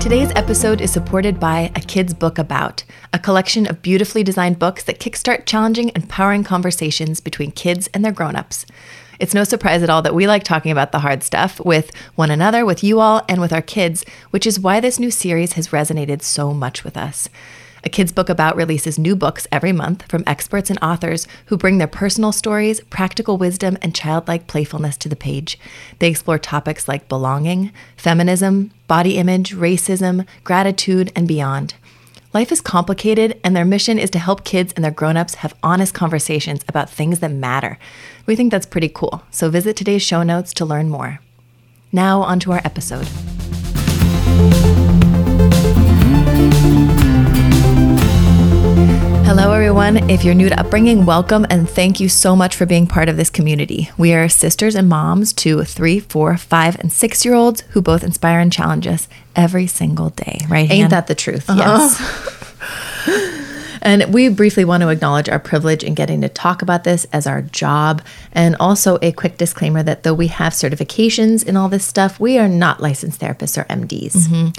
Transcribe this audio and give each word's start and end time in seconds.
Today's 0.00 0.30
episode 0.36 0.80
is 0.80 0.92
supported 0.92 1.40
by 1.40 1.72
A 1.74 1.80
Kid's 1.80 2.14
Book 2.14 2.38
About, 2.38 2.84
a 3.12 3.18
collection 3.18 3.66
of 3.66 3.82
beautifully 3.82 4.22
designed 4.22 4.58
books 4.58 4.84
that 4.84 5.00
kickstart 5.00 5.46
challenging 5.46 5.90
and 5.90 6.04
empowering 6.04 6.44
conversations 6.44 7.20
between 7.20 7.50
kids 7.50 7.88
and 7.92 8.04
their 8.04 8.12
grown-ups. 8.12 8.66
It's 9.18 9.34
no 9.34 9.42
surprise 9.42 9.82
at 9.82 9.90
all 9.90 10.02
that 10.02 10.14
we 10.14 10.28
like 10.28 10.44
talking 10.44 10.70
about 10.70 10.92
the 10.92 11.00
hard 11.00 11.24
stuff 11.24 11.58
with 11.64 11.90
one 12.14 12.30
another, 12.30 12.64
with 12.64 12.84
you 12.84 13.00
all, 13.00 13.24
and 13.28 13.40
with 13.40 13.52
our 13.52 13.62
kids, 13.62 14.04
which 14.30 14.46
is 14.46 14.60
why 14.60 14.78
this 14.78 15.00
new 15.00 15.10
series 15.10 15.54
has 15.54 15.68
resonated 15.68 16.22
so 16.22 16.54
much 16.54 16.84
with 16.84 16.96
us. 16.96 17.28
A 17.86 17.88
Kids 17.88 18.10
Book 18.10 18.28
About 18.28 18.56
releases 18.56 18.98
new 18.98 19.14
books 19.14 19.46
every 19.52 19.70
month 19.70 20.10
from 20.10 20.24
experts 20.26 20.70
and 20.70 20.78
authors 20.82 21.28
who 21.46 21.56
bring 21.56 21.78
their 21.78 21.86
personal 21.86 22.32
stories, 22.32 22.80
practical 22.80 23.38
wisdom, 23.38 23.78
and 23.80 23.94
childlike 23.94 24.48
playfulness 24.48 24.96
to 24.96 25.08
the 25.08 25.14
page. 25.14 25.56
They 26.00 26.08
explore 26.08 26.40
topics 26.40 26.88
like 26.88 27.08
belonging, 27.08 27.70
feminism, 27.96 28.72
body 28.88 29.18
image, 29.18 29.54
racism, 29.54 30.26
gratitude, 30.42 31.12
and 31.14 31.28
beyond. 31.28 31.74
Life 32.34 32.50
is 32.50 32.60
complicated, 32.60 33.38
and 33.44 33.54
their 33.54 33.64
mission 33.64 34.00
is 34.00 34.10
to 34.10 34.18
help 34.18 34.42
kids 34.42 34.72
and 34.74 34.84
their 34.84 34.90
grown-ups 34.90 35.36
have 35.36 35.54
honest 35.62 35.94
conversations 35.94 36.64
about 36.68 36.90
things 36.90 37.20
that 37.20 37.30
matter. 37.30 37.78
We 38.26 38.34
think 38.34 38.50
that's 38.50 38.66
pretty 38.66 38.88
cool, 38.88 39.22
so 39.30 39.48
visit 39.48 39.76
today's 39.76 40.02
show 40.02 40.24
notes 40.24 40.52
to 40.54 40.64
learn 40.64 40.88
more. 40.88 41.20
Now, 41.92 42.22
onto 42.22 42.50
our 42.50 42.62
episode. 42.64 43.06
Hello, 49.26 49.50
everyone. 49.50 50.08
If 50.08 50.24
you're 50.24 50.36
new 50.36 50.48
to 50.48 50.60
Upbringing, 50.60 51.04
welcome 51.04 51.44
and 51.50 51.68
thank 51.68 51.98
you 51.98 52.08
so 52.08 52.36
much 52.36 52.54
for 52.54 52.64
being 52.64 52.86
part 52.86 53.08
of 53.08 53.16
this 53.16 53.28
community. 53.28 53.90
We 53.98 54.14
are 54.14 54.28
sisters 54.28 54.76
and 54.76 54.88
moms 54.88 55.32
to 55.32 55.64
three, 55.64 55.98
four, 55.98 56.36
five, 56.36 56.78
and 56.78 56.92
six 56.92 57.24
year 57.24 57.34
olds 57.34 57.62
who 57.70 57.82
both 57.82 58.04
inspire 58.04 58.38
and 58.38 58.52
challenge 58.52 58.86
us 58.86 59.08
every 59.34 59.66
single 59.66 60.10
day, 60.10 60.46
right? 60.48 60.70
Ain't 60.70 60.82
Han? 60.82 60.90
that 60.90 61.08
the 61.08 61.16
truth? 61.16 61.50
Uh-huh. 61.50 61.88
Yes. 63.08 63.78
and 63.82 64.14
we 64.14 64.28
briefly 64.28 64.64
want 64.64 64.82
to 64.82 64.90
acknowledge 64.90 65.28
our 65.28 65.40
privilege 65.40 65.82
in 65.82 65.94
getting 65.94 66.20
to 66.20 66.28
talk 66.28 66.62
about 66.62 66.84
this 66.84 67.04
as 67.12 67.26
our 67.26 67.42
job. 67.42 68.02
And 68.30 68.54
also 68.60 68.96
a 69.02 69.10
quick 69.10 69.38
disclaimer 69.38 69.82
that 69.82 70.04
though 70.04 70.14
we 70.14 70.28
have 70.28 70.52
certifications 70.52 71.44
in 71.44 71.56
all 71.56 71.68
this 71.68 71.84
stuff, 71.84 72.20
we 72.20 72.38
are 72.38 72.48
not 72.48 72.80
licensed 72.80 73.20
therapists 73.20 73.60
or 73.60 73.64
MDs. 73.64 74.52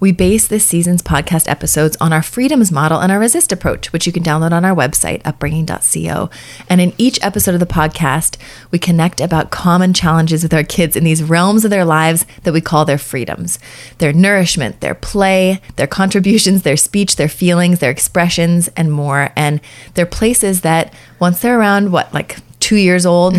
We 0.00 0.12
base 0.12 0.48
this 0.48 0.64
season's 0.64 1.02
podcast 1.02 1.46
episodes 1.46 1.96
on 2.00 2.10
our 2.10 2.22
freedoms 2.22 2.72
model 2.72 3.00
and 3.00 3.12
our 3.12 3.18
resist 3.18 3.52
approach, 3.52 3.92
which 3.92 4.06
you 4.06 4.12
can 4.12 4.22
download 4.22 4.52
on 4.52 4.64
our 4.64 4.74
website, 4.74 5.20
upbringing.co. 5.26 6.30
And 6.70 6.80
in 6.80 6.94
each 6.96 7.22
episode 7.22 7.52
of 7.52 7.60
the 7.60 7.66
podcast, 7.66 8.38
we 8.70 8.78
connect 8.78 9.20
about 9.20 9.50
common 9.50 9.92
challenges 9.92 10.42
with 10.42 10.54
our 10.54 10.64
kids 10.64 10.96
in 10.96 11.04
these 11.04 11.22
realms 11.22 11.66
of 11.66 11.70
their 11.70 11.84
lives 11.84 12.24
that 12.44 12.54
we 12.54 12.62
call 12.62 12.86
their 12.86 12.98
freedoms 12.98 13.58
their 13.98 14.12
nourishment, 14.14 14.80
their 14.80 14.94
play, 14.94 15.60
their 15.76 15.86
contributions, 15.86 16.62
their 16.62 16.76
speech, 16.76 17.16
their 17.16 17.28
feelings, 17.28 17.80
their 17.80 17.90
expressions, 17.90 18.68
and 18.68 18.90
more. 18.90 19.30
And 19.36 19.60
they're 19.94 20.06
places 20.06 20.62
that 20.62 20.94
once 21.18 21.40
they're 21.40 21.58
around, 21.58 21.92
what, 21.92 22.12
like 22.14 22.38
two 22.70 22.76
years 22.76 23.04
old, 23.04 23.34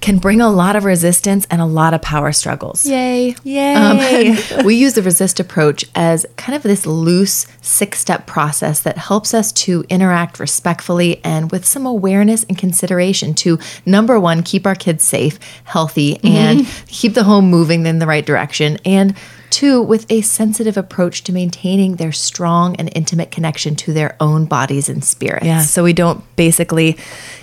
can 0.00 0.16
bring 0.16 0.40
a 0.40 0.48
lot 0.48 0.74
of 0.74 0.84
resistance 0.84 1.46
and 1.50 1.60
a 1.60 1.66
lot 1.66 1.92
of 1.92 2.00
power 2.00 2.32
struggles. 2.32 2.86
Yay. 2.86 3.36
Yay. 3.44 3.70
Um, 3.80 4.64
we 4.64 4.74
use 4.74 4.94
the 4.94 5.02
resist 5.02 5.38
approach 5.38 5.84
as 5.94 6.26
kind 6.36 6.56
of 6.56 6.62
this 6.62 6.86
loose 6.86 7.46
six 7.60 7.98
step 7.98 8.26
process 8.26 8.80
that 8.80 8.96
helps 8.96 9.34
us 9.34 9.52
to 9.52 9.84
interact 9.88 10.40
respectfully 10.40 11.20
and 11.24 11.50
with 11.50 11.64
some 11.66 11.86
awareness 11.86 12.44
and 12.44 12.56
consideration 12.56 13.34
to 13.34 13.58
number 13.84 14.18
one, 14.18 14.42
keep 14.42 14.66
our 14.66 14.74
kids 14.74 15.04
safe, 15.04 15.38
healthy, 15.64 16.18
and 16.24 16.66
keep 16.86 17.14
the 17.14 17.24
home 17.24 17.50
moving 17.50 17.84
in 17.86 17.98
the 17.98 18.06
right 18.06 18.24
direction. 18.24 18.78
And 18.84 19.14
two, 19.50 19.82
with 19.82 20.10
a 20.10 20.20
sensitive 20.22 20.76
approach 20.76 21.22
to 21.24 21.32
maintaining 21.32 21.96
their 21.96 22.12
strong 22.12 22.76
and 22.76 22.90
intimate 22.94 23.30
connection 23.30 23.74
to 23.76 23.92
their 23.92 24.16
own 24.20 24.46
bodies 24.46 24.88
and 24.88 25.04
spirits. 25.04 25.44
Yeah, 25.44 25.60
so 25.60 25.84
we 25.84 25.92
don't 25.92 26.24
basically 26.36 26.96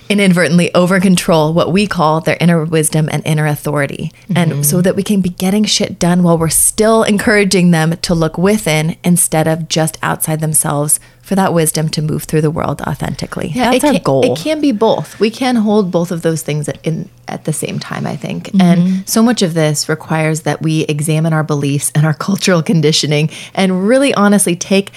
inadvertently 0.09 0.73
over 0.73 0.99
control 0.99 1.53
what 1.53 1.71
we 1.71 1.87
call 1.87 2.21
their 2.21 2.37
inner 2.39 2.63
wisdom 2.63 3.09
and 3.11 3.25
inner 3.25 3.45
authority. 3.45 4.11
And 4.35 4.65
so 4.65 4.81
that 4.81 4.95
we 4.95 5.03
can 5.03 5.21
be 5.21 5.29
getting 5.29 5.65
shit 5.65 5.99
done 5.99 6.23
while 6.23 6.37
we're 6.37 6.49
still 6.49 7.03
encouraging 7.03 7.71
them 7.71 7.97
to 7.97 8.13
look 8.13 8.37
within 8.37 8.97
instead 9.03 9.47
of 9.47 9.67
just 9.67 9.97
outside 10.01 10.39
themselves 10.39 10.99
for 11.21 11.35
that 11.35 11.53
wisdom 11.53 11.89
to 11.89 12.01
move 12.01 12.23
through 12.23 12.39
the 12.39 12.49
world 12.49 12.81
authentically. 12.83 13.51
That's 13.53 13.77
it 13.77 13.83
our 13.83 13.93
can, 13.93 14.01
goal. 14.01 14.31
It 14.31 14.37
can 14.37 14.61
be 14.61 14.71
both. 14.71 15.19
We 15.19 15.29
can 15.29 15.57
hold 15.57 15.91
both 15.91 16.09
of 16.09 16.21
those 16.21 16.41
things 16.41 16.69
at- 16.69 16.79
in 16.85 17.09
at 17.27 17.43
the 17.43 17.51
same 17.51 17.77
time, 17.77 18.07
I 18.07 18.15
think. 18.15 18.47
Mm-hmm. 18.47 18.61
And 18.61 19.09
so 19.09 19.21
much 19.21 19.41
of 19.41 19.53
this 19.53 19.89
requires 19.89 20.43
that 20.43 20.61
we 20.61 20.83
examine 20.83 21.33
our 21.33 21.43
beliefs 21.43 21.91
and 21.93 22.05
our 22.05 22.13
cultural 22.27 22.63
conditioning 22.63 23.29
and 23.53 23.87
really 23.87 24.13
honestly 24.13 24.55
take 24.55 24.91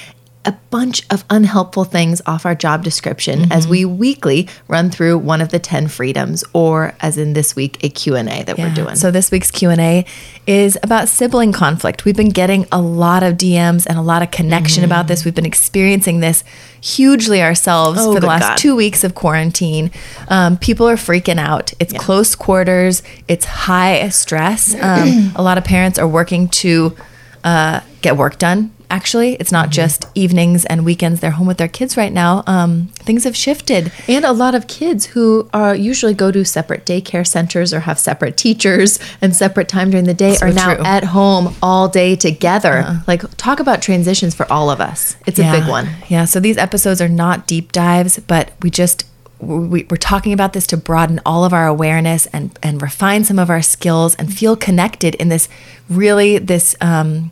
a 0.46 0.52
bunch 0.70 1.02
of 1.10 1.22
unhelpful 1.28 1.84
things 1.84 2.22
off 2.24 2.46
our 2.46 2.54
job 2.54 2.82
description 2.82 3.52
as 3.52 3.68
we 3.68 3.84
weekly 3.84 4.48
run 4.68 4.90
through 4.90 5.18
one 5.18 5.42
of 5.42 5.50
the 5.50 5.58
10 5.58 5.88
freedoms 5.88 6.42
or 6.54 6.94
as 7.00 7.18
in 7.18 7.34
this 7.34 7.54
week 7.54 7.82
a 7.84 7.90
Q&A 7.90 8.24
that 8.44 8.56
we're 8.56 8.72
doing. 8.72 8.96
So 8.96 9.10
this 9.10 9.30
week's 9.30 9.50
Q&A 9.50 10.06
is 10.46 10.78
about 10.82 11.10
sibling 11.10 11.52
conflict. 11.52 12.06
We've 12.06 12.16
been 12.16 12.30
getting 12.30 12.66
a 12.72 12.80
lot 12.80 13.22
of 13.22 13.34
DMs 13.34 13.84
and 13.86 13.98
a 13.98 14.02
lot 14.02 14.22
of 14.22 14.30
connection 14.30 14.82
about 14.82 15.08
this. 15.08 15.26
We've 15.26 15.34
been 15.34 15.44
experiencing 15.44 16.20
this 16.20 16.42
hugely 16.80 17.42
ourselves 17.42 17.98
Oh, 18.00 18.14
for 18.14 18.20
the 18.20 18.26
last 18.26 18.48
God. 18.48 18.56
2 18.56 18.74
weeks 18.74 19.04
of 19.04 19.14
quarantine. 19.14 19.90
Um, 20.28 20.56
people 20.56 20.88
are 20.88 20.96
freaking 20.96 21.38
out. 21.38 21.74
It's 21.78 21.92
close 21.92 22.34
quarters, 22.34 23.02
it's 23.28 23.44
high 23.44 24.08
stress. 24.08 24.74
Um, 24.74 25.32
a 25.36 25.42
lot 25.42 25.58
of 25.58 25.64
parents 25.64 25.98
are 25.98 26.08
working 26.08 26.48
to 26.48 26.96
uh, 27.44 27.80
get 28.00 28.16
work 28.16 28.38
done. 28.38 28.72
Actually, 28.90 29.34
it's 29.34 29.52
not 29.52 29.70
just 29.70 30.06
evenings 30.14 30.64
and 30.66 30.84
weekends. 30.84 31.20
They're 31.20 31.30
home 31.30 31.46
with 31.46 31.58
their 31.58 31.68
kids 31.68 31.96
right 31.96 32.12
now. 32.12 32.42
Um, 32.46 32.88
things 32.94 33.24
have 33.24 33.36
shifted. 33.36 33.92
And 34.08 34.24
a 34.24 34.32
lot 34.32 34.54
of 34.54 34.66
kids 34.66 35.06
who 35.06 35.48
are 35.54 35.74
usually 35.74 36.12
go 36.14 36.30
to 36.32 36.44
separate 36.44 36.84
daycare 36.84 37.26
centers 37.26 37.72
or 37.72 37.80
have 37.80 37.98
separate 37.98 38.36
teachers 38.36 38.98
and 39.22 39.34
separate 39.34 39.68
time 39.68 39.90
during 39.90 40.06
the 40.06 40.14
day 40.14 40.34
So 40.34 40.46
are 40.46 40.52
now 40.52 40.74
true. 40.74 40.84
at 40.84 41.04
home 41.04 41.54
all 41.62 41.88
day 41.88 42.16
together. 42.16 43.02
Like 43.06 43.22
talk 43.36 43.60
about 43.60 43.80
transitions 43.80 44.34
for 44.34 44.50
all 44.52 44.70
of 44.70 44.80
us. 44.80 45.16
It's 45.26 45.38
a 45.38 45.50
big 45.50 45.68
one. 45.68 45.88
Yeah. 46.08 46.24
So 46.24 46.40
these 46.40 46.58
episodes 46.58 47.00
are 47.00 47.08
not 47.08 47.46
deep 47.46 47.72
dives, 47.72 48.18
but 48.18 48.52
we 48.62 48.70
just 48.70 49.06
we, 49.38 49.84
we're 49.84 49.96
talking 49.96 50.32
about 50.34 50.52
this 50.52 50.66
to 50.66 50.76
broaden 50.76 51.18
all 51.24 51.44
of 51.44 51.52
our 51.54 51.66
awareness 51.66 52.26
and 52.26 52.56
and 52.62 52.82
refine 52.82 53.24
some 53.24 53.38
of 53.38 53.48
our 53.48 53.62
skills 53.62 54.14
and 54.16 54.32
feel 54.34 54.54
connected 54.54 55.14
in 55.14 55.28
this 55.30 55.48
really 55.88 56.36
this 56.38 56.76
um 56.80 57.30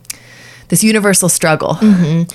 this 0.68 0.84
universal 0.84 1.28
struggle. 1.28 1.78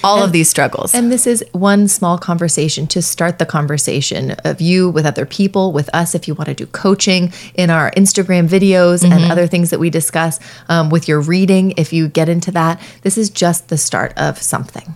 All 0.04 0.24
of 0.24 0.32
these 0.32 0.50
struggles. 0.50 0.94
And 0.94 1.12
this 1.12 1.26
is 1.28 1.44
one 1.52 1.88
small 1.88 2.18
conversation 2.18 2.88
to 2.88 3.02
start 3.02 3.40
the 3.40 3.46
conversation 3.46 4.32
of 4.44 4.62
you 4.62 4.90
with 4.90 5.06
other 5.06 5.26
people, 5.26 5.72
with 5.72 5.90
us 5.94 6.16
if 6.16 6.28
you 6.28 6.34
want 6.34 6.48
to 6.48 6.54
do 6.54 6.66
coaching 6.68 7.32
in 7.56 7.70
our 7.70 7.92
Instagram 7.92 8.48
videos 8.48 9.04
and 9.04 9.32
other 9.32 9.48
things 9.48 9.70
that 9.70 9.80
we 9.80 9.90
discuss, 9.90 10.40
um, 10.70 10.90
with 10.90 11.08
your 11.08 11.22
reading 11.22 11.74
if 11.78 11.94
you 11.94 12.08
get 12.08 12.30
into 12.30 12.52
that. 12.52 12.82
This 13.02 13.18
is 13.18 13.30
just 13.30 13.70
the 13.70 13.78
start 13.78 14.14
of 14.18 14.42
something. 14.42 14.96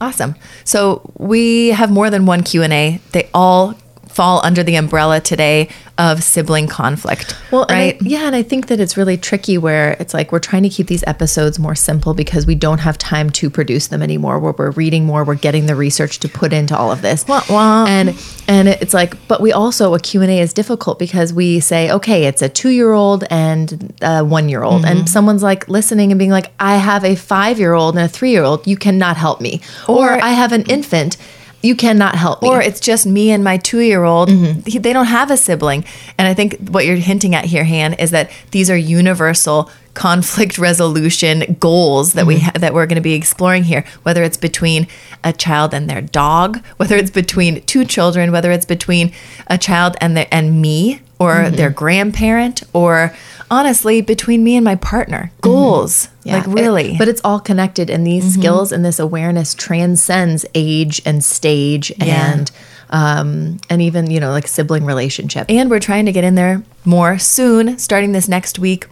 Awesome. 0.00 0.34
So 0.64 1.10
we 1.16 1.68
have 1.68 1.90
more 1.90 2.10
than 2.10 2.26
one 2.26 2.42
Q&A. 2.42 3.00
They 3.12 3.30
all 3.32 3.74
fall 4.14 4.40
under 4.44 4.62
the 4.62 4.76
umbrella 4.76 5.20
today 5.20 5.68
of 5.98 6.22
sibling 6.22 6.66
conflict. 6.68 7.36
Well, 7.50 7.66
right? 7.68 7.96
and 7.98 8.06
I, 8.06 8.10
yeah, 8.10 8.26
and 8.26 8.34
I 8.36 8.42
think 8.42 8.66
that 8.68 8.78
it's 8.80 8.96
really 8.96 9.16
tricky 9.16 9.58
where 9.58 9.92
it's 10.00 10.14
like 10.14 10.30
we're 10.32 10.38
trying 10.40 10.62
to 10.64 10.68
keep 10.68 10.86
these 10.86 11.02
episodes 11.06 11.58
more 11.58 11.74
simple 11.74 12.14
because 12.14 12.46
we 12.46 12.54
don't 12.54 12.78
have 12.78 12.96
time 12.98 13.30
to 13.30 13.50
produce 13.50 13.88
them 13.88 14.02
anymore. 14.02 14.38
Where 14.38 14.52
we're 14.56 14.70
reading 14.70 15.04
more, 15.04 15.24
we're 15.24 15.34
getting 15.34 15.66
the 15.66 15.74
research 15.74 16.18
to 16.20 16.28
put 16.28 16.52
into 16.52 16.76
all 16.76 16.90
of 16.92 17.02
this, 17.02 17.26
Wah, 17.26 17.42
wah. 17.50 17.86
and 17.88 18.08
and 18.48 18.68
it's 18.68 18.94
like, 18.94 19.14
but 19.28 19.40
we 19.40 19.52
also 19.52 19.94
a 19.94 20.00
Q 20.00 20.22
and 20.22 20.30
A 20.30 20.38
is 20.40 20.52
difficult 20.52 20.98
because 20.98 21.32
we 21.32 21.58
say, 21.60 21.90
okay, 21.90 22.26
it's 22.26 22.42
a 22.42 22.48
two 22.48 22.70
year 22.70 22.92
old 22.92 23.24
and 23.30 23.94
a 24.02 24.24
one 24.24 24.48
year 24.48 24.62
old, 24.62 24.82
Mm-hmm. 24.82 24.98
and 24.98 25.08
someone's 25.08 25.42
like 25.42 25.68
listening 25.68 26.12
and 26.12 26.18
being 26.18 26.30
like, 26.30 26.52
I 26.60 26.76
have 26.76 27.04
a 27.04 27.14
five 27.16 27.58
year 27.58 27.72
old 27.74 27.96
and 27.96 28.04
a 28.04 28.08
three 28.08 28.30
year 28.30 28.42
old, 28.44 28.66
you 28.66 28.76
cannot 28.76 29.16
help 29.16 29.40
me, 29.40 29.60
or, 29.88 30.14
Or- 30.14 30.22
I 30.22 30.30
have 30.30 30.52
an 30.52 30.62
infant. 30.62 31.16
You 31.64 31.74
cannot 31.74 32.14
help 32.14 32.42
me. 32.42 32.48
or 32.48 32.60
it's 32.60 32.78
just 32.78 33.06
me 33.06 33.30
and 33.30 33.42
my 33.42 33.56
two 33.56 33.80
year 33.80 34.04
old. 34.04 34.28
Mm-hmm. 34.28 34.82
They 34.82 34.92
don't 34.92 35.06
have 35.06 35.30
a 35.30 35.36
sibling. 35.38 35.86
And 36.18 36.28
I 36.28 36.34
think 36.34 36.68
what 36.68 36.84
you're 36.84 36.96
hinting 36.96 37.34
at 37.34 37.46
here, 37.46 37.64
Han, 37.64 37.94
is 37.94 38.10
that 38.10 38.30
these 38.50 38.68
are 38.68 38.76
universal 38.76 39.70
conflict 39.94 40.58
resolution 40.68 41.56
goals 41.58 42.12
that 42.12 42.26
we 42.26 42.36
mm-hmm. 42.36 42.44
ha- 42.44 42.52
that 42.56 42.74
we're 42.74 42.84
going 42.84 42.96
to 42.96 43.00
be 43.02 43.14
exploring 43.14 43.64
here. 43.64 43.82
Whether 44.02 44.22
it's 44.22 44.36
between 44.36 44.88
a 45.24 45.32
child 45.32 45.72
and 45.72 45.88
their 45.88 46.02
dog, 46.02 46.62
whether 46.76 46.96
it's 46.96 47.10
between 47.10 47.62
two 47.62 47.86
children, 47.86 48.30
whether 48.30 48.52
it's 48.52 48.66
between 48.66 49.12
a 49.46 49.56
child 49.56 49.96
and 50.02 50.14
their 50.14 50.26
and 50.30 50.60
me 50.60 51.00
or 51.24 51.34
mm-hmm. 51.34 51.56
their 51.56 51.70
grandparent, 51.70 52.62
or 52.72 53.14
honestly 53.50 54.00
between 54.00 54.44
me 54.44 54.56
and 54.56 54.64
my 54.64 54.74
partner. 54.76 55.30
Mm-hmm. 55.30 55.40
Goals, 55.40 56.08
like 56.24 56.46
it- 56.46 56.50
really. 56.50 56.96
but 56.98 57.08
it's 57.08 57.20
all 57.24 57.40
connected, 57.40 57.90
and 57.90 58.06
these 58.06 58.24
mm-hmm. 58.24 58.40
skills 58.40 58.72
and 58.72 58.84
this 58.84 58.98
awareness 58.98 59.54
transcends 59.54 60.44
age 60.54 61.00
and 61.04 61.24
stage 61.24 61.92
Yeah. 61.98 62.32
and 62.32 62.50
um, 62.90 63.58
and 63.70 63.82
even 63.82 64.10
you 64.10 64.20
know 64.20 64.30
like 64.30 64.46
sibling 64.46 64.84
relationship. 64.84 65.46
and 65.48 65.70
we're 65.70 65.80
trying 65.80 66.06
to 66.06 66.12
get 66.12 66.24
in 66.24 66.34
there 66.34 66.62
more 66.84 67.18
soon 67.18 67.78
starting 67.78 68.12
this 68.12 68.28
next 68.28 68.58
week 68.58 68.86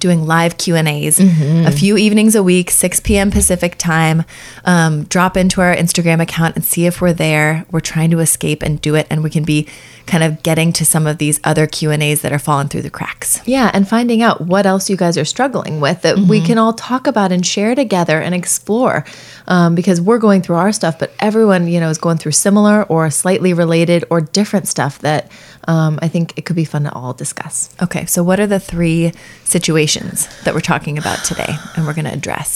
doing 0.00 0.26
live 0.26 0.58
q 0.58 0.74
and 0.76 0.88
a's. 0.88 1.20
A 1.20 1.70
few 1.70 1.96
evenings 1.96 2.34
a 2.34 2.42
week 2.42 2.70
6 2.70 3.00
p.m 3.00 3.30
pacific 3.30 3.76
time. 3.78 4.24
Um, 4.64 5.04
drop 5.04 5.36
into 5.36 5.60
our 5.60 5.74
instagram 5.74 6.20
account 6.20 6.56
and 6.56 6.64
see 6.64 6.86
if 6.86 7.00
we're 7.00 7.12
there. 7.12 7.64
We're 7.70 7.80
trying 7.80 8.10
to 8.10 8.18
escape 8.18 8.62
and 8.62 8.80
do 8.80 8.94
it 8.94 9.06
and 9.10 9.22
we 9.22 9.30
can 9.30 9.44
be 9.44 9.68
kind 10.06 10.24
of 10.24 10.42
getting 10.42 10.72
to 10.72 10.84
some 10.84 11.06
of 11.06 11.18
these 11.18 11.38
other 11.44 11.66
q 11.66 11.90
and 11.90 12.02
a's 12.02 12.22
that 12.22 12.32
are 12.32 12.38
falling 12.38 12.68
through 12.68 12.82
the 12.82 12.90
cracks. 12.90 13.40
Yeah, 13.46 13.70
and 13.72 13.88
finding 13.88 14.22
out 14.22 14.40
what 14.40 14.66
else 14.66 14.90
you 14.90 14.96
guys 14.96 15.16
are 15.16 15.24
struggling 15.24 15.80
with 15.80 16.02
that 16.02 16.18
we 16.18 16.40
can 16.40 16.58
all 16.58 16.72
talk 16.72 17.06
about 17.06 17.32
and 17.32 17.46
share 17.46 17.74
together 17.74 18.20
and 18.20 18.34
explore. 18.34 19.04
Um, 19.46 19.74
because 19.74 20.00
we're 20.00 20.18
going 20.18 20.42
through 20.42 20.56
our 20.56 20.72
stuff, 20.72 20.98
but 20.98 21.12
everyone, 21.18 21.66
you 21.66 21.80
know, 21.80 21.88
is 21.88 21.98
going 21.98 22.18
through 22.18 22.32
similar 22.32 22.84
or 22.84 23.10
slightly 23.10 23.52
related 23.52 24.04
or 24.10 24.20
different 24.20 24.68
stuff 24.68 25.00
that 25.00 25.30
um, 25.72 25.92
I 26.06 26.08
think 26.14 26.26
it 26.38 26.42
could 26.46 26.56
be 26.56 26.64
fun 26.74 26.82
to 26.88 26.92
all 26.98 27.12
discuss. 27.24 27.54
okay 27.86 28.04
so 28.12 28.18
what 28.28 28.38
are 28.42 28.46
the 28.56 28.60
three 28.72 29.12
situations 29.54 30.16
that 30.44 30.54
we're 30.54 30.60
talking 30.74 30.96
about 30.98 31.18
today 31.30 31.52
and 31.76 31.86
we're 31.86 31.94
going 32.00 32.10
to 32.12 32.12
address 32.20 32.50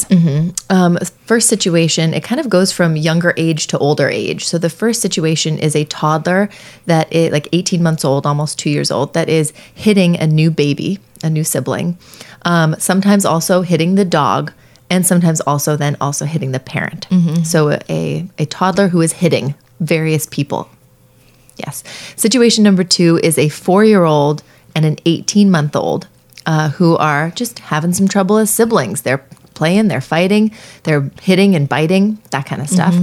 Um, 0.71 0.93
first 1.33 1.49
situation, 1.49 2.15
it 2.15 2.23
kind 2.31 2.41
of 2.41 2.49
goes 2.49 2.71
from 2.73 2.97
younger 2.97 3.33
age 3.37 3.67
to 3.69 3.77
older 3.79 4.09
age. 4.09 4.43
So 4.51 4.59
the 4.59 4.71
first 4.71 4.99
situation 5.07 5.59
is 5.59 5.75
a 5.77 5.85
toddler 5.85 6.49
that 6.87 7.07
is 7.13 7.33
like 7.33 7.49
18 7.53 7.83
months 7.83 8.05
old, 8.05 8.27
almost 8.27 8.59
two 8.59 8.71
years 8.71 8.91
old, 8.91 9.13
that 9.15 9.29
is 9.29 9.53
hitting 9.75 10.17
a 10.19 10.27
new 10.27 10.51
baby, 10.51 10.99
a 11.23 11.31
new 11.31 11.45
sibling. 11.45 11.97
Um, 12.45 12.77
sometimes 12.79 13.25
also 13.25 13.63
hitting 13.63 13.95
the 13.97 14.05
dog, 14.05 14.53
and 14.91 15.07
sometimes 15.07 15.41
also 15.43 15.77
then 15.77 15.97
also 16.01 16.25
hitting 16.25 16.53
the 16.53 16.61
parent. 16.61 17.07
So 17.45 17.79
a 17.89 18.27
a 18.39 18.47
toddler 18.47 18.89
who 18.89 19.01
is 19.03 19.13
hitting 19.13 19.55
various 19.81 20.27
people. 20.27 20.69
Yes. 21.57 21.85
Situation 22.17 22.65
number 22.65 22.85
two 22.85 23.19
is 23.23 23.39
a 23.39 23.49
four 23.49 23.85
year 23.85 24.05
old 24.05 24.43
and 24.75 24.85
an 24.85 24.99
18 25.07 25.51
month 25.51 25.77
old 25.77 26.09
uh, 26.47 26.71
who 26.71 26.97
are 26.97 27.31
just 27.31 27.59
having 27.61 27.93
some 27.93 28.09
trouble 28.09 28.37
as 28.39 28.51
siblings. 28.51 29.03
They're 29.03 29.25
playing, 29.55 29.87
they're 29.89 30.01
fighting, 30.01 30.51
they're 30.83 31.11
hitting 31.23 31.55
and 31.55 31.69
biting, 31.69 32.19
that 32.31 32.45
kind 32.47 32.61
of 32.61 32.69
stuff. 32.69 32.95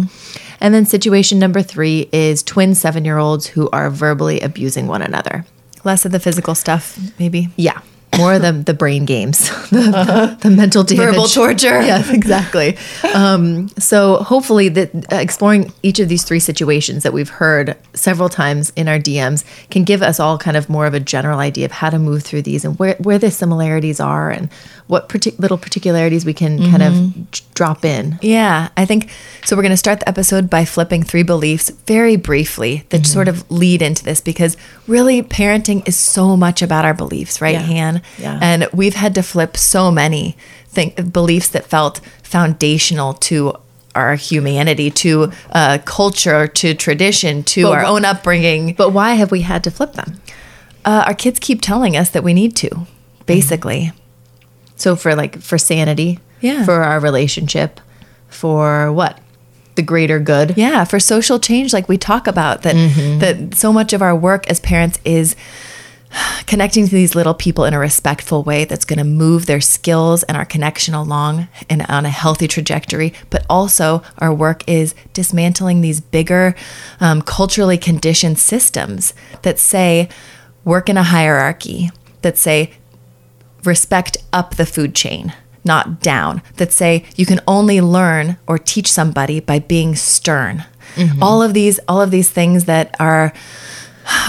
And 0.60 0.74
then 0.74 0.86
situation 0.86 1.40
number 1.40 1.62
three 1.62 2.10
is 2.12 2.44
twin 2.44 2.76
seven 2.76 3.06
year 3.06 3.18
olds 3.18 3.48
who 3.48 3.70
are 3.72 3.90
verbally 3.90 4.42
abusing 4.42 4.88
one 4.88 5.02
another. 5.02 5.46
less 5.84 6.06
of 6.06 6.12
the 6.12 6.20
physical 6.20 6.54
stuff 6.54 7.00
maybe 7.18 7.50
Yeah. 7.56 7.80
More 8.18 8.34
of 8.34 8.42
the, 8.42 8.52
the 8.52 8.74
brain 8.74 9.06
games, 9.06 9.50
the, 9.70 10.38
the 10.42 10.50
mental 10.50 10.84
damage. 10.84 11.06
Verbal 11.06 11.28
torture. 11.28 11.82
Yes, 11.92 12.10
exactly. 12.10 12.78
Um, 13.14 13.70
so 13.70 14.18
hopefully, 14.18 14.70
that 14.70 14.94
uh, 15.12 15.16
exploring 15.16 15.72
each 15.82 16.00
of 16.00 16.10
these 16.10 16.24
three 16.24 16.40
situations 16.40 17.04
that 17.04 17.14
we've 17.14 17.30
heard 17.30 17.76
several 17.94 18.30
times 18.30 18.72
in 18.76 18.88
our 18.88 19.00
DMs 19.00 19.44
can 19.70 19.84
give 19.84 20.02
us 20.02 20.20
all 20.20 20.38
kind 20.38 20.58
of 20.58 20.70
more 20.70 20.86
of 20.86 20.94
a 20.94 21.00
general 21.00 21.40
idea 21.40 21.66
of 21.66 21.72
how 21.72 21.90
to 21.90 21.98
move 21.98 22.24
through 22.24 22.42
these 22.44 22.64
and 22.66 22.78
where, 22.78 22.96
where 22.96 23.18
the 23.18 23.32
similarities 23.32 24.00
are 24.00 24.30
and 24.30 24.50
what 24.88 25.10
partic- 25.10 25.40
little 25.40 25.58
particularities 25.58 26.26
we 26.26 26.34
can 26.34 26.60
kind 26.70 26.84
of 26.84 27.32
j- 27.32 27.44
drop 27.54 27.86
in. 27.86 28.18
Yeah, 28.22 28.70
I 28.76 28.86
think 28.86 29.10
so. 29.46 29.56
We're 29.56 29.62
going 29.62 29.72
to 29.72 29.78
start 29.78 30.00
the 30.02 30.10
episode 30.10 30.50
by 30.50 30.66
flipping 30.66 31.04
three 31.04 31.24
beliefs 31.24 31.70
very 31.88 32.16
briefly 32.16 32.86
that 32.90 33.06
sort 33.06 33.28
of 33.28 33.50
lead 33.52 33.82
into 33.82 34.04
this 34.04 34.22
because 34.22 34.58
really 34.88 35.22
parenting 35.24 35.88
is 35.88 35.96
so 35.96 36.36
much 36.36 36.62
about 36.62 36.86
our 36.86 36.94
beliefs, 36.94 37.42
right, 37.42 37.54
Yeah. 37.54 37.62
Han? 37.62 38.02
Yeah. 38.18 38.40
And 38.42 38.68
we've 38.74 38.96
had 38.96 39.16
to 39.16 39.24
flip 39.24 39.58
so 39.58 39.92
many 39.92 40.36
think, 40.68 41.12
beliefs 41.14 41.50
that 41.50 41.66
felt 41.66 42.00
foundational 42.24 43.14
to 43.14 43.54
our 43.94 44.16
humanity, 44.16 44.90
to 44.90 45.32
uh, 45.52 45.78
culture, 45.86 46.48
to 46.48 46.74
tradition, 46.74 47.44
to 47.44 47.64
But 47.64 47.72
our 47.80 47.84
own 47.86 48.06
upbringing. 48.06 48.74
But 48.74 48.92
why 48.92 49.16
have 49.16 49.32
we 49.32 49.42
had 49.42 49.64
to 49.66 49.72
flip 49.72 49.94
them? 49.94 50.22
Uh, 50.86 51.04
our 51.08 51.14
kids 51.14 51.40
keep 51.40 51.62
telling 51.62 51.96
us 51.98 52.10
that 52.12 52.24
we 52.24 52.34
need 52.34 52.56
to, 52.56 52.88
basically. 53.26 53.92
So 54.82 54.96
for 54.96 55.16
like 55.16 55.40
for 55.42 55.58
sanity, 55.58 56.20
Yeah. 56.42 56.66
for 56.66 56.82
our 56.84 57.00
relationship, 57.00 57.80
for 58.30 58.92
what? 58.92 59.20
The 59.76 59.82
greater 59.84 60.20
good. 60.20 60.56
Yeah, 60.58 60.84
for 60.86 61.00
social 61.00 61.40
change, 61.40 61.72
like 61.72 61.88
we 61.88 61.98
talk 61.98 62.28
about 62.28 62.64
that 62.64 62.74
that 63.20 63.56
so 63.56 63.72
much 63.72 63.94
of 63.94 64.02
our 64.02 64.16
work 64.16 64.48
as 64.50 64.60
parents 64.60 65.00
is 65.06 65.36
connecting 66.46 66.86
to 66.88 66.92
these 66.94 67.16
little 67.16 67.34
people 67.34 67.64
in 67.64 67.74
a 67.74 67.80
respectful 67.80 68.44
way 68.44 68.66
that's 68.66 68.84
going 68.86 68.98
to 69.00 69.06
move 69.06 69.46
their 69.46 69.62
skills 69.62 70.24
and 70.24 70.36
our 70.36 70.44
connection 70.46 70.94
along 70.94 71.48
and 71.70 71.86
on 71.88 72.06
a 72.06 72.10
healthy 72.10 72.48
trajectory. 72.48 73.14
But 73.30 73.46
also, 73.50 74.02
our 74.18 74.34
work 74.34 74.64
is 74.68 74.94
dismantling 75.14 75.80
these 75.82 76.02
bigger, 76.02 76.54
um, 77.00 77.22
culturally 77.22 77.78
conditioned 77.78 78.40
systems 78.40 79.14
that 79.44 79.58
say 79.60 80.10
work 80.66 80.90
in 80.90 80.98
a 80.98 81.04
hierarchy, 81.04 81.92
that 82.24 82.38
say 82.38 82.74
respect 83.64 84.18
up 84.34 84.56
the 84.56 84.66
food 84.66 84.96
chain, 84.96 85.34
not 85.64 86.00
down, 86.00 86.42
that 86.58 86.72
say 86.72 87.06
you 87.16 87.26
can 87.26 87.40
only 87.48 87.82
learn 87.82 88.38
or 88.48 88.58
teach 88.58 88.92
somebody 88.92 89.40
by 89.40 89.60
being 89.60 89.96
stern. 89.96 90.66
Mm-hmm. 90.96 91.24
All 91.24 91.42
of 91.42 91.54
these 91.54 91.80
all 91.88 92.02
of 92.02 92.12
these 92.12 92.30
things 92.30 92.66
that 92.66 92.96
are 93.00 93.34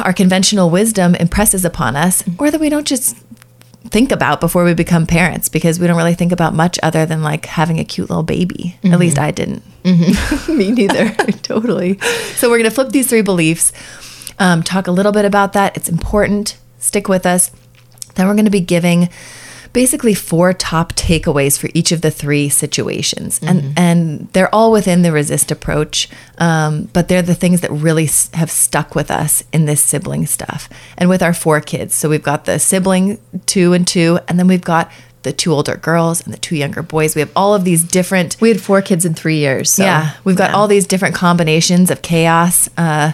our 0.05 0.13
conventional 0.13 0.71
wisdom 0.71 1.15
impresses 1.15 1.65
upon 1.65 1.97
us 1.97 2.23
or 2.39 2.51
that 2.51 2.61
we 2.61 2.69
don't 2.69 2.87
just 2.87 3.17
think 3.89 4.13
about 4.13 4.41
before 4.41 4.65
we 4.65 4.75
become 4.75 5.07
parents 5.07 5.49
because 5.49 5.79
we 5.79 5.87
don't 5.87 5.97
really 5.97 6.15
think 6.15 6.33
about 6.33 6.55
much 6.55 6.79
other 6.83 7.05
than 7.05 7.23
like 7.23 7.47
having 7.47 7.79
a 7.79 7.85
cute 7.85 8.09
little 8.09 8.23
baby. 8.23 8.77
At 8.85 8.99
least 8.99 9.17
mm-hmm. 9.17 9.25
I 9.25 9.31
didn't. 9.31 9.63
Mm-hmm. 9.83 10.57
Me 10.57 10.71
neither. 10.71 11.11
totally. 11.43 11.99
So 12.37 12.49
we're 12.49 12.59
going 12.59 12.71
to 12.71 12.75
flip 12.75 12.91
these 12.91 13.09
three 13.09 13.23
beliefs, 13.23 13.73
um, 14.39 14.63
talk 14.63 14.87
a 14.87 14.93
little 14.93 15.13
bit 15.13 15.25
about 15.25 15.53
that. 15.53 15.77
It's 15.77 15.89
important. 15.89 16.57
Stick 16.79 17.09
with 17.09 17.27
us. 17.27 17.51
Then 18.15 18.27
we're 18.27 18.35
going 18.35 18.45
to 18.45 18.51
be 18.51 18.61
giving 18.61 19.09
basically 19.73 20.13
four 20.13 20.53
top 20.53 20.93
takeaways 20.95 21.59
for 21.59 21.71
each 21.73 21.93
of 21.93 22.03
the 22.03 22.11
three 22.11 22.49
situations, 22.49 23.41
and 23.43 23.73
and 23.79 24.29
they're 24.33 24.55
all 24.55 24.71
within 24.71 25.03
the 25.03 25.13
resist 25.13 25.51
approach, 25.51 26.09
um, 26.39 26.89
but 26.93 27.09
they're 27.09 27.23
the 27.23 27.35
things 27.35 27.63
that 27.63 27.71
really 27.71 28.05
s- 28.05 28.31
have 28.35 28.51
stuck 28.51 28.95
with 28.95 29.11
us 29.11 29.43
in 29.53 29.65
this 29.65 29.81
sibling 29.81 30.27
stuff, 30.27 30.69
and 30.99 31.09
with 31.09 31.23
our 31.23 31.35
four 31.35 31.61
kids. 31.61 31.95
So 31.95 32.09
we've 32.09 32.23
got 32.23 32.45
the 32.45 32.59
sibling 32.59 33.19
two 33.47 33.73
and 33.73 33.87
two, 33.87 34.19
and 34.29 34.39
then 34.39 34.47
we've 34.47 34.61
got 34.65 34.91
the 35.23 35.33
two 35.33 35.53
older 35.53 35.77
girls 35.77 36.23
and 36.23 36.35
the 36.35 36.39
two 36.39 36.57
younger 36.57 36.83
boys. 36.83 37.15
We 37.15 37.21
have 37.21 37.31
all 37.37 37.55
of 37.55 37.65
these 37.65 37.85
different 37.85 38.37
We 38.41 38.49
had 38.49 38.61
four 38.61 38.83
kids 38.83 39.05
in 39.05 39.15
three 39.15 39.39
years. 39.39 39.71
So, 39.71 39.85
yeah, 39.85 40.15
we've 40.25 40.37
got 40.37 40.51
yeah. 40.51 40.57
all 40.57 40.69
these 40.69 40.87
different 40.87 41.15
combinations 41.15 41.91
of 41.91 42.03
chaos. 42.03 42.69
Uh, 42.77 43.13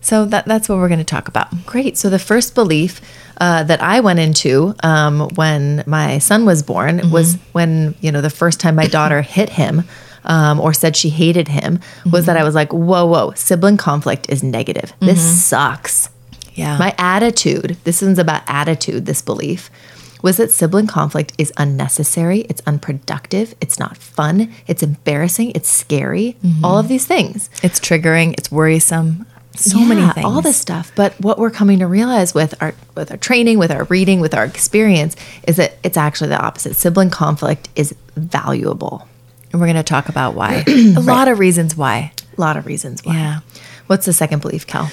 so 0.00 0.26
that 0.26 0.44
that's 0.44 0.68
what 0.68 0.78
we're 0.78 0.88
going 0.88 0.98
to 0.98 1.04
talk 1.04 1.28
about. 1.28 1.66
Great. 1.66 1.96
So 1.96 2.08
the 2.10 2.18
first 2.18 2.54
belief 2.54 3.00
uh, 3.40 3.64
that 3.64 3.82
I 3.82 4.00
went 4.00 4.18
into 4.18 4.74
um, 4.82 5.28
when 5.34 5.84
my 5.86 6.18
son 6.18 6.44
was 6.44 6.62
born 6.62 7.10
was 7.10 7.34
when 7.52 7.94
you 8.00 8.12
know 8.12 8.20
the 8.20 8.30
first 8.30 8.60
time 8.60 8.74
my 8.76 8.86
daughter 8.86 9.22
hit 9.36 9.50
him. 9.50 9.84
Um, 10.26 10.58
or 10.58 10.72
said 10.72 10.96
she 10.96 11.10
hated 11.10 11.48
him 11.48 11.80
was 12.10 12.24
that 12.24 12.38
I 12.38 12.44
was 12.44 12.54
like, 12.54 12.72
whoa, 12.72 13.04
whoa, 13.04 13.32
sibling 13.34 13.76
conflict 13.76 14.30
is 14.30 14.42
negative. 14.42 14.94
This 14.98 15.20
sucks. 15.44 16.08
Yeah. 16.54 16.78
My 16.78 16.94
attitude, 16.96 17.76
this 17.84 18.00
one's 18.00 18.18
about 18.18 18.42
attitude, 18.46 19.04
this 19.04 19.20
belief, 19.20 19.70
was 20.22 20.38
that 20.38 20.50
sibling 20.50 20.86
conflict 20.86 21.34
is 21.36 21.52
unnecessary, 21.58 22.40
it's 22.48 22.62
unproductive, 22.66 23.54
it's 23.60 23.78
not 23.78 23.98
fun, 23.98 24.50
it's 24.66 24.82
embarrassing, 24.82 25.52
it's 25.54 25.68
scary, 25.68 26.38
all 26.62 26.78
of 26.78 26.88
these 26.88 27.04
things. 27.06 27.50
It's 27.62 27.78
triggering. 27.78 28.32
It's 28.38 28.50
worrisome. 28.50 29.26
So 29.56 29.78
Yeah, 29.78 29.86
many 29.88 30.12
things. 30.12 30.26
all 30.26 30.40
this 30.42 30.56
stuff. 30.56 30.90
But 30.96 31.14
what 31.20 31.38
we're 31.38 31.50
coming 31.50 31.78
to 31.78 31.86
realize 31.86 32.34
with 32.34 32.54
our 32.62 32.74
with 32.96 33.10
our 33.10 33.16
training, 33.16 33.58
with 33.58 33.70
our 33.70 33.84
reading, 33.84 34.20
with 34.20 34.34
our 34.34 34.44
experience, 34.44 35.16
is 35.46 35.56
that 35.56 35.74
it's 35.82 35.96
actually 35.96 36.28
the 36.30 36.40
opposite. 36.42 36.74
Sibling 36.76 37.10
conflict 37.10 37.68
is 37.76 37.94
valuable. 38.16 39.06
And 39.52 39.60
we're 39.60 39.66
going 39.66 39.76
to 39.76 39.82
talk 39.84 40.08
about 40.08 40.34
why. 40.34 40.64
A 40.68 41.00
lot 41.00 41.28
of 41.28 41.38
reasons 41.38 41.76
why. 41.76 42.12
A 42.36 42.40
lot 42.40 42.56
of 42.56 42.66
reasons 42.66 43.04
why. 43.04 43.14
Yeah. 43.14 43.40
What's 43.86 44.06
the 44.06 44.12
second 44.12 44.42
belief, 44.42 44.66
Cal? 44.66 44.90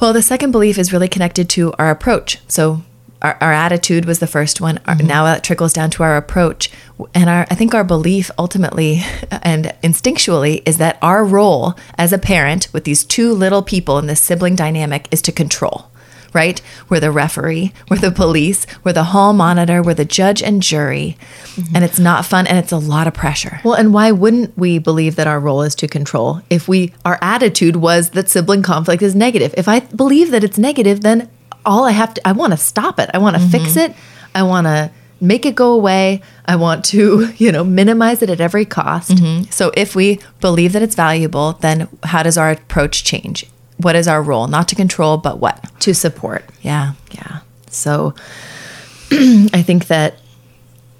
Well, 0.00 0.12
the 0.12 0.22
second 0.22 0.50
belief 0.50 0.78
is 0.78 0.92
really 0.92 1.08
connected 1.08 1.48
to 1.50 1.72
our 1.78 1.90
approach. 1.90 2.38
So 2.48 2.82
our, 3.22 3.36
our 3.40 3.52
attitude 3.52 4.04
was 4.04 4.18
the 4.18 4.26
first 4.26 4.60
one. 4.60 4.78
Our, 4.86 4.94
mm-hmm. 4.94 5.06
now 5.06 5.24
that 5.24 5.44
trickles 5.44 5.72
down 5.72 5.90
to 5.90 6.02
our 6.02 6.16
approach. 6.16 6.70
And 7.14 7.28
our, 7.28 7.46
I 7.50 7.54
think 7.54 7.74
our 7.74 7.84
belief 7.84 8.30
ultimately 8.38 9.02
and 9.30 9.74
instinctually 9.82 10.62
is 10.66 10.78
that 10.78 10.98
our 11.02 11.24
role 11.24 11.74
as 11.98 12.12
a 12.12 12.18
parent 12.18 12.68
with 12.72 12.84
these 12.84 13.04
two 13.04 13.32
little 13.32 13.62
people 13.62 13.98
in 13.98 14.06
this 14.06 14.22
sibling 14.22 14.56
dynamic 14.56 15.08
is 15.10 15.22
to 15.22 15.32
control. 15.32 15.86
Right? 16.32 16.62
We're 16.88 17.00
the 17.00 17.10
referee, 17.10 17.72
we're 17.90 17.96
the 17.96 18.12
police, 18.12 18.64
we're 18.84 18.92
the 18.92 19.02
hall 19.02 19.32
monitor, 19.32 19.82
we're 19.82 19.94
the 19.94 20.04
judge 20.04 20.44
and 20.44 20.62
jury. 20.62 21.18
Mm-hmm. 21.56 21.74
And 21.74 21.84
it's 21.84 21.98
not 21.98 22.24
fun 22.24 22.46
and 22.46 22.56
it's 22.56 22.70
a 22.70 22.78
lot 22.78 23.08
of 23.08 23.14
pressure. 23.14 23.60
Well, 23.64 23.74
and 23.74 23.92
why 23.92 24.12
wouldn't 24.12 24.56
we 24.56 24.78
believe 24.78 25.16
that 25.16 25.26
our 25.26 25.40
role 25.40 25.62
is 25.62 25.74
to 25.76 25.88
control 25.88 26.40
if 26.48 26.68
we 26.68 26.92
our 27.04 27.18
attitude 27.20 27.76
was 27.76 28.10
that 28.10 28.28
sibling 28.28 28.62
conflict 28.62 29.02
is 29.02 29.16
negative? 29.16 29.52
If 29.56 29.66
I 29.66 29.80
believe 29.80 30.30
that 30.30 30.44
it's 30.44 30.56
negative, 30.56 31.00
then 31.00 31.28
all 31.64 31.84
I 31.84 31.92
have 31.92 32.14
to 32.14 32.28
I 32.28 32.32
want 32.32 32.52
to 32.52 32.56
stop 32.56 32.98
it. 32.98 33.10
I 33.12 33.18
want 33.18 33.36
to 33.36 33.42
mm-hmm. 33.42 33.50
fix 33.50 33.76
it. 33.76 33.94
I 34.34 34.42
want 34.42 34.66
to 34.66 34.90
make 35.20 35.44
it 35.44 35.54
go 35.54 35.72
away. 35.72 36.22
I 36.46 36.56
want 36.56 36.84
to, 36.86 37.32
you 37.36 37.52
know, 37.52 37.64
minimize 37.64 38.22
it 38.22 38.30
at 38.30 38.40
every 38.40 38.64
cost. 38.64 39.10
Mm-hmm. 39.10 39.50
So 39.50 39.70
if 39.74 39.94
we 39.94 40.20
believe 40.40 40.72
that 40.72 40.82
it's 40.82 40.94
valuable, 40.94 41.54
then 41.54 41.88
how 42.04 42.22
does 42.22 42.38
our 42.38 42.50
approach 42.50 43.04
change? 43.04 43.46
What 43.76 43.96
is 43.96 44.08
our 44.08 44.22
role? 44.22 44.46
Not 44.46 44.68
to 44.68 44.74
control, 44.74 45.16
but 45.16 45.38
what? 45.38 45.64
to 45.80 45.94
support. 45.94 46.44
Yeah. 46.62 46.92
Yeah. 47.12 47.40
So 47.70 48.14
I 49.10 49.62
think 49.62 49.86
that 49.86 50.16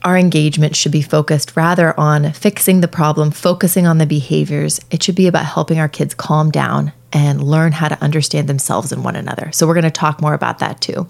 our 0.02 0.16
engagement 0.16 0.76
should 0.76 0.92
be 0.92 1.02
focused 1.02 1.56
rather 1.56 1.98
on 2.00 2.32
fixing 2.32 2.80
the 2.80 2.88
problem, 2.88 3.30
focusing 3.30 3.86
on 3.86 3.98
the 3.98 4.06
behaviors. 4.06 4.80
It 4.90 5.02
should 5.02 5.14
be 5.14 5.26
about 5.26 5.44
helping 5.44 5.78
our 5.78 5.88
kids 5.88 6.14
calm 6.14 6.50
down 6.50 6.92
and 7.12 7.42
learn 7.42 7.72
how 7.72 7.88
to 7.88 8.00
understand 8.02 8.48
themselves 8.48 8.92
and 8.92 9.02
one 9.04 9.16
another. 9.16 9.50
So 9.52 9.66
we're 9.66 9.74
going 9.74 9.84
to 9.84 9.90
talk 9.90 10.20
more 10.22 10.34
about 10.34 10.60
that 10.60 10.80
too. 10.80 11.06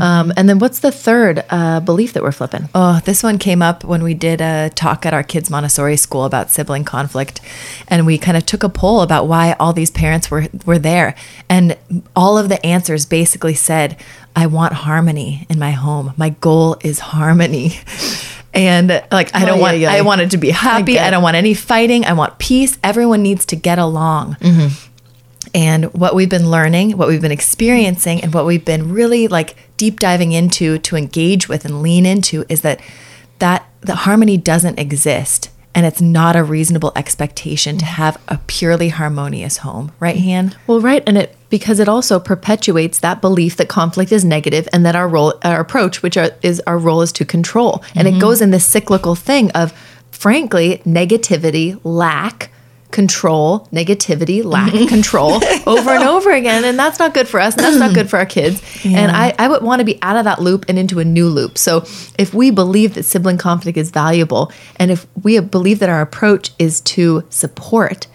Um, 0.00 0.32
and 0.36 0.48
then 0.48 0.58
what's 0.58 0.80
the 0.80 0.90
third 0.90 1.44
uh, 1.48 1.78
belief 1.80 2.12
that 2.14 2.22
we're 2.22 2.32
flipping? 2.32 2.68
Oh, 2.74 3.00
this 3.04 3.22
one 3.22 3.38
came 3.38 3.62
up 3.62 3.84
when 3.84 4.02
we 4.02 4.14
did 4.14 4.40
a 4.40 4.70
talk 4.74 5.06
at 5.06 5.14
our 5.14 5.22
kids' 5.22 5.48
Montessori 5.48 5.96
school 5.96 6.24
about 6.24 6.50
sibling 6.50 6.82
conflict, 6.84 7.40
and 7.86 8.04
we 8.04 8.18
kind 8.18 8.36
of 8.36 8.44
took 8.44 8.64
a 8.64 8.68
poll 8.68 9.00
about 9.02 9.28
why 9.28 9.54
all 9.60 9.72
these 9.72 9.92
parents 9.92 10.28
were 10.28 10.46
were 10.64 10.78
there, 10.80 11.14
and 11.48 11.76
all 12.16 12.36
of 12.36 12.48
the 12.48 12.64
answers 12.66 13.06
basically 13.06 13.54
said, 13.54 13.96
"I 14.34 14.46
want 14.46 14.72
harmony 14.72 15.46
in 15.48 15.58
my 15.60 15.70
home. 15.70 16.14
My 16.16 16.30
goal 16.30 16.76
is 16.82 16.98
harmony." 16.98 17.78
And 18.54 18.88
like 19.12 19.34
I 19.34 19.44
don't 19.44 19.58
Oh, 19.58 19.60
want 19.60 19.76
yeah, 19.76 19.92
I 19.92 19.96
yeah. 19.96 20.00
want 20.00 20.22
it 20.22 20.30
to 20.30 20.38
be 20.38 20.48
happy. 20.48 20.94
get 20.94 21.06
I, 21.06 21.10
don't 21.10 21.22
want 21.22 21.36
any 21.36 21.52
fighting. 21.52 22.06
I 22.06 22.14
want 22.14 22.38
peace. 22.38 22.78
Everyone 22.82 23.22
needs 23.22 23.44
to 23.46 23.56
get 23.56 23.78
along. 23.78 24.38
And 25.56 25.86
what 25.94 26.14
we've 26.14 26.28
been 26.28 26.50
learning, 26.50 26.98
what 26.98 27.08
we've 27.08 27.22
been 27.22 27.32
experiencing, 27.32 28.22
and 28.22 28.34
what 28.34 28.44
we've 28.44 28.64
been 28.64 28.92
really 28.92 29.26
like 29.26 29.56
deep 29.78 29.98
diving 29.98 30.32
into 30.32 30.78
to 30.80 30.96
engage 30.96 31.48
with 31.48 31.64
and 31.64 31.80
lean 31.80 32.04
into 32.04 32.44
is 32.50 32.60
that 32.60 32.78
that 33.38 33.66
the 33.80 33.94
harmony 33.94 34.36
doesn't 34.36 34.78
exist 34.78 35.50
and 35.74 35.86
it's 35.86 36.00
not 36.00 36.36
a 36.36 36.44
reasonable 36.44 36.92
expectation 36.94 37.78
to 37.78 37.86
have 37.86 38.20
a 38.28 38.38
purely 38.46 38.90
harmonious 38.90 39.58
home, 39.58 39.92
right, 39.98 40.18
Han? 40.18 40.54
Well, 40.66 40.80
right, 40.80 41.02
and 41.06 41.16
it 41.16 41.34
because 41.48 41.80
it 41.80 41.88
also 41.88 42.20
perpetuates 42.20 42.98
that 42.98 43.22
belief 43.22 43.56
that 43.56 43.68
conflict 43.68 44.12
is 44.12 44.26
negative 44.26 44.68
and 44.74 44.84
that 44.84 44.96
our 44.96 45.08
role, 45.08 45.34
our 45.42 45.60
approach, 45.60 46.02
which 46.02 46.18
are, 46.18 46.32
is 46.42 46.60
our 46.66 46.76
role, 46.76 47.00
is 47.00 47.12
to 47.12 47.24
control, 47.24 47.82
and 47.94 48.06
it 48.06 48.12
mm-hmm. 48.12 48.20
goes 48.20 48.42
in 48.42 48.50
this 48.50 48.66
cyclical 48.66 49.14
thing 49.14 49.50
of, 49.52 49.72
frankly, 50.10 50.82
negativity, 50.84 51.80
lack, 51.82 52.50
control, 52.90 53.68
negativity, 53.72 54.44
lack, 54.44 54.74
of 54.74 54.88
control, 54.88 55.40
over 55.66 55.90
and 55.90 56.04
over 56.04 56.30
again, 56.30 56.64
and 56.64 56.78
that's 56.78 56.98
not 56.98 57.14
good 57.14 57.28
for 57.28 57.40
us. 57.40 57.54
And 57.54 57.64
that's 57.64 57.76
not 57.76 57.94
good 57.94 58.08
for 58.08 58.18
our 58.18 58.26
kids. 58.26 58.62
And 58.84 59.10
I, 59.10 59.34
I 59.38 59.48
would 59.48 59.62
want 59.62 59.80
to 59.80 59.84
be 59.84 59.98
out 60.02 60.16
of 60.16 60.24
that 60.24 60.40
loop 60.40 60.64
and 60.68 60.78
into 60.78 60.98
a 60.98 61.04
new 61.04 61.28
loop. 61.28 61.58
So 61.58 61.84
if 62.18 62.32
we 62.32 62.50
believe 62.50 62.94
that 62.94 63.02
sibling 63.04 63.38
conflict 63.38 63.76
is 63.76 63.90
valuable, 63.90 64.52
and 64.76 64.90
if 64.90 65.06
we 65.22 65.38
believe 65.40 65.78
that 65.80 65.88
our 65.88 66.00
approach 66.00 66.52
is 66.58 66.80
to 66.82 67.24
support, 67.30 68.06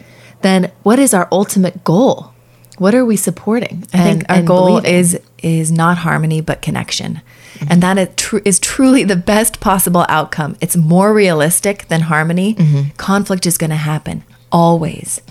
then 0.42 0.72
what 0.84 1.00
is 1.00 1.13
our 1.13 1.28
ultimate 1.32 1.84
goal? 1.84 2.34
What 2.78 2.96
are 2.96 3.06
we 3.06 3.16
supporting? 3.16 3.86
I 3.94 4.04
think 4.04 4.25
our 4.30 4.38
and 4.38 4.48
goal 4.48 4.68
believing? 4.68 4.94
is 4.94 5.20
is 5.44 5.72
not 5.72 5.98
harmony 6.00 6.42
but 6.42 6.62
connection. 6.62 7.22
And 7.70 7.84
that 7.84 7.98
is, 8.00 8.10
tr- 8.16 8.40
is 8.44 8.60
truly 8.60 9.04
the 9.04 9.16
best 9.16 9.60
possible 9.60 10.06
outcome. 10.10 10.58
It's 10.62 10.75
more 10.75 11.13
realistic 11.13 11.88
than 11.90 12.01
harmony. 12.01 12.56
Mm-hmm. 12.56 12.90
Conflict 12.98 13.46
is 13.46 13.58
going 13.58 13.70
to 13.70 13.75
happen 13.75 14.24
always. 14.51 15.22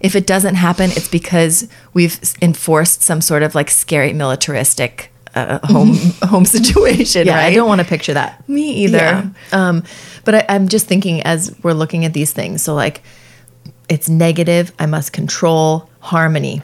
If 0.00 0.14
it 0.14 0.26
doesn't 0.26 0.56
happen, 0.56 0.90
it's 0.90 1.08
because 1.08 1.68
we've 1.94 2.18
enforced 2.42 3.02
some 3.02 3.20
sort 3.20 3.42
of 3.42 3.54
like 3.54 3.70
scary 3.70 4.12
militaristic 4.12 5.10
uh, 5.34 5.58
home 5.64 5.94
home 6.22 6.44
situation, 6.44 7.26
Yeah, 7.26 7.36
right? 7.36 7.46
I 7.46 7.54
don't 7.54 7.68
want 7.68 7.80
to 7.80 7.86
picture 7.86 8.14
that. 8.14 8.46
Me 8.48 8.70
either. 8.84 8.98
Yeah. 8.98 9.30
Um, 9.52 9.82
but 10.24 10.34
I, 10.34 10.46
I'm 10.48 10.68
just 10.68 10.86
thinking 10.86 11.22
as 11.22 11.54
we're 11.62 11.72
looking 11.72 12.04
at 12.04 12.12
these 12.12 12.32
things. 12.32 12.62
So 12.62 12.74
like, 12.74 13.02
it's 13.88 14.08
negative. 14.08 14.72
I 14.78 14.86
must 14.86 15.12
control 15.12 15.88
harmony. 16.00 16.62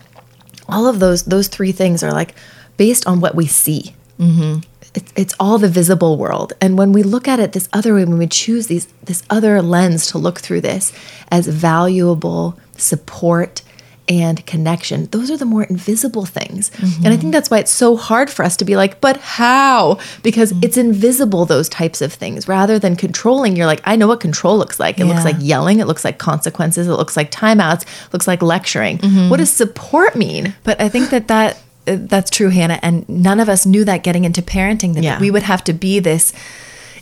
All 0.69 0.87
of 0.87 1.01
those 1.01 1.25
those 1.25 1.49
three 1.49 1.73
things 1.73 2.03
are 2.03 2.13
like 2.13 2.35
based 2.77 3.07
on 3.07 3.21
what 3.21 3.35
we 3.35 3.47
see. 3.47 3.95
Mm-hmm. 4.19 4.61
It's, 4.95 5.13
it's 5.15 5.35
all 5.39 5.59
the 5.59 5.69
visible 5.69 6.17
world, 6.17 6.53
and 6.61 6.77
when 6.77 6.93
we 6.93 7.03
look 7.03 7.29
at 7.29 7.39
it 7.39 7.53
this 7.53 7.69
other 7.73 7.95
way, 7.95 8.05
when 8.05 8.19
we 8.19 8.27
choose 8.27 8.67
these 8.67 8.87
this 9.05 9.23
other 9.31 9.63
lens 9.63 10.09
to 10.09 10.19
look 10.19 10.41
through 10.41 10.63
this 10.63 10.93
as 11.31 11.47
valuable 11.47 12.59
support 12.77 13.63
and 14.09 14.45
connection, 14.45 15.07
those 15.13 15.31
are 15.31 15.37
the 15.37 15.45
more 15.45 15.63
invisible 15.63 16.27
things. 16.27 16.71
And 16.71 16.83
I 16.83 16.89
mm-hmm. 16.89 17.21
think 17.21 17.33
that's 17.33 17.49
why 17.49 17.59
it's 17.61 17.71
so 17.71 17.97
hard 17.97 18.29
for 18.29 18.45
us 18.45 18.57
to 18.57 18.65
be 18.65 18.75
like, 18.75 19.01
but 19.01 19.19
how? 19.19 20.01
Because 20.25 20.53
mm-hmm. 20.53 20.65
it's 20.65 20.77
invisible, 20.77 21.45
those 21.47 21.69
types 21.69 22.01
of 22.01 22.13
things. 22.13 22.49
Rather 22.49 22.81
than 22.81 22.97
controlling, 22.97 23.55
you're 23.55 23.67
like, 23.67 23.83
I 23.85 23.95
know 23.95 24.09
what 24.09 24.19
control 24.19 24.59
looks 24.59 24.81
like. 24.81 24.99
It 24.99 25.05
looks 25.05 25.25
like 25.25 25.37
yelling, 25.39 25.79
it 25.79 25.87
looks 25.87 26.05
like 26.05 26.19
consequences, 26.19 26.89
it 26.89 26.93
looks 26.93 27.17
like 27.17 27.31
timeouts, 27.31 27.83
it 27.83 28.13
looks 28.13 28.27
like 28.27 28.43
lecturing. 28.43 28.99
Mm-hmm. 28.99 29.29
What 29.29 29.37
does 29.37 29.53
support 29.53 30.17
mean? 30.17 30.57
But 30.65 30.81
I 30.81 30.89
think 30.89 31.11
that 31.11 31.29
that 31.29 31.63
that's 31.87 32.31
true, 32.31 32.51
Hannah. 32.51 32.79
And 32.83 33.09
none 33.09 33.41
of 33.41 33.49
us 33.49 33.67
knew 33.67 33.85
that 33.85 34.03
getting 34.03 34.25
into 34.25 34.43
parenting 34.43 34.95
that 34.95 35.03
Yeah. 35.03 35.19
we 35.21 35.31
would 35.31 35.43
have 35.45 35.65
to 35.65 35.73
be 35.73 35.99
this 35.99 36.33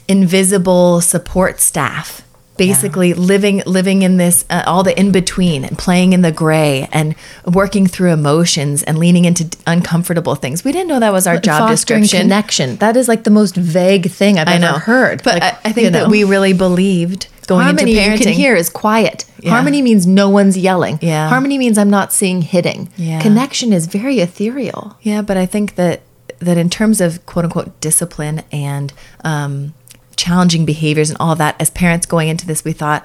invisible 0.07 1.01
support 1.01 1.61
staff. 1.61 2.23
Basically, 2.57 3.15
living 3.15 3.63
living 3.67 4.03
in 4.03 4.17
this 4.17 4.45
uh, 4.51 4.65
all 4.67 4.83
the 4.83 4.99
in 4.99 5.13
between 5.13 5.65
and 5.65 5.79
playing 5.79 6.13
in 6.13 6.23
the 6.23 6.33
gray 6.33 6.89
and 6.93 7.15
working 7.47 7.87
through 7.87 8.13
emotions 8.13 8.83
and 8.83 8.99
leaning 8.99 9.25
into 9.27 9.45
d- 9.45 9.57
uncomfortable 9.65 10.35
things. 10.35 10.65
We 10.65 10.73
didn't 10.73 10.89
know 10.89 10.99
that 10.99 11.13
was 11.13 11.29
our 11.29 11.39
job 11.39 11.69
Fostering 11.69 12.01
description. 12.03 12.23
connection. 12.27 12.77
That 12.79 12.97
is 12.97 13.07
like 13.07 13.23
the 13.23 13.31
most 13.31 13.55
vague 13.55 14.11
thing 14.11 14.41
I've 14.41 14.49
I 14.49 14.59
know, 14.59 14.71
ever 14.71 14.79
heard. 14.81 15.23
but 15.23 15.35
Like, 15.35 15.43
I, 15.45 15.59
I 15.69 15.73
think 15.73 15.93
that 15.93 16.03
know. 16.05 16.09
we 16.09 16.25
really 16.25 16.53
believed 16.53 17.29
going 17.49 17.65
Harmony 17.65 17.93
into 17.93 18.03
parenting. 18.03 18.19
you 18.19 18.25
can 18.27 18.33
hear 18.35 18.55
is 18.55 18.71
quiet. 18.71 19.25
Yeah. 19.41 19.51
Harmony 19.51 19.83
means 19.83 20.07
no 20.07 20.29
one's 20.29 20.57
yelling. 20.57 20.99
Yeah. 21.03 21.29
Harmony 21.29 21.59
means 21.59 21.79
I'm 21.79 21.91
not 21.91 22.13
seeing 22.13 22.43
hitting. 22.43 22.91
Yeah. 22.97 23.21
Connection 23.21 23.73
is 23.73 23.87
very 23.87 24.21
ethereal. 24.21 24.97
Yeah, 25.03 25.23
but 25.23 25.37
I 25.37 25.47
think 25.47 25.75
that 25.75 26.03
that 26.39 26.57
in 26.57 26.71
terms 26.71 27.01
of 27.01 27.27
quote 27.27 27.47
unquote 27.47 27.81
discipline 27.81 28.43
and 28.53 28.93
um, 29.25 29.75
challenging 30.15 30.65
behaviors 30.65 31.11
and 31.11 31.17
all 31.19 31.35
that, 31.35 31.57
as 31.61 31.71
parents 31.71 32.07
going 32.07 32.29
into 32.29 32.47
this, 32.47 32.65
we 32.65 32.73
thought 32.73 33.05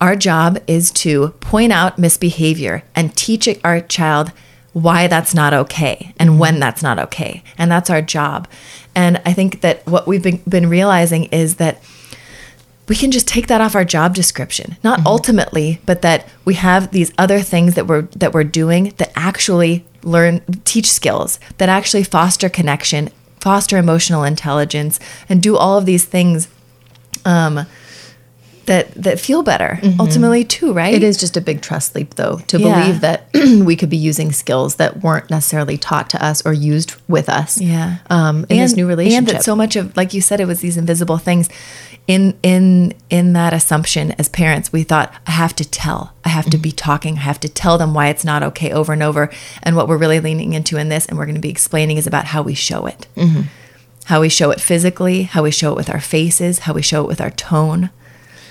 our 0.00 0.16
job 0.16 0.58
is 0.66 0.90
to 0.92 1.28
point 1.40 1.72
out 1.72 1.98
misbehavior 1.98 2.84
and 2.94 3.14
teach 3.16 3.48
our 3.64 3.80
child 3.80 4.32
why 4.72 5.06
that's 5.06 5.34
not 5.34 5.54
okay 5.54 6.12
and 6.18 6.38
when 6.38 6.58
that's 6.58 6.82
not 6.82 6.98
okay, 6.98 7.42
and 7.58 7.70
that's 7.70 7.90
our 7.90 8.02
job. 8.02 8.48
And 8.94 9.20
I 9.26 9.32
think 9.32 9.60
that 9.60 9.86
what 9.86 10.06
we've 10.06 10.22
been, 10.22 10.42
been 10.48 10.68
realizing 10.68 11.24
is 11.24 11.56
that 11.56 11.82
we 12.88 12.96
can 12.96 13.10
just 13.10 13.26
take 13.26 13.46
that 13.46 13.60
off 13.60 13.74
our 13.74 13.84
job 13.84 14.14
description. 14.14 14.76
Not 14.84 15.04
ultimately 15.06 15.80
but 15.86 16.02
that 16.02 16.28
we 16.44 16.54
have 16.54 16.90
these 16.90 17.12
other 17.18 17.40
things 17.40 17.74
that 17.74 17.86
we're 17.86 18.02
that 18.02 18.32
we're 18.32 18.44
doing 18.44 18.92
that 18.98 19.12
actually 19.16 19.84
learn 20.02 20.40
teach 20.64 20.90
skills 20.90 21.40
that 21.58 21.68
actually 21.68 22.04
foster 22.04 22.48
connection 22.48 23.10
foster 23.40 23.76
emotional 23.78 24.24
intelligence 24.24 25.00
and 25.28 25.42
do 25.42 25.56
all 25.56 25.78
of 25.78 25.86
these 25.86 26.04
things 26.04 26.48
um 27.24 27.66
that 28.66 28.92
that 28.94 29.20
feel 29.20 29.42
better 29.42 29.78
mm-hmm. 29.80 30.00
ultimately 30.00 30.44
too, 30.44 30.72
right? 30.72 30.94
It 30.94 31.02
is 31.02 31.16
just 31.16 31.36
a 31.36 31.40
big 31.40 31.60
trust 31.62 31.94
leap, 31.94 32.14
though, 32.14 32.38
to 32.46 32.58
Yeah. 32.58 32.80
believe 32.80 33.00
that 33.00 33.28
we 33.64 33.76
could 33.76 33.90
be 33.90 33.96
using 33.96 34.32
skills 34.32 34.76
that 34.76 35.02
weren't 35.02 35.30
necessarily 35.30 35.76
taught 35.76 36.10
to 36.10 36.24
us 36.24 36.44
or 36.44 36.52
used 36.52 36.94
with 37.08 37.28
us. 37.28 37.60
Yeah. 37.60 37.98
Um, 38.10 38.46
in 38.48 38.58
this 38.58 38.76
new 38.76 38.86
relationship. 38.86 39.18
And 39.18 39.28
that 39.28 39.44
so 39.44 39.56
much 39.56 39.76
of 39.76 39.96
like 39.96 40.14
you 40.14 40.20
said, 40.20 40.40
it 40.40 40.46
was 40.46 40.60
these 40.60 40.76
invisible 40.76 41.18
things. 41.18 41.48
In 42.06 42.38
in 42.42 42.92
in 43.08 43.32
that 43.32 43.54
assumption 43.54 44.12
as 44.12 44.28
parents, 44.28 44.72
we 44.72 44.82
thought, 44.82 45.12
I 45.26 45.30
have 45.30 45.56
to 45.56 45.64
tell. 45.64 46.12
I 46.24 46.28
have 46.28 46.50
to 46.50 46.58
be 46.58 46.70
mm-hmm. 46.70 46.76
talking. 46.76 47.16
I 47.16 47.20
have 47.20 47.40
to 47.40 47.48
tell 47.48 47.78
them 47.78 47.94
why 47.94 48.08
it's 48.08 48.24
not 48.24 48.42
okay 48.42 48.72
over 48.72 48.92
and 48.92 49.02
over. 49.02 49.30
And 49.62 49.74
what 49.74 49.88
we're 49.88 49.96
really 49.96 50.20
leaning 50.20 50.52
into 50.52 50.76
in 50.76 50.90
this 50.90 51.06
and 51.06 51.16
we're 51.16 51.26
going 51.26 51.34
to 51.34 51.40
be 51.40 51.50
explaining 51.50 51.96
is 51.96 52.06
about 52.06 52.26
how 52.26 52.42
we 52.42 52.54
show 52.54 52.86
it. 52.86 53.06
Mm-hmm. 53.16 53.42
How 54.04 54.20
we 54.20 54.28
show 54.28 54.50
it 54.50 54.60
physically, 54.60 55.22
how 55.22 55.42
we 55.42 55.50
show 55.50 55.72
it 55.72 55.76
with 55.76 55.88
our 55.88 56.00
faces, 56.00 56.60
how 56.60 56.74
we 56.74 56.82
show 56.82 57.02
it 57.02 57.08
with 57.08 57.22
our 57.22 57.30
tone. 57.30 57.88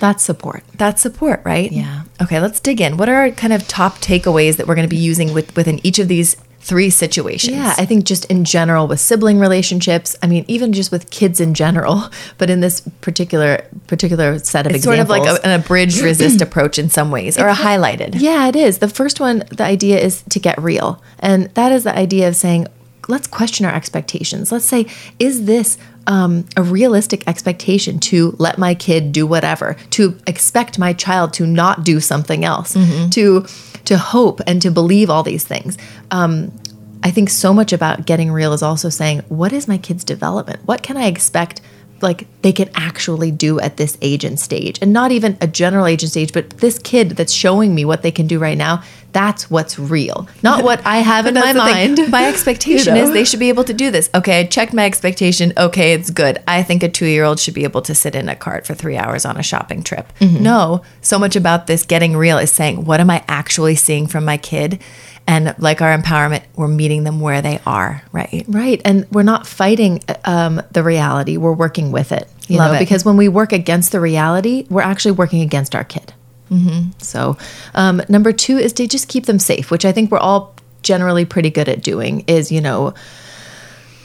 That's 0.00 0.22
support. 0.22 0.62
That's 0.74 1.02
support, 1.02 1.40
right? 1.44 1.70
Yeah. 1.70 2.02
Okay, 2.22 2.40
let's 2.40 2.60
dig 2.60 2.80
in. 2.80 2.96
What 2.96 3.08
are 3.08 3.16
our 3.16 3.30
kind 3.30 3.52
of 3.52 3.66
top 3.68 3.98
takeaways 3.98 4.56
that 4.56 4.66
we're 4.66 4.74
going 4.74 4.88
to 4.88 4.94
be 4.94 4.96
using 4.96 5.32
with, 5.32 5.54
within 5.56 5.80
each 5.84 5.98
of 5.98 6.08
these 6.08 6.36
three 6.60 6.90
situations? 6.90 7.56
Yeah, 7.56 7.74
I 7.76 7.84
think 7.84 8.04
just 8.04 8.24
in 8.26 8.44
general 8.44 8.88
with 8.88 8.98
sibling 9.00 9.38
relationships, 9.38 10.16
I 10.22 10.26
mean, 10.26 10.44
even 10.48 10.72
just 10.72 10.90
with 10.90 11.10
kids 11.10 11.40
in 11.40 11.54
general, 11.54 12.10
but 12.38 12.50
in 12.50 12.60
this 12.60 12.80
particular 13.00 13.66
particular 13.86 14.38
set 14.38 14.66
of 14.66 14.74
It's 14.74 14.84
sort 14.84 14.98
of 14.98 15.08
like 15.08 15.26
a, 15.26 15.44
an 15.46 15.60
abridged 15.60 16.00
resist 16.02 16.40
approach 16.40 16.78
in 16.78 16.88
some 16.88 17.10
ways, 17.10 17.38
or 17.38 17.48
a 17.48 17.54
highlighted. 17.54 18.14
Yeah, 18.18 18.48
it 18.48 18.56
is. 18.56 18.78
The 18.78 18.88
first 18.88 19.20
one, 19.20 19.44
the 19.50 19.64
idea 19.64 20.00
is 20.00 20.22
to 20.30 20.40
get 20.40 20.60
real. 20.60 21.02
And 21.18 21.46
that 21.54 21.72
is 21.72 21.84
the 21.84 21.96
idea 21.96 22.28
of 22.28 22.36
saying, 22.36 22.66
let's 23.08 23.26
question 23.26 23.66
our 23.66 23.74
expectations. 23.74 24.50
Let's 24.52 24.64
say, 24.64 24.86
is 25.18 25.44
this 25.44 25.78
um, 26.06 26.44
a 26.56 26.62
realistic 26.62 27.26
expectation 27.26 27.98
to 28.00 28.34
let 28.38 28.58
my 28.58 28.74
kid 28.74 29.12
do 29.12 29.26
whatever, 29.26 29.76
to 29.90 30.18
expect 30.26 30.78
my 30.78 30.92
child 30.92 31.32
to 31.34 31.46
not 31.46 31.84
do 31.84 32.00
something 32.00 32.44
else, 32.44 32.74
to 33.10 33.46
to 33.84 33.98
hope 33.98 34.40
and 34.46 34.62
to 34.62 34.70
believe 34.70 35.10
all 35.10 35.22
these 35.22 35.44
things. 35.44 35.76
Um, 36.10 36.52
I 37.02 37.10
think 37.10 37.28
so 37.28 37.52
much 37.52 37.72
about 37.72 38.06
getting 38.06 38.32
real 38.32 38.54
is 38.54 38.62
also 38.62 38.88
saying, 38.88 39.20
what 39.28 39.52
is 39.52 39.68
my 39.68 39.76
kid's 39.76 40.04
development? 40.04 40.60
What 40.64 40.82
can 40.82 40.96
I 40.96 41.06
expect? 41.06 41.60
Like 42.04 42.26
they 42.42 42.52
can 42.52 42.68
actually 42.74 43.30
do 43.30 43.58
at 43.58 43.76
this 43.78 43.96
age 44.02 44.22
and 44.24 44.38
stage, 44.38 44.78
and 44.82 44.92
not 44.92 45.10
even 45.10 45.36
a 45.40 45.46
general 45.46 45.86
age 45.86 46.02
and 46.04 46.10
stage, 46.10 46.32
but 46.32 46.50
this 46.58 46.78
kid 46.78 47.10
that's 47.16 47.32
showing 47.32 47.74
me 47.74 47.84
what 47.84 48.02
they 48.02 48.10
can 48.12 48.26
do 48.28 48.38
right 48.38 48.58
now. 48.58 48.82
That's 49.12 49.48
what's 49.48 49.78
real, 49.78 50.28
not 50.42 50.64
what 50.64 50.84
I 50.84 50.96
have 51.12 51.26
in 51.26 51.34
my 51.34 51.52
the 51.52 51.60
thing. 51.64 51.94
mind. 51.96 52.10
My 52.10 52.26
expectation 52.26 52.94
You 52.96 53.00
know? 53.02 53.06
is 53.08 53.12
they 53.14 53.24
should 53.24 53.38
be 53.38 53.48
able 53.48 53.62
to 53.64 53.72
do 53.72 53.90
this. 53.92 54.10
Okay, 54.12 54.40
I 54.40 54.44
checked 54.44 54.72
my 54.74 54.84
expectation. 54.84 55.52
Okay, 55.56 55.92
it's 55.92 56.10
good. 56.10 56.42
I 56.48 56.64
think 56.64 56.82
a 56.82 56.88
two 56.88 57.06
year 57.06 57.22
old 57.24 57.38
should 57.38 57.54
be 57.54 57.62
able 57.64 57.80
to 57.82 57.94
sit 57.94 58.14
in 58.16 58.28
a 58.28 58.34
cart 58.36 58.66
for 58.66 58.74
three 58.74 58.96
hours 58.96 59.24
on 59.24 59.36
a 59.36 59.42
shopping 59.42 59.82
trip. 59.84 60.12
Mm-hmm. 60.18 60.42
No, 60.42 60.82
so 61.00 61.18
much 61.18 61.36
about 61.36 61.68
this 61.68 61.84
getting 61.86 62.16
real 62.16 62.38
is 62.38 62.50
saying, 62.52 62.84
what 62.84 62.98
am 63.00 63.08
I 63.08 63.22
actually 63.28 63.76
seeing 63.76 64.06
from 64.08 64.24
my 64.24 64.36
kid? 64.36 64.80
And 65.26 65.54
like 65.58 65.80
our 65.80 65.96
empowerment, 65.96 66.42
we're 66.54 66.68
meeting 66.68 67.04
them 67.04 67.20
where 67.20 67.40
they 67.40 67.58
are, 67.66 68.02
right? 68.12 68.44
Right. 68.46 68.80
And 68.84 69.10
we're 69.10 69.22
not 69.22 69.46
fighting 69.46 70.02
um, 70.24 70.60
the 70.72 70.82
reality, 70.82 71.36
we're 71.36 71.54
working 71.54 71.92
with 71.92 72.12
it. 72.12 72.28
You 72.46 72.58
Love 72.58 72.72
know, 72.72 72.76
it. 72.76 72.80
because 72.80 73.04
when 73.04 73.16
we 73.16 73.28
work 73.28 73.52
against 73.52 73.92
the 73.92 74.00
reality, 74.00 74.66
we're 74.68 74.82
actually 74.82 75.12
working 75.12 75.40
against 75.40 75.74
our 75.74 75.84
kid. 75.84 76.12
Mm-hmm. 76.50 76.90
So, 76.98 77.38
um, 77.74 78.02
number 78.08 78.32
two 78.32 78.58
is 78.58 78.72
to 78.74 78.86
just 78.86 79.08
keep 79.08 79.26
them 79.26 79.38
safe, 79.38 79.70
which 79.70 79.84
I 79.84 79.92
think 79.92 80.10
we're 80.10 80.18
all 80.18 80.54
generally 80.82 81.24
pretty 81.24 81.50
good 81.50 81.68
at 81.68 81.82
doing, 81.82 82.24
is, 82.26 82.52
you 82.52 82.60
know, 82.60 82.92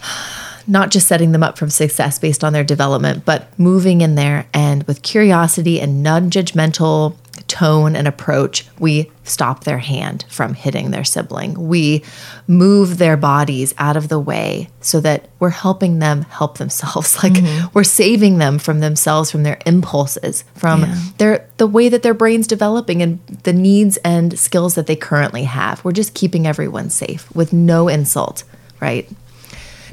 not 0.68 0.92
just 0.92 1.08
setting 1.08 1.32
them 1.32 1.44
up 1.44 1.58
for 1.58 1.70
success 1.70 2.18
based 2.18 2.44
on 2.44 2.54
their 2.54 2.64
development, 2.64 3.26
but 3.26 3.58
moving 3.60 4.02
in 4.02 4.16
there 4.16 4.48
and 4.54 4.84
with 4.84 5.02
curiosity 5.02 5.82
and 5.82 6.02
non 6.02 6.30
judgmental 6.30 7.16
tone 7.50 7.96
and 7.96 8.08
approach, 8.08 8.66
we 8.80 9.12
stop 9.24 9.64
their 9.64 9.80
hand 9.80 10.24
from 10.30 10.54
hitting 10.54 10.92
their 10.92 11.04
sibling. 11.04 11.68
We 11.68 12.04
move 12.48 12.98
their 12.98 13.18
bodies 13.18 13.74
out 13.78 13.98
of 13.98 14.08
the 14.08 14.20
way 14.20 14.70
so 14.80 15.02
that 15.02 15.28
we're 15.40 15.50
helping 15.50 16.00
them 16.00 16.22
help 16.22 16.58
themselves. 16.58 17.18
Like 17.24 17.34
mm-hmm. 17.34 17.68
we're 17.74 17.84
saving 17.84 18.38
them 18.38 18.60
from 18.60 18.80
themselves, 18.80 19.30
from 19.32 19.44
their 19.44 19.60
impulses, 19.66 20.46
from 20.56 20.82
Yeah. 20.82 20.96
their 21.18 21.50
the 21.58 21.68
way 21.68 21.90
that 21.90 22.04
their 22.04 22.14
brain's 22.14 22.48
developing 22.48 23.02
and 23.02 23.20
the 23.44 23.52
needs 23.54 23.98
and 23.98 24.40
skills 24.40 24.76
that 24.76 24.88
they 24.88 24.96
currently 24.96 25.44
have. 25.44 25.84
We're 25.84 25.92
just 25.92 26.14
keeping 26.14 26.48
everyone 26.48 26.90
safe 26.90 27.34
with 27.36 27.52
no 27.52 27.88
insult, 27.90 28.44
right? 28.80 29.10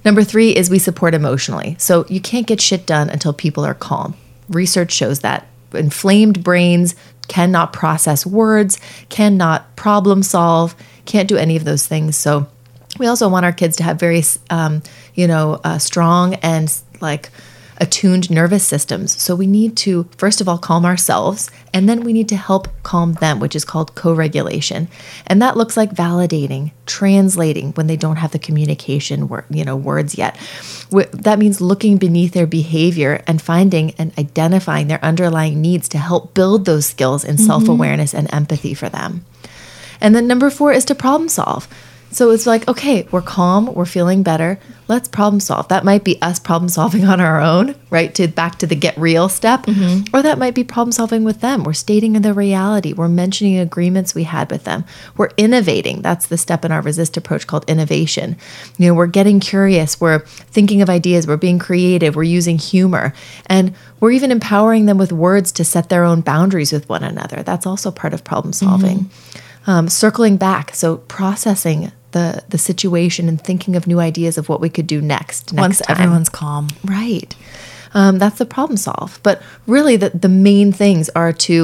Number 0.05 0.23
three 0.23 0.55
is 0.55 0.71
we 0.71 0.79
support 0.79 1.15
emotionally. 1.15 1.75
So 1.79 2.07
you 2.09 2.21
can't 2.21 2.47
get 2.47 2.61
shit 2.61 2.87
done 2.87 3.11
until 3.11 3.33
people 3.33 3.65
are 3.65 3.75
calm. 3.75 4.15
Research 4.49 4.93
shows 4.93 5.21
that 5.21 5.49
inflamed 5.75 6.45
brains 6.45 6.95
cannot 7.29 7.73
process 7.73 8.25
words, 8.27 8.79
cannot 9.09 9.75
problem 9.77 10.23
solve, 10.23 10.75
can't 11.05 11.29
do 11.29 11.37
any 11.37 11.57
of 11.57 11.65
those 11.65 11.87
things. 11.87 12.17
So 12.17 12.47
we 12.99 13.07
also 13.07 13.29
want 13.29 13.45
our 13.45 13.53
kids 13.53 13.77
to 13.77 13.85
have 13.85 13.99
very, 13.99 14.23
um, 14.51 14.83
you 15.15 15.27
know, 15.27 15.61
uh, 15.65 15.79
strong 15.79 16.35
and 16.35 16.73
like 17.01 17.31
attuned 17.79 18.31
nervous 18.31 18.65
systems. 18.65 19.21
So 19.21 19.35
we 19.35 19.47
need 19.47 19.77
to, 19.79 20.09
first 20.17 20.41
of 20.41 20.49
all, 20.49 20.59
calm 20.59 20.85
ourselves, 20.85 21.51
and 21.73 21.89
then 21.89 22.03
we 22.05 22.13
need 22.13 22.29
to 22.31 22.37
help 22.37 22.69
calm 22.83 23.15
them, 23.15 23.41
which 23.41 23.57
is 23.57 23.65
called 23.65 23.95
co 23.95 24.13
regulation. 24.13 24.89
And 25.27 25.43
that 25.43 25.57
looks 25.57 25.77
like 25.77 25.95
validating, 25.95 26.73
translating 26.87 27.73
when 27.73 27.87
they 27.87 27.97
don't 27.97 28.17
have 28.17 28.33
the 28.33 28.39
communication 28.39 29.29
wor- 29.29 29.45
you 29.51 29.65
know, 29.65 29.77
words 29.77 30.17
yet. 30.17 30.39
That 30.91 31.39
means 31.39 31.61
looking 31.61 31.99
beneath 31.99 32.33
their 32.33 32.47
behavior 32.47 33.23
and 33.27 33.41
finding 33.41 33.95
and 33.99 34.17
identifying 34.19 34.89
their 34.89 35.05
underlying 35.05 35.61
needs 35.61 35.89
to 35.91 35.99
help 35.99 36.35
build 36.35 36.65
those 36.65 36.87
skills 36.87 37.25
in 37.25 37.37
mm-hmm. 37.37 37.47
self 37.47 37.69
awareness 37.69 38.15
and 38.15 38.33
empathy 38.33 38.75
for 38.75 38.89
them. 38.89 39.25
And 40.01 40.15
then 40.15 40.27
number 40.27 40.51
four 40.51 40.73
is 40.73 40.85
to 40.87 40.95
problem 40.95 41.29
solve. 41.29 41.69
So 42.17 42.31
it's 42.31 42.47
like, 42.47 42.67
okay, 42.67 43.07
we're 43.11 43.21
calm, 43.21 43.75
we're 43.75 43.85
feeling 43.85 44.23
better. 44.23 44.59
Let's 44.89 45.07
problem 45.07 45.39
solve. 45.39 45.69
That 45.69 45.85
might 45.85 46.03
be 46.03 46.21
us 46.23 46.39
problem 46.39 46.71
solving 46.71 47.05
on 47.05 47.21
our 47.21 47.43
own, 47.43 47.75
right? 47.91 48.15
To 48.15 48.27
back 48.27 48.57
to 48.61 48.67
the 48.67 48.75
get 48.75 48.97
real 48.97 49.29
step. 49.29 49.69
Or 50.15 50.23
that 50.23 50.39
might 50.39 50.55
be 50.55 50.65
problem 50.65 50.93
solving 50.93 51.25
with 51.25 51.43
them. 51.43 51.63
We're 51.63 51.75
stating 51.75 52.15
the 52.15 52.33
reality. 52.33 52.95
We're 52.95 53.09
mentioning 53.09 53.59
agreements 53.59 54.15
we 54.15 54.23
had 54.23 54.51
with 54.51 54.65
them. 54.65 54.87
We're 55.19 55.29
innovating. 55.37 56.01
That's 56.01 56.29
the 56.29 56.39
step 56.39 56.65
in 56.65 56.73
our 56.73 56.81
resist 56.81 57.19
approach 57.19 57.47
called 57.47 57.69
innovation. 57.69 58.39
You 58.79 58.89
know, 58.89 58.95
we're 58.95 59.09
getting 59.09 59.39
curious. 59.39 60.01
We're 60.01 60.21
thinking 60.21 60.81
of 60.81 60.89
ideas. 60.89 61.27
We're 61.27 61.37
being 61.37 61.59
creative. 61.59 62.17
We're 62.17 62.23
using 62.23 62.57
humor. 62.57 63.13
And 63.45 63.75
we're 64.01 64.13
even 64.13 64.33
empowering 64.33 64.87
them 64.87 64.97
with 64.97 65.13
words 65.13 65.53
to 65.53 65.65
set 65.65 65.91
their 65.91 66.05
own 66.05 66.23
boundaries 66.23 66.73
with 66.73 66.89
one 66.89 67.05
another. 67.05 67.43
That's 67.43 67.67
also 67.67 67.91
part 67.91 68.15
of 68.15 68.25
problem 68.25 68.55
solving 68.55 69.11
um, 69.67 69.89
circling 69.89 70.37
back 70.37 70.75
so 70.75 70.99
processing 70.99 71.93
the 72.17 72.27
the 72.49 72.59
situation 72.71 73.29
and 73.31 73.39
thinking 73.49 73.77
of 73.77 73.87
new 73.87 74.01
ideas 74.11 74.39
of 74.39 74.49
what 74.51 74.61
we 74.65 74.69
could 74.77 74.87
do 74.87 75.01
next 75.01 75.53
next 75.53 75.61
Once 75.67 75.79
time. 75.81 75.97
everyone's 75.97 76.29
calm. 76.43 76.67
right. 76.85 77.35
Um, 77.95 78.19
that's 78.19 78.39
the 78.39 78.47
problem 78.57 78.77
solve. 78.77 79.19
But 79.23 79.37
really 79.67 79.97
the, 79.97 80.11
the 80.11 80.29
main 80.29 80.71
things 80.73 81.09
are 81.21 81.33
to 81.49 81.57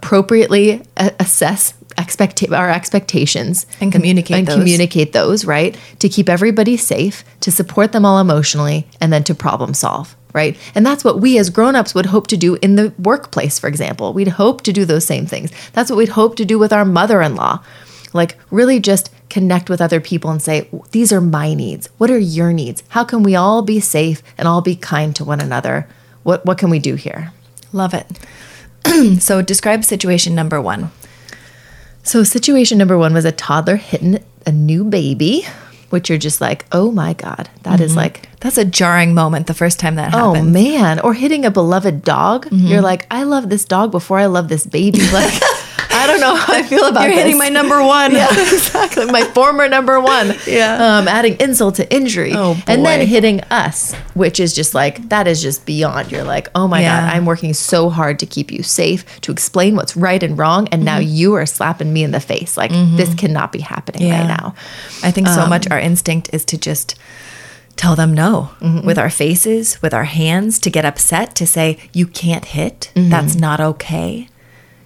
appropriately 0.00 0.82
a- 0.96 1.12
assess 1.18 1.74
expect 1.98 2.44
our 2.52 2.70
expectations 2.70 3.66
And 3.80 3.90
communicate 3.90 4.36
and 4.36 4.46
those. 4.46 4.56
communicate 4.56 5.12
those 5.14 5.44
right? 5.46 5.76
To 6.00 6.08
keep 6.08 6.28
everybody 6.28 6.76
safe 6.76 7.24
to 7.40 7.50
support 7.50 7.92
them 7.92 8.04
all 8.04 8.18
emotionally 8.20 8.86
and 9.00 9.10
then 9.12 9.24
to 9.24 9.34
problem 9.34 9.72
solve 9.74 10.14
right? 10.34 10.54
And 10.74 10.84
that's 10.84 11.02
what 11.02 11.20
we 11.20 11.38
as 11.38 11.48
grown-ups 11.48 11.94
would 11.94 12.04
hope 12.06 12.26
to 12.26 12.36
do 12.36 12.56
in 12.56 12.76
the 12.76 12.92
workplace 12.98 13.58
for 13.58 13.68
example. 13.68 14.12
We'd 14.12 14.28
hope 14.42 14.60
to 14.64 14.72
do 14.72 14.84
those 14.84 15.06
same 15.06 15.24
things. 15.26 15.50
That's 15.72 15.88
what 15.90 15.96
we'd 15.96 16.10
hope 16.20 16.36
to 16.36 16.44
do 16.44 16.58
with 16.58 16.72
our 16.74 16.84
mother-in-law. 16.84 17.64
Like 18.12 18.36
really 18.50 18.78
just 18.78 19.10
connect 19.36 19.68
with 19.68 19.82
other 19.82 20.00
people 20.00 20.30
and 20.30 20.40
say 20.40 20.66
these 20.92 21.12
are 21.12 21.20
my 21.20 21.52
needs. 21.52 21.90
What 21.98 22.10
are 22.10 22.18
your 22.18 22.54
needs? 22.54 22.82
How 22.88 23.04
can 23.04 23.22
we 23.22 23.36
all 23.36 23.60
be 23.60 23.80
safe 23.80 24.22
and 24.38 24.48
all 24.48 24.62
be 24.62 24.74
kind 24.76 25.14
to 25.16 25.24
one 25.24 25.40
another? 25.40 25.86
What 26.22 26.46
what 26.46 26.56
can 26.56 26.70
we 26.70 26.78
do 26.78 26.94
here? 26.94 27.32
Love 27.70 27.92
it. 27.92 28.06
so 29.20 29.42
describe 29.42 29.84
situation 29.84 30.34
number 30.34 30.58
one. 30.58 30.90
So, 32.02 32.24
situation 32.24 32.78
number 32.78 32.96
one 32.96 33.12
was 33.12 33.24
a 33.26 33.32
toddler 33.32 33.76
hitting 33.76 34.24
a 34.46 34.52
new 34.52 34.84
baby, 34.84 35.44
which 35.90 36.08
you're 36.08 36.18
just 36.18 36.40
like, 36.40 36.64
oh 36.70 36.90
my 36.92 37.12
God, 37.12 37.50
that 37.64 37.80
is 37.80 37.90
mm-hmm. 37.90 37.98
like, 37.98 38.35
That's 38.40 38.58
a 38.58 38.64
jarring 38.64 39.14
moment 39.14 39.46
the 39.46 39.54
first 39.54 39.80
time 39.80 39.94
that 39.96 40.14
oh 40.14 40.42
man. 40.42 41.00
Or 41.00 41.14
hitting 41.14 41.44
a 41.44 41.50
beloved 41.50 42.02
dog. 42.02 42.46
Mm-hmm. 42.46 42.66
You're 42.66 42.82
like, 42.82 43.06
I 43.10 43.22
love 43.22 43.48
this 43.48 43.64
dog 43.64 43.90
before 43.90 44.18
I 44.18 44.26
love 44.26 44.48
this 44.48 44.66
baby. 44.66 45.00
Like, 45.16 45.40
I 45.96 46.06
don't 46.06 46.20
know 46.20 46.34
how 46.34 46.52
I 46.52 46.62
feel 46.62 46.84
about 46.84 47.04
You're 47.04 47.14
this. 47.14 47.24
hitting 47.24 47.38
my 47.38 47.48
number 47.48 47.82
one. 47.82 48.12
Yeah, 48.16 48.28
exactly. 48.30 49.06
My 49.06 49.24
former 49.24 49.68
number 49.68 50.00
one. 50.00 50.34
Yeah. 50.46 50.98
Um, 50.98 51.08
adding 51.08 51.36
insult 51.40 51.76
to 51.76 51.94
injury. 51.94 52.32
Oh, 52.34 52.60
And 52.66 52.84
then 52.84 53.06
hitting 53.06 53.40
us, 53.44 53.94
which 54.14 54.38
is 54.38 54.54
just 54.54 54.74
like, 54.74 55.08
that 55.08 55.26
is 55.26 55.42
just 55.42 55.64
beyond. 55.64 56.12
You're 56.12 56.24
like, 56.24 56.48
oh 56.54 56.68
my 56.68 56.82
Yeah. 56.82 57.00
God, 57.00 57.14
I'm 57.14 57.24
working 57.24 57.54
so 57.54 57.88
hard 57.88 58.18
to 58.20 58.26
keep 58.26 58.52
you 58.52 58.62
safe, 58.62 59.20
to 59.22 59.32
explain 59.32 59.74
what's 59.74 59.96
right 59.96 60.22
and 60.22 60.38
wrong. 60.38 60.68
And 60.68 60.84
now 60.84 60.98
mm-hmm. 60.98 61.14
you 61.14 61.34
are 61.34 61.46
slapping 61.46 61.92
me 61.92 62.04
in 62.04 62.10
the 62.10 62.20
face. 62.20 62.56
Like, 62.56 62.72
mm-hmm. 62.72 62.96
this 62.96 63.14
cannot 63.14 63.52
be 63.52 63.60
happening 63.60 64.10
right 64.10 64.26
now. 64.26 64.54
I 65.02 65.10
think 65.10 65.28
so 65.28 65.42
um, 65.42 65.50
much 65.50 65.66
our 65.70 65.80
instinct 65.80 66.30
is 66.32 66.44
to 66.46 66.58
just 66.58 66.96
tell 67.76 67.94
them 67.94 68.12
no 68.14 68.50
mm-hmm. 68.60 68.86
with 68.86 68.98
our 68.98 69.10
faces, 69.10 69.80
with 69.82 69.94
our 69.94 70.04
hands, 70.04 70.58
to 70.60 70.70
get 70.70 70.84
upset, 70.84 71.34
to 71.36 71.46
say, 71.46 71.78
you 71.92 72.06
can't 72.06 72.46
hit, 72.46 72.90
mm-hmm. 72.94 73.10
that's 73.10 73.34
not 73.34 73.60
okay. 73.60 74.28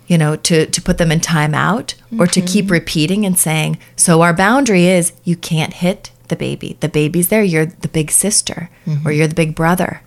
You 0.06 0.18
know, 0.18 0.34
to, 0.34 0.66
to 0.66 0.82
put 0.82 0.98
them 0.98 1.12
in 1.12 1.20
timeout 1.20 1.94
or 2.18 2.26
to 2.26 2.40
keep 2.40 2.64
mm-hmm. 2.64 2.72
repeating 2.72 3.24
and 3.24 3.38
saying, 3.38 3.78
so 3.94 4.22
our 4.22 4.34
boundary 4.34 4.86
is 4.86 5.12
you 5.22 5.36
can't 5.36 5.72
hit 5.72 6.10
the 6.26 6.34
baby. 6.34 6.76
The 6.80 6.88
baby's 6.88 7.28
there, 7.28 7.44
you're 7.44 7.66
the 7.66 7.86
big 7.86 8.10
sister 8.10 8.70
or 9.04 9.12
you're 9.12 9.28
the 9.28 9.36
big 9.36 9.54
brother. 9.54 10.02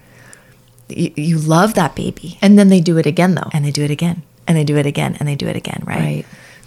You, 0.90 1.14
you 1.16 1.38
love 1.38 1.76
that 1.76 1.96
baby. 1.96 2.38
And 2.42 2.60
then 2.60 2.68
they 2.68 2.82
do 2.82 2.98
it 2.98 3.06
again, 3.06 3.36
though. 3.36 3.50
And 3.54 3.64
they 3.64 3.72
do 3.72 3.84
it 3.84 3.92
again. 3.92 4.24
And 4.46 4.58
they 4.58 4.66
do 4.66 4.76
it 4.76 4.86
again. 4.86 5.16
And 5.22 5.30
they 5.30 5.36
do 5.36 5.48
it 5.48 5.56
again, 5.56 5.82
right? 5.86 6.26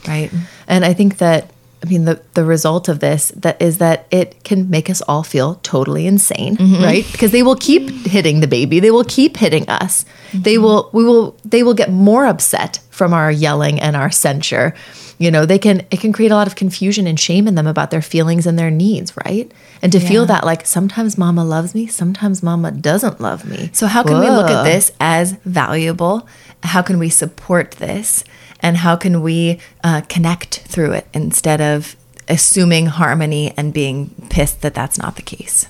Right. 0.09 0.31
And 0.66 0.85
I 0.87 0.94
think 0.94 1.18
that 1.18 1.50
I 1.84 1.88
mean 1.88 2.04
the 2.04 2.20
the 2.34 2.44
result 2.44 2.88
of 2.88 3.00
this 3.00 3.28
that 3.36 3.60
is 3.60 3.78
that 3.78 4.06
it 4.10 4.42
can 4.44 4.70
make 4.70 4.88
us 4.88 5.02
all 5.02 5.22
feel 5.22 5.56
totally 5.56 6.06
insane, 6.06 6.56
mm-hmm. 6.56 6.82
right? 6.82 7.06
Because 7.12 7.32
they 7.32 7.42
will 7.42 7.56
keep 7.56 7.90
hitting 8.06 8.40
the 8.40 8.46
baby. 8.46 8.80
They 8.80 8.90
will 8.90 9.04
keep 9.04 9.36
hitting 9.36 9.68
us. 9.68 10.04
Mm-hmm. 10.04 10.42
They 10.42 10.58
will 10.58 10.90
we 10.92 11.04
will 11.04 11.36
they 11.44 11.62
will 11.62 11.74
get 11.74 11.90
more 11.90 12.26
upset 12.26 12.80
from 12.90 13.12
our 13.12 13.30
yelling 13.30 13.78
and 13.80 13.94
our 13.94 14.10
censure. 14.10 14.74
You 15.18 15.30
know, 15.30 15.46
they 15.46 15.58
can 15.58 15.86
it 15.90 16.00
can 16.00 16.12
create 16.12 16.30
a 16.30 16.34
lot 16.34 16.46
of 16.46 16.56
confusion 16.56 17.06
and 17.06 17.20
shame 17.20 17.46
in 17.46 17.54
them 17.54 17.66
about 17.66 17.90
their 17.90 18.02
feelings 18.02 18.46
and 18.46 18.58
their 18.58 18.70
needs, 18.70 19.14
right? 19.24 19.50
And 19.82 19.92
to 19.92 20.00
feel 20.00 20.26
that 20.26 20.44
like 20.44 20.66
sometimes 20.66 21.18
mama 21.18 21.44
loves 21.44 21.74
me, 21.74 21.86
sometimes 21.86 22.42
mama 22.42 22.70
doesn't 22.70 23.20
love 23.20 23.48
me. 23.48 23.70
So, 23.72 23.86
how 23.86 24.02
can 24.02 24.18
we 24.20 24.28
look 24.28 24.50
at 24.50 24.64
this 24.64 24.92
as 24.98 25.32
valuable? 25.44 26.26
How 26.62 26.82
can 26.82 26.98
we 26.98 27.10
support 27.10 27.72
this? 27.72 28.24
And 28.61 28.79
how 28.79 28.97
can 28.97 29.23
we 29.23 29.59
uh, 29.85 30.03
connect 30.09 30.61
through 30.61 30.92
it 30.92 31.07
instead 31.12 31.61
of 31.61 31.97
assuming 32.29 32.87
harmony 32.87 33.53
and 33.57 33.73
being 33.73 34.11
pissed 34.31 34.62
that 34.62 34.75
that's 34.75 34.99
not 34.99 35.16
the 35.16 35.23
case? 35.23 35.66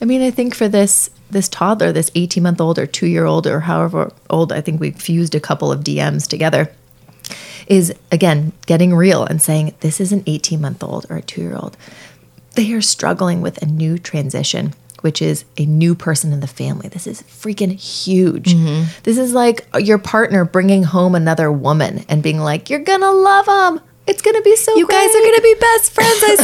I 0.00 0.04
mean, 0.04 0.22
I 0.22 0.30
think 0.30 0.54
for 0.54 0.68
this 0.68 1.10
this 1.30 1.48
toddler, 1.48 1.92
this 1.92 2.10
18 2.14 2.42
month 2.42 2.60
old 2.60 2.78
or 2.78 2.86
two 2.86 3.06
year 3.06 3.24
old 3.24 3.46
or 3.46 3.60
however 3.60 4.12
old, 4.30 4.52
I 4.52 4.60
think 4.60 4.80
we 4.80 4.90
fused 4.92 5.34
a 5.34 5.40
couple 5.40 5.72
of 5.72 5.80
DMs 5.80 6.28
together, 6.28 6.70
is 7.66 7.92
again 8.12 8.52
getting 8.66 8.94
real 8.94 9.24
and 9.24 9.40
saying, 9.40 9.74
this 9.80 10.00
is 10.00 10.12
an 10.12 10.22
18 10.26 10.60
month 10.60 10.82
old 10.82 11.06
or 11.10 11.16
a 11.16 11.22
two 11.22 11.40
year 11.40 11.56
old. 11.56 11.76
They 12.52 12.72
are 12.72 12.80
struggling 12.80 13.40
with 13.40 13.60
a 13.62 13.66
new 13.66 13.98
transition, 13.98 14.74
which 15.04 15.20
is 15.20 15.44
a 15.58 15.66
new 15.66 15.94
person 15.94 16.32
in 16.32 16.40
the 16.40 16.46
family. 16.46 16.88
This 16.88 17.06
is 17.06 17.20
freaking 17.24 17.72
huge. 17.72 18.54
Mm-hmm. 18.54 18.84
This 19.02 19.18
is 19.18 19.34
like 19.34 19.66
your 19.78 19.98
partner 19.98 20.46
bringing 20.46 20.82
home 20.82 21.14
another 21.14 21.52
woman 21.52 22.06
and 22.08 22.22
being 22.22 22.38
like, 22.38 22.70
you're 22.70 22.80
gonna 22.80 23.10
love 23.10 23.44
them. 23.44 23.80
It's 24.06 24.22
gonna 24.22 24.40
be 24.40 24.56
so 24.56 24.74
You 24.74 24.86
guys 24.86 25.10
are 25.10 25.20
to 25.20 25.40
be 25.42 25.54
best 25.60 25.92
friends, 25.92 26.24
I 26.24 26.36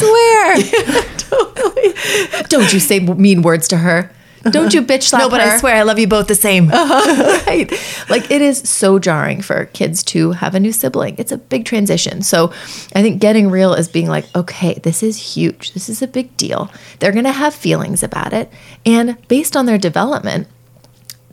swear. 2.37 2.43
Don't 2.49 2.71
you 2.71 2.81
say 2.81 3.01
mean 3.01 3.41
words 3.41 3.67
to 3.69 3.79
her. 3.79 4.11
Don't 4.51 4.73
you 4.73 4.83
bitch 4.83 5.05
slap 5.05 5.23
no, 5.23 5.29
but 5.29 5.41
her. 5.41 5.53
I 5.53 5.59
swear 5.59 5.77
I 5.77 5.83
love 5.83 5.99
you 5.99 6.07
both 6.07 6.27
the 6.27 6.35
same. 6.35 6.71
Uh-huh. 6.81 7.43
right. 7.47 7.71
Like 8.09 8.31
it 8.31 8.41
is 8.41 8.59
so 8.69 8.99
jarring 8.99 9.43
for 9.43 9.67
kids 9.67 10.03
to 10.05 10.33
have 10.33 10.55
a 10.55 10.61
new 10.61 10.73
sibling. 10.73 11.15
It's 11.19 11.31
a 11.31 11.37
big 11.37 11.67
transition. 11.67 12.23
So 12.23 12.47
I 12.95 13.03
think 13.03 13.21
getting 13.21 13.51
real 13.51 13.75
is 13.75 13.87
being 13.87 14.09
like, 14.09 14.25
okay, 14.35 14.75
this 14.83 15.03
is 15.03 15.35
huge. 15.37 15.73
This 15.73 15.89
is 15.89 16.01
a 16.01 16.07
big 16.07 16.35
deal. 16.39 16.71
They're 16.99 17.13
going 17.13 17.25
to 17.25 17.33
have 17.33 17.55
feelings 17.55 18.03
about 18.03 18.33
it. 18.33 18.51
And 18.87 19.17
based 19.29 19.57
on 19.57 19.67
their 19.67 19.79
development, 19.79 20.49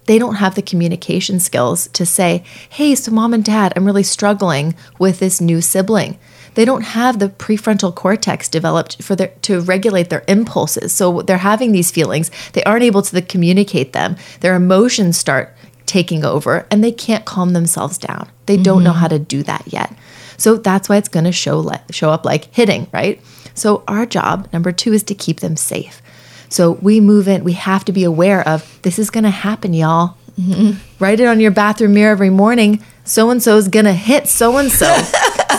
they 0.08 0.18
don't 0.18 0.36
have 0.36 0.56
the 0.56 0.62
communication 0.62 1.40
skills 1.40 1.88
to 1.90 2.06
say, 2.06 2.44
hey, 2.70 2.96
so 2.96 3.12
mom 3.12 3.34
and 3.34 3.46
dad, 3.46 3.74
I'm 3.76 3.86
really 3.86 4.04
struggling 4.04 4.74
with 4.98 5.20
this 5.20 5.40
new 5.40 5.62
sibling. 5.62 6.18
They 6.56 6.66
don't 6.66 6.82
have 6.82 7.20
the 7.20 7.30
prefrontal 7.30 7.94
cortex 7.94 8.50
developed 8.50 9.04
for 9.04 9.16
their 9.16 9.28
to 9.44 9.62
regulate 9.62 10.10
their 10.10 10.24
impulses. 10.28 10.92
So 10.92 11.22
they're 11.22 11.38
having 11.38 11.72
these 11.72 11.92
feelings. 11.92 12.32
They 12.54 12.64
aren't 12.64 12.84
able 12.84 13.04
to 13.04 13.22
communicate 13.22 13.94
them. 13.94 14.16
Their 14.40 14.56
emotions 14.56 15.18
start 15.18 15.56
taking 15.86 16.26
over 16.26 16.66
and 16.72 16.84
they 16.84 16.92
can't 16.92 17.26
calm 17.26 17.54
themselves 17.54 17.98
down. 17.98 18.30
They 18.48 18.58
don't 18.58 18.84
know 18.84 18.92
mm-hmm. 18.92 19.00
how 19.00 19.08
to 19.10 19.20
do 19.20 19.44
that 19.44 19.64
yet. 19.68 19.94
So 20.38 20.56
that's 20.56 20.90
why 20.90 20.98
it's 20.98 21.10
going 21.10 21.26
to 21.26 21.32
show 21.32 21.60
le- 21.60 21.84
show 21.92 22.10
up 22.10 22.26
like 22.26 22.54
hitting, 22.54 22.88
right? 22.92 23.22
So 23.54 23.84
our 23.88 24.06
job 24.06 24.48
number 24.54 24.72
2 24.72 24.94
is 24.94 25.04
to 25.04 25.16
keep 25.16 25.42
them 25.42 25.58
safe. 25.58 26.02
So 26.50 26.74
we 26.74 27.00
move 27.00 27.28
in, 27.28 27.44
we 27.44 27.54
have 27.54 27.86
to 27.86 27.92
be 27.92 28.04
aware 28.04 28.48
of 28.48 28.80
this 28.84 29.00
is 29.00 29.10
going 29.10 29.24
to 29.26 29.30
happen, 29.30 29.74
y'all. 29.74 30.16
Mm-hmm. 30.40 30.80
Write 31.00 31.20
it 31.20 31.26
on 31.26 31.40
your 31.40 31.52
bathroom 31.52 31.94
mirror 31.94 32.12
every 32.12 32.30
morning. 32.30 32.84
So 33.04 33.30
and 33.30 33.42
so 33.42 33.58
is 33.58 33.68
going 33.68 33.86
to 33.86 33.94
hit 33.94 34.28
so 34.28 34.58
and 34.58 34.72
so. 34.72 34.94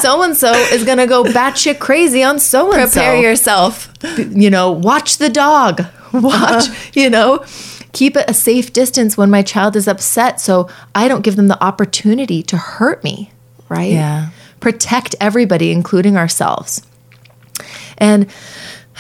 So 0.01 0.22
and 0.22 0.37
so 0.37 0.53
is 0.53 0.85
going 0.85 0.98
to 0.98 1.07
go 1.07 1.24
batshit 1.24 1.81
crazy 1.81 2.22
on 2.22 2.38
so 2.38 2.72
and 2.72 2.88
so. 2.88 3.01
Prepare 3.01 3.20
yourself. 3.20 3.92
You 4.16 4.51
know, 4.51 4.70
watch 4.70 5.18
the 5.18 5.29
dog. 5.29 5.81
Uh-huh. 5.81 6.20
Watch, 6.20 6.96
you 6.96 7.11
know, 7.11 7.44
keep 7.92 8.16
it 8.16 8.31
a 8.31 8.35
safe 8.35 8.72
distance 8.72 9.16
when 9.16 9.29
my 9.29 9.42
child 9.42 9.77
is 9.77 9.88
upset 9.88 10.40
so 10.40 10.70
I 10.94 11.09
don't 11.09 11.22
give 11.22 11.37
them 11.37 11.48
the 11.48 11.62
opportunity 11.62 12.42
to 12.44 12.57
hurt 12.57 13.03
me, 13.03 13.33
right? 13.68 13.92
Yeah. 13.92 14.31
Protect 14.61 15.14
everybody, 15.20 15.70
including 15.72 16.16
ourselves. 16.16 16.81
And 17.98 18.31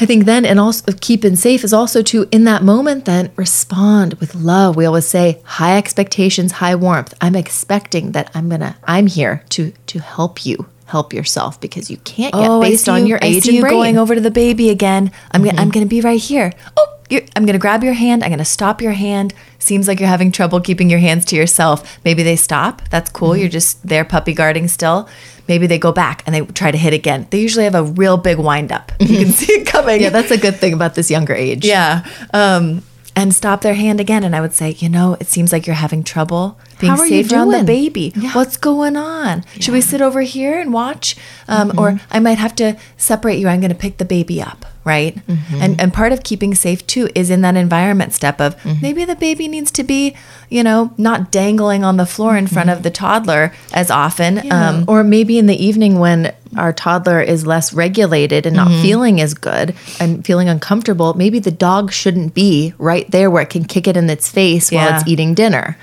I 0.00 0.06
think 0.06 0.26
then, 0.26 0.44
and 0.44 0.60
also 0.60 0.92
keeping 1.00 1.34
safe 1.34 1.64
is 1.64 1.72
also 1.72 2.02
to, 2.02 2.28
in 2.30 2.44
that 2.44 2.62
moment, 2.62 3.04
then 3.04 3.32
respond 3.36 4.14
with 4.14 4.34
love. 4.34 4.76
We 4.76 4.84
always 4.86 5.06
say 5.08 5.40
high 5.44 5.76
expectations, 5.76 6.52
high 6.52 6.76
warmth. 6.76 7.14
I'm 7.20 7.34
expecting 7.34 8.12
that 8.12 8.30
I'm 8.34 8.48
gonna, 8.48 8.76
I'm 8.84 9.06
here 9.08 9.42
to 9.50 9.72
to 9.86 9.98
help 10.00 10.46
you 10.46 10.66
help 10.86 11.12
yourself 11.12 11.60
because 11.60 11.90
you 11.90 11.96
can't 11.98 12.32
get 12.32 12.48
Oh, 12.48 12.62
I 12.62 12.70
based 12.70 12.88
on 12.88 13.02
you- 13.02 13.08
your 13.08 13.18
I 13.22 13.26
age 13.26 13.42
see 13.42 13.50
and 13.50 13.56
you 13.56 13.62
brain. 13.62 13.72
Mm-hmm. 13.72 13.78
going 13.80 13.98
over 13.98 14.14
to 14.14 14.20
the 14.20 14.30
baby 14.30 14.70
again. 14.70 15.10
I'm 15.32 15.42
gonna, 15.44 15.60
I'm 15.60 15.70
going 15.70 15.84
to 15.84 15.88
be 15.90 16.00
right 16.00 16.20
here. 16.20 16.52
Oh, 16.78 16.97
I'm 17.10 17.44
going 17.44 17.54
to 17.54 17.58
grab 17.58 17.82
your 17.82 17.94
hand. 17.94 18.22
I'm 18.22 18.30
going 18.30 18.38
to 18.38 18.44
stop 18.44 18.82
your 18.82 18.92
hand. 18.92 19.34
Seems 19.58 19.88
like 19.88 19.98
you're 19.98 20.08
having 20.08 20.30
trouble 20.30 20.60
keeping 20.60 20.90
your 20.90 20.98
hands 20.98 21.24
to 21.26 21.36
yourself. 21.36 21.98
Maybe 22.04 22.22
they 22.22 22.36
stop. 22.36 22.82
That's 22.90 23.10
cool. 23.10 23.30
Mm-hmm. 23.30 23.40
You're 23.40 23.48
just 23.48 23.86
there 23.86 24.04
puppy 24.04 24.34
guarding 24.34 24.68
still. 24.68 25.08
Maybe 25.46 25.66
they 25.66 25.78
go 25.78 25.92
back 25.92 26.22
and 26.26 26.34
they 26.34 26.42
try 26.42 26.70
to 26.70 26.78
hit 26.78 26.92
again. 26.92 27.26
They 27.30 27.40
usually 27.40 27.64
have 27.64 27.74
a 27.74 27.84
real 27.84 28.18
big 28.18 28.38
wind 28.38 28.70
up. 28.72 28.92
You 29.00 29.18
can 29.24 29.28
see 29.32 29.52
it 29.52 29.66
coming. 29.66 29.96
Mm-hmm. 29.96 30.04
yeah, 30.04 30.10
that's 30.10 30.30
a 30.30 30.38
good 30.38 30.56
thing 30.56 30.72
about 30.72 30.94
this 30.94 31.10
younger 31.10 31.34
age. 31.34 31.64
Yeah. 31.64 32.06
Um, 32.34 32.82
and 33.16 33.34
stop 33.34 33.62
their 33.62 33.74
hand 33.74 34.00
again. 34.00 34.22
And 34.22 34.36
I 34.36 34.40
would 34.40 34.52
say, 34.52 34.76
you 34.78 34.88
know, 34.88 35.16
it 35.18 35.26
seems 35.26 35.52
like 35.52 35.66
you're 35.66 35.74
having 35.74 36.04
trouble 36.04 36.58
being 36.78 36.92
How 36.92 36.98
are 36.98 37.06
you 37.06 37.22
safe 37.22 37.32
around 37.32 37.50
the 37.50 37.64
baby. 37.64 38.12
Yeah. 38.16 38.32
What's 38.32 38.56
going 38.56 38.96
on? 38.96 39.44
Should 39.60 39.72
we 39.74 39.80
sit 39.80 40.00
over 40.00 40.20
here 40.22 40.58
and 40.58 40.72
watch? 40.72 41.16
Um, 41.46 41.68
Mm-hmm. 41.70 41.78
Or 41.78 42.00
I 42.10 42.18
might 42.20 42.38
have 42.38 42.54
to 42.56 42.76
separate 42.96 43.38
you. 43.38 43.48
I'm 43.48 43.60
going 43.60 43.70
to 43.72 43.76
pick 43.76 43.98
the 43.98 44.04
baby 44.04 44.40
up. 44.40 44.64
Right. 44.84 45.16
Mm-hmm. 45.26 45.56
And, 45.60 45.80
and 45.80 45.92
part 45.92 46.12
of 46.12 46.22
keeping 46.22 46.54
safe 46.54 46.86
too 46.86 47.10
is 47.14 47.28
in 47.30 47.42
that 47.42 47.56
environment 47.56 48.14
step 48.14 48.40
of 48.40 48.56
Mm-hmm. 48.62 48.80
maybe 48.82 49.04
the 49.04 49.16
baby 49.16 49.46
needs 49.48 49.70
to 49.72 49.84
be, 49.84 50.16
you 50.48 50.62
know, 50.62 50.92
not 50.96 51.30
dangling 51.30 51.84
on 51.84 51.96
the 51.98 52.06
floor 52.06 52.36
in 52.36 52.46
front 52.46 52.70
of 52.70 52.82
the 52.82 52.90
toddler 52.90 53.52
as 53.74 53.90
often. 53.90 54.50
Um, 54.50 54.84
or 54.88 55.04
maybe 55.04 55.38
in 55.38 55.46
the 55.46 55.62
evening 55.62 55.98
when 55.98 56.34
our 56.56 56.72
toddler 56.72 57.20
is 57.20 57.46
less 57.46 57.74
regulated 57.74 58.46
and 58.46 58.56
not 58.56 58.68
feeling 58.80 59.20
as 59.20 59.34
good 59.34 59.74
and 60.00 60.24
feeling 60.24 60.48
uncomfortable, 60.48 61.12
maybe 61.14 61.38
the 61.38 61.50
dog 61.50 61.92
shouldn't 61.92 62.32
be 62.32 62.72
right 62.78 63.10
there 63.10 63.30
where 63.30 63.42
it 63.42 63.50
can 63.50 63.64
kick 63.64 63.86
it 63.86 63.96
in 63.96 64.08
its 64.08 64.28
face 64.30 64.70
while 64.72 64.94
it's 64.96 65.06
eating 65.06 65.34
dinner. 65.34 65.76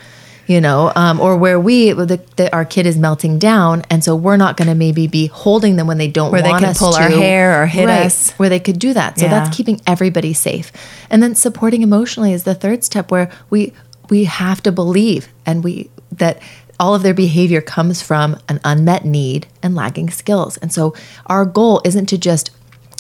You 0.47 0.62
know, 0.62 0.91
um, 0.95 1.19
or 1.19 1.38
where 1.38 1.60
we, 1.60 1.91
the, 1.91 2.21
the, 2.36 2.53
our 2.53 2.65
kid 2.65 2.86
is 2.86 2.97
melting 2.97 3.39
down, 3.39 3.81
and 3.89 4.03
so 4.03 4.15
we're 4.15 4.38
not 4.38 4.58
going 4.58 4.67
to 4.67 4.75
maybe 4.75 5.08
be 5.08 5.25
holding 5.25 5.75
them 5.75 5.88
when 5.88 5.97
they 5.97 6.08
don't 6.08 6.31
Where 6.31 6.43
they 6.43 6.49
want 6.49 6.63
can 6.63 6.75
pull 6.75 6.93
our 6.93 7.10
hair 7.10 7.63
or 7.63 7.65
hit 7.65 7.89
us. 7.89 8.29
Where 8.34 8.49
they 8.49 8.60
could 8.60 8.77
do 8.77 8.93
that. 8.93 9.17
So 9.17 9.25
Yeah. 9.25 9.31
that's 9.31 9.55
keeping 9.58 9.81
everybody 9.88 10.34
safe. 10.34 10.71
And 11.10 11.23
then 11.23 11.34
supporting 11.34 11.81
emotionally 11.81 12.31
is 12.31 12.43
the 12.43 12.53
third 12.53 12.84
step 12.84 13.10
where 13.10 13.31
we 13.49 13.73
we 14.10 14.25
have 14.25 14.62
to 14.63 14.71
believe 14.71 15.29
and 15.47 15.63
we 15.63 15.89
that 16.12 16.39
all 16.79 16.93
of 16.93 17.03
their 17.03 17.13
behavior 17.13 17.62
comes 17.62 18.01
from 18.01 18.38
an 18.49 18.60
unmet 18.63 19.05
need 19.05 19.47
and 19.63 19.75
lagging 19.75 20.10
skills. 20.10 20.58
And 20.58 20.71
so 20.71 20.93
our 21.25 21.45
goal 21.45 21.81
isn't 21.86 22.08
to 22.08 22.17
just 22.17 22.51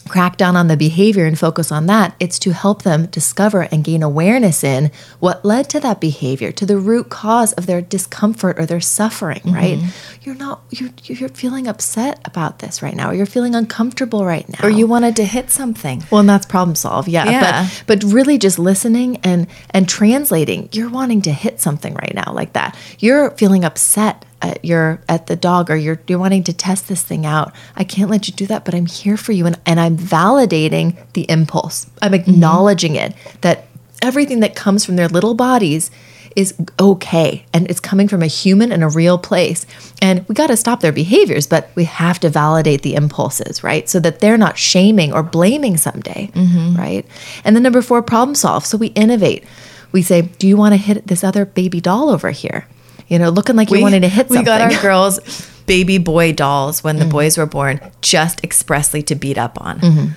crack 0.07 0.37
down 0.37 0.55
on 0.55 0.67
the 0.67 0.77
behavior 0.77 1.25
and 1.25 1.37
focus 1.37 1.71
on 1.71 1.87
that. 1.87 2.15
It's 2.19 2.39
to 2.39 2.51
help 2.53 2.83
them 2.83 3.07
discover 3.07 3.63
and 3.63 3.83
gain 3.83 4.03
awareness 4.03 4.63
in 4.63 4.91
what 5.19 5.43
led 5.43 5.69
to 5.71 5.79
that 5.79 5.99
behavior, 5.99 6.51
to 6.53 6.65
the 6.65 6.77
root 6.77 7.09
cause 7.09 7.53
of 7.53 7.65
their 7.65 7.81
discomfort 7.81 8.59
or 8.59 8.65
their 8.65 8.81
suffering, 8.81 9.39
mm-hmm. 9.39 9.53
right? 9.53 9.79
You're 10.21 10.35
not 10.35 10.61
you're 10.69 10.91
you're 11.03 11.29
feeling 11.29 11.67
upset 11.67 12.19
about 12.25 12.59
this 12.59 12.81
right 12.81 12.95
now, 12.95 13.09
or 13.09 13.13
you're 13.13 13.25
feeling 13.25 13.55
uncomfortable 13.55 14.25
right 14.25 14.47
now. 14.47 14.67
or 14.67 14.69
you 14.69 14.87
wanted 14.87 15.15
to 15.17 15.25
hit 15.25 15.49
something. 15.49 16.03
Well, 16.11 16.19
and 16.19 16.29
that's 16.29 16.45
problem 16.45 16.75
solve, 16.75 17.07
yeah. 17.07 17.29
Yeah. 17.29 17.67
But 17.87 18.01
but 18.01 18.13
really 18.13 18.37
just 18.37 18.59
listening 18.59 19.17
and 19.23 19.47
and 19.71 19.89
translating. 19.89 20.69
You're 20.71 20.89
wanting 20.89 21.21
to 21.23 21.31
hit 21.31 21.59
something 21.59 21.93
right 21.95 22.13
now 22.13 22.31
like 22.33 22.53
that. 22.53 22.77
You're 22.99 23.31
feeling 23.31 23.65
upset 23.65 24.25
at 24.41 24.63
your 24.65 24.99
at 25.07 25.27
the 25.27 25.35
dog 25.35 25.69
or 25.71 25.75
you're 25.75 25.99
you're 26.07 26.19
wanting 26.19 26.43
to 26.43 26.53
test 26.53 26.87
this 26.87 27.01
thing 27.03 27.25
out. 27.25 27.53
I 27.75 27.83
can't 27.83 28.09
let 28.09 28.27
you 28.27 28.33
do 28.33 28.45
that, 28.47 28.65
but 28.65 28.75
I'm 28.75 28.85
here 28.85 29.17
for 29.17 29.31
you 29.31 29.45
and, 29.45 29.59
and 29.65 29.79
I'm 29.79 29.97
validating 29.97 30.97
the 31.13 31.29
impulse. 31.29 31.87
I'm 32.01 32.13
acknowledging 32.13 32.95
it 32.95 33.13
that 33.41 33.65
everything 34.01 34.41
that 34.41 34.55
comes 34.55 34.85
from 34.85 34.97
their 34.97 35.07
little 35.07 35.33
bodies 35.33 35.89
is 36.35 36.53
okay 36.81 37.45
and 37.53 37.65
it's 37.71 37.79
coming 37.79 38.09
from 38.09 38.21
a 38.21 38.27
human 38.27 38.69
and 38.73 38.83
a 38.83 38.89
real 38.89 39.17
place. 39.17 39.65
And 40.01 40.27
we 40.27 40.35
got 40.35 40.47
to 40.47 40.57
stop 40.57 40.81
their 40.81 40.91
behaviors, 40.91 41.47
but 41.47 41.69
we 41.75 41.85
have 41.85 42.19
to 42.19 42.29
validate 42.29 42.81
the 42.81 42.93
impulses, 42.95 43.63
right? 43.63 43.87
So 43.87 44.01
that 44.01 44.19
they're 44.19 44.37
not 44.37 44.57
shaming 44.57 45.13
or 45.13 45.23
blaming 45.23 45.77
someday, 45.77 46.29
Mm-hmm. 46.33 46.75
right? 46.75 47.05
And 47.45 47.55
then 47.55 47.63
number 47.63 47.81
four, 47.81 48.01
problem 48.03 48.35
solve. 48.35 48.65
So 48.65 48.77
we 48.77 48.87
innovate. 48.87 49.45
We 49.93 50.01
say, 50.01 50.23
do 50.23 50.45
you 50.45 50.57
want 50.57 50.73
to 50.73 50.77
hit 50.77 51.07
this 51.07 51.23
other 51.23 51.45
baby 51.45 51.79
doll 51.79 52.09
over 52.09 52.31
here? 52.31 52.67
You 53.07 53.19
know, 53.19 53.29
looking 53.29 53.55
like 53.55 53.69
you 53.71 53.81
wanted 53.81 54.01
to 54.01 54.07
hit 54.09 54.27
something. 54.27 54.39
we 54.39 54.45
got 54.45 54.61
our 54.61 54.81
girls 54.81 55.19
baby 55.67 55.97
boy 55.97 56.31
dolls 56.33 56.83
when 56.83 56.97
the 56.97 57.05
boys 57.05 57.37
were 57.37 57.45
born 57.45 57.79
just 58.01 58.43
expressly 58.43 59.01
to 59.03 59.15
beat 59.15 59.37
up 59.37 59.59
on. 59.61 60.15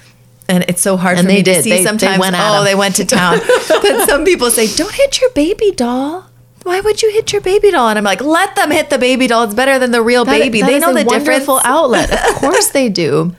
And 0.51 0.65
it's 0.69 0.81
so 0.83 0.97
hard 0.97 1.19
And 1.19 1.27
for 1.27 1.29
they 1.33 1.39
me 1.39 1.43
to 1.45 1.53
did. 1.55 1.65
see 1.65 1.71
They- 1.71 1.77
they 1.79 1.85
sometimes. 1.85 2.19
went 2.19 2.35
at 2.37 2.61
oh, 2.61 2.65
they 2.65 2.75
went 2.75 2.97
to 2.97 3.05
town. 3.05 3.39
but 3.69 4.07
some 4.09 4.25
people 4.25 4.51
say, 4.51 4.67
"Don't 4.75 4.93
hit 4.95 5.21
your 5.21 5.31
baby 5.31 5.73
doll." 5.73 6.25
Why 6.65 6.81
would 6.81 7.01
you 7.03 7.11
hit 7.13 7.33
your 7.33 7.41
baby 7.41 7.71
doll? 7.71 7.89
And 7.89 7.99
I'm 7.99 8.05
like, 8.05 8.21
let 8.21 8.55
them 8.57 8.71
hit 8.71 8.91
the 8.91 8.99
baby 8.99 9.27
doll. 9.27 9.45
It's 9.45 9.55
better 9.55 9.79
than 9.79 9.91
the 9.91 10.03
real 10.03 10.25
That- 10.27 10.39
baby. 10.39 10.61
that 10.61 10.67
they 10.67 10.79
know 10.79 10.91
a 10.91 10.95
the 10.95 11.05
difference. 11.05 11.47
wonderful 11.47 11.61
outlet. 11.65 12.11
Of 12.31 12.35
course 12.41 12.69
they 12.69 12.89
do. 12.91 13.35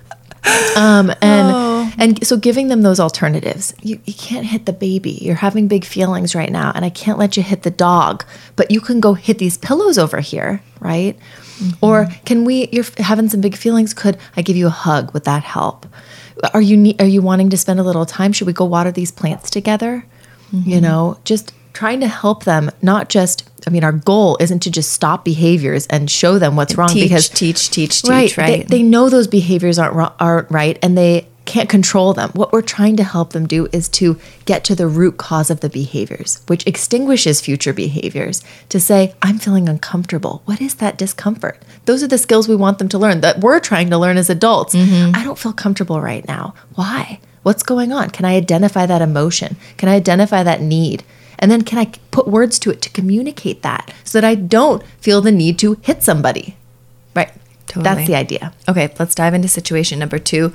Um, 0.75 1.12
and 1.21 1.51
Oh. 1.55 1.68
And 1.97 2.25
so 2.25 2.38
giving 2.38 2.67
them 2.67 2.82
those 2.82 2.99
alternatives. 2.99 3.73
You, 3.82 3.99
you 4.06 4.13
can't 4.13 4.45
hit 4.45 4.65
the 4.65 4.73
baby. 4.73 5.12
You're 5.21 5.36
having 5.36 5.67
big 5.67 5.86
feelings 5.86 6.36
right 6.36 6.52
now, 6.52 6.71
and 6.75 6.86
I 6.86 6.89
can't 6.89 7.17
let 7.17 7.38
you 7.38 7.43
hit 7.43 7.63
the 7.63 7.71
dog. 7.71 8.25
But 8.56 8.71
you 8.71 8.82
can 8.82 8.99
go 8.99 9.13
hit 9.13 9.38
these 9.38 9.58
pillows 9.58 9.97
over 9.97 10.19
here, 10.19 10.62
right? 10.80 11.17
Mm-hmm. 11.60 11.86
Or 11.86 12.08
can 12.25 12.45
we? 12.45 12.69
You're 12.71 12.86
having 12.97 13.30
some 13.30 13.41
big 13.41 13.56
feelings. 13.56 13.93
Could 13.93 14.17
I 14.38 14.41
give 14.41 14.56
you 14.56 14.67
a 14.67 14.71
hug? 14.71 15.13
Would 15.13 15.25
that 15.25 15.43
help? 15.43 15.86
Are 16.54 16.62
you 16.62 16.78
ne- 16.78 16.95
are 16.99 17.06
you 17.06 17.21
wanting 17.21 17.49
to 17.49 17.58
spend 17.58 17.80
a 17.80 17.84
little 17.84 18.06
time? 18.06 18.32
Should 18.32 18.47
we 18.47 18.54
go 18.54 18.65
water 18.65 18.91
these 18.91 19.12
plants 19.12 19.49
together? 19.49 20.06
Mm-hmm. 20.54 20.69
You 20.69 20.82
know, 20.82 21.19
just 21.25 21.52
trying 21.73 21.99
to 21.99 22.08
help 22.08 22.45
them. 22.45 22.71
Not 22.82 23.10
just. 23.10 23.49
I 23.67 23.71
mean, 23.71 23.84
our 23.84 23.91
goal 23.91 24.38
isn't 24.39 24.60
to 24.63 24.71
just 24.71 24.93
stop 24.93 25.25
behaviors 25.25 25.86
and 25.88 26.10
show 26.10 26.39
them 26.39 26.56
what's 26.56 26.75
wrong 26.75 26.88
Teach, 26.88 27.04
because 27.10 27.28
teach, 27.28 27.69
teach, 27.69 28.02
teach. 28.02 28.10
right, 28.10 28.38
Right. 28.38 28.67
They, 28.67 28.78
they 28.78 28.84
know 28.84 29.10
those 29.10 29.28
behaviors 29.28 29.78
aren't 29.78 30.13
aren't 30.17 30.49
right, 30.49 30.80
and 30.82 30.97
they 30.97 31.28
can't 31.49 31.67
control 31.67 32.13
them. 32.13 32.29
What 32.33 32.53
we're 32.53 32.62
trying 32.62 32.95
to 32.97 33.03
help 33.03 33.33
them 33.33 33.47
do 33.47 33.67
is 33.71 33.89
to 33.89 34.19
get 34.45 34.63
to 34.65 34.75
the 34.75 34.88
root 34.88 35.17
cause 35.17 35.49
of 35.49 35.62
the 35.62 35.69
behaviors, 35.69 36.43
which 36.45 36.65
extinguishes 36.67 37.41
future 37.41 37.73
behaviors. 37.73 38.43
To 38.69 38.79
say, 38.79 39.15
I'm 39.23 39.39
feeling 39.39 39.67
uncomfortable. 39.67 40.43
What 40.45 40.62
is 40.62 40.75
that 40.75 40.95
discomfort? 40.95 41.59
Those 41.85 42.03
are 42.03 42.07
the 42.07 42.19
skills 42.19 42.47
we 42.47 42.55
want 42.55 42.77
them 42.77 42.88
to 42.89 42.99
learn 42.99 43.21
that 43.21 43.39
we're 43.39 43.59
trying 43.59 43.89
to 43.89 43.97
learn 43.97 44.17
as 44.17 44.29
adults. 44.29 44.75
Mm-hmm. 44.75 45.15
I 45.15 45.23
don't 45.23 45.39
feel 45.39 45.51
comfortable 45.51 45.99
right 45.99 46.25
now. 46.27 46.53
Why? 46.75 47.19
What's 47.41 47.63
going 47.63 47.91
on? 47.91 48.12
Can 48.12 48.25
I 48.25 48.35
identify 48.35 48.85
that 48.85 49.01
emotion? 49.01 49.57
Can 49.77 49.89
I 49.89 49.95
identify 49.95 50.43
that 50.43 50.62
need? 50.62 51.03
And 51.39 51.49
then 51.49 51.63
can 51.63 51.79
I 51.79 51.85
put 52.12 52.27
words 52.27 52.59
to 52.59 52.69
it 52.69 52.79
to 52.83 52.91
communicate 52.91 53.63
that 53.63 53.91
so 54.03 54.21
that 54.21 54.27
I 54.27 54.35
don't 54.35 54.83
feel 54.99 55.19
the 55.19 55.31
need 55.31 55.57
to 55.59 55.79
hit 55.81 56.03
somebody? 56.03 56.57
Right. 57.15 57.31
Totally. 57.65 57.83
That's 57.83 58.07
the 58.07 58.15
idea. 58.15 58.53
Okay, 58.67 58.93
let's 58.99 59.15
dive 59.15 59.33
into 59.33 59.47
situation 59.47 59.97
number 59.97 60.19
two. 60.19 60.53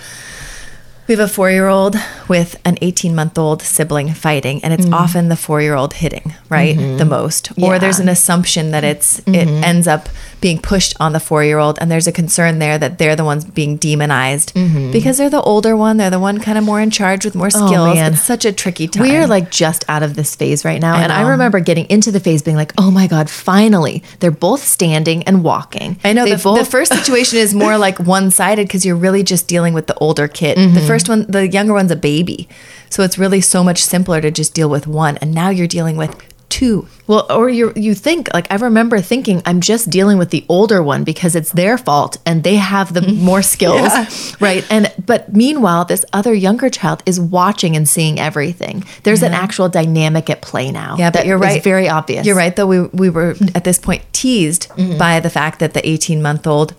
We 1.06 1.12
have 1.12 1.20
a 1.20 1.28
four 1.28 1.50
year 1.50 1.68
old 1.68 1.96
with 2.28 2.58
an 2.64 2.78
18 2.80 3.14
month 3.14 3.36
old 3.36 3.60
sibling 3.60 4.12
fighting, 4.14 4.64
and 4.64 4.72
it's 4.72 4.86
mm-hmm. 4.86 4.94
often 4.94 5.28
the 5.28 5.36
four 5.36 5.60
year 5.60 5.74
old 5.74 5.94
hitting, 5.94 6.34
right? 6.48 6.76
Mm-hmm. 6.76 6.96
The 6.96 7.04
most. 7.04 7.52
Or 7.60 7.78
there's 7.78 7.98
an 7.98 8.08
assumption 8.08 8.70
that 8.70 8.84
it's 8.84 9.18
it 9.20 9.24
mm-hmm. 9.24 9.64
ends 9.64 9.86
up 9.86 10.08
being 10.40 10.58
pushed 10.58 10.94
on 11.00 11.12
the 11.12 11.20
four 11.20 11.44
year 11.44 11.58
old, 11.58 11.78
and 11.78 11.90
there's 11.90 12.06
a 12.06 12.12
concern 12.12 12.58
there 12.58 12.78
that 12.78 12.98
they're 12.98 13.16
the 13.16 13.24
ones 13.24 13.44
being 13.44 13.76
demonized 13.76 14.54
because 14.92 15.18
they're 15.18 15.30
the 15.30 15.42
older 15.42 15.76
one, 15.76 15.98
they're 15.98 16.10
the 16.10 16.18
one 16.18 16.40
kind 16.40 16.56
of 16.56 16.64
more 16.64 16.80
in 16.80 16.90
charge 16.90 17.24
with 17.24 17.34
more 17.34 17.48
oh, 17.48 17.66
skills. 17.66 17.88
Oh, 17.88 17.94
man. 17.94 18.14
It's 18.14 18.22
such 18.22 18.46
a 18.46 18.52
tricky 18.52 18.88
time. 18.88 19.02
We're 19.02 19.26
like 19.26 19.50
just 19.50 19.84
out 19.88 20.02
of 20.02 20.16
this 20.16 20.34
phase 20.34 20.64
right 20.64 20.80
now. 20.80 20.96
I 20.96 21.02
and 21.02 21.12
I 21.12 21.28
remember 21.28 21.60
getting 21.60 21.84
into 21.90 22.12
the 22.12 22.20
phase 22.20 22.40
being 22.40 22.56
like, 22.56 22.72
oh 22.78 22.90
my 22.90 23.06
God, 23.06 23.28
finally. 23.28 24.02
They're 24.20 24.30
both 24.30 24.64
standing 24.64 25.22
and 25.24 25.44
walking. 25.44 25.98
I 26.02 26.14
know 26.14 26.24
the, 26.24 26.36
the 26.36 26.64
first 26.64 26.92
situation 26.92 27.38
is 27.38 27.54
more 27.54 27.76
like 27.76 27.98
one 27.98 28.30
sided 28.30 28.66
because 28.66 28.86
you're 28.86 28.96
really 28.96 29.22
just 29.22 29.48
dealing 29.48 29.74
with 29.74 29.86
the 29.86 29.94
older 29.96 30.28
kid. 30.28 30.56
Mm-hmm. 30.56 30.74
The 30.74 30.80
first 30.80 30.93
one, 31.08 31.26
the 31.28 31.48
younger 31.48 31.72
one's 31.74 31.90
a 31.90 31.96
baby. 31.96 32.48
So 32.90 33.02
it's 33.02 33.18
really 33.18 33.40
so 33.40 33.64
much 33.64 33.82
simpler 33.82 34.20
to 34.20 34.30
just 34.30 34.54
deal 34.54 34.68
with 34.70 34.86
one. 34.86 35.16
And 35.18 35.34
now 35.34 35.50
you're 35.50 35.66
dealing 35.66 35.96
with 35.96 36.14
two. 36.48 36.86
Well, 37.08 37.26
or 37.30 37.48
you 37.48 37.72
you 37.74 37.94
think 37.94 38.32
like 38.32 38.46
I 38.52 38.54
remember 38.56 39.00
thinking 39.00 39.42
I'm 39.44 39.60
just 39.60 39.90
dealing 39.90 40.18
with 40.18 40.30
the 40.30 40.44
older 40.48 40.82
one 40.82 41.02
because 41.02 41.34
it's 41.34 41.50
their 41.52 41.76
fault 41.76 42.16
and 42.24 42.44
they 42.44 42.54
have 42.56 42.94
the 42.94 43.00
more 43.28 43.42
skills, 43.42 44.36
right? 44.40 44.64
And 44.70 44.92
but 45.04 45.34
meanwhile, 45.34 45.84
this 45.84 46.04
other 46.12 46.32
younger 46.32 46.70
child 46.70 47.02
is 47.06 47.18
watching 47.18 47.74
and 47.74 47.88
seeing 47.88 48.20
everything. 48.20 48.84
There's 49.02 49.22
an 49.24 49.34
actual 49.34 49.68
dynamic 49.68 50.30
at 50.30 50.42
play 50.42 50.70
now. 50.70 50.94
Yeah, 50.96 51.10
but 51.10 51.26
you're 51.26 51.38
right. 51.38 51.62
very 51.64 51.88
obvious. 51.88 52.24
You're 52.24 52.36
right, 52.36 52.54
though. 52.54 52.66
We, 52.68 52.80
we 52.82 53.10
were 53.10 53.34
at 53.54 53.64
this 53.64 53.78
point 53.78 54.02
teased 54.12 54.68
Mm-hmm. 54.76 54.98
by 54.98 55.20
the 55.20 55.30
fact 55.30 55.58
that 55.60 55.74
the 55.74 55.86
18 55.88 56.22
month 56.22 56.46
old 56.46 56.74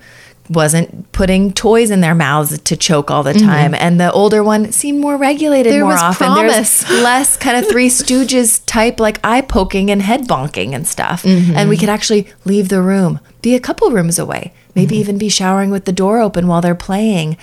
wasn't 0.50 1.12
putting 1.12 1.52
toys 1.54 1.90
in 1.90 2.02
their 2.02 2.14
mouths 2.16 2.60
to 2.60 2.76
choke 2.78 3.10
all 3.10 3.24
the 3.24 3.34
time. 3.34 3.74
And 3.74 4.00
the 4.00 4.12
older 4.12 4.44
one 4.44 4.72
seemed 4.72 5.00
more 5.00 5.18
regulated 5.18 5.72
Mm-hmm. 5.72 5.76
There 5.80 5.84
more 5.86 5.94
was 5.94 6.02
often. 6.02 6.28
promise. 6.28 6.84
There's 6.84 7.02
less 7.04 7.38
kind 7.38 7.58
of 7.58 7.70
Three 7.72 7.90
Stooges 7.90 8.62
type, 8.66 9.00
like 9.00 9.20
eye 9.24 9.42
poking 9.42 9.90
and 9.90 10.02
head 10.02 10.28
bonking 10.28 10.74
and 10.74 10.88
stuff. 10.88 11.24
Mm-hmm. 11.24 11.56
And 11.56 11.70
we 11.70 11.78
could 11.78 11.90
actually 11.90 12.28
leave 12.46 12.70
the 12.70 12.82
room, 12.82 13.20
be 13.42 13.56
a 13.56 13.60
couple 13.60 13.90
rooms 13.92 14.20
away, 14.20 14.54
maybe 14.76 14.96
Mm-hmm. 14.96 15.02
even 15.02 15.18
be 15.18 15.30
showering 15.30 15.72
with 15.72 15.86
the 15.86 15.92
door 15.94 16.20
open 16.20 16.48
while 16.48 16.62
they're 16.62 16.76
playing. 16.76 17.38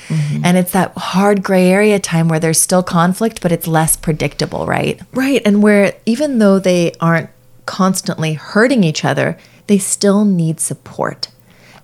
And 0.44 0.56
it's 0.56 0.72
that 0.72 0.92
hard 0.96 1.42
gray 1.42 1.68
area 1.70 1.98
time 1.98 2.28
where 2.28 2.38
there's 2.40 2.60
still 2.60 2.82
conflict, 2.82 3.40
but 3.42 3.50
it's 3.52 3.66
less 3.66 3.96
predictable, 3.96 4.66
right? 4.66 5.00
Right. 5.12 5.40
And 5.44 5.62
where 5.62 5.94
even 6.06 6.38
though 6.38 6.58
they 6.58 6.92
aren't 7.00 7.30
constantly 7.66 8.34
hurting 8.34 8.84
each 8.84 9.04
other, 9.04 9.38
they 9.66 9.78
still 9.78 10.24
need 10.24 10.60
support. 10.60 11.28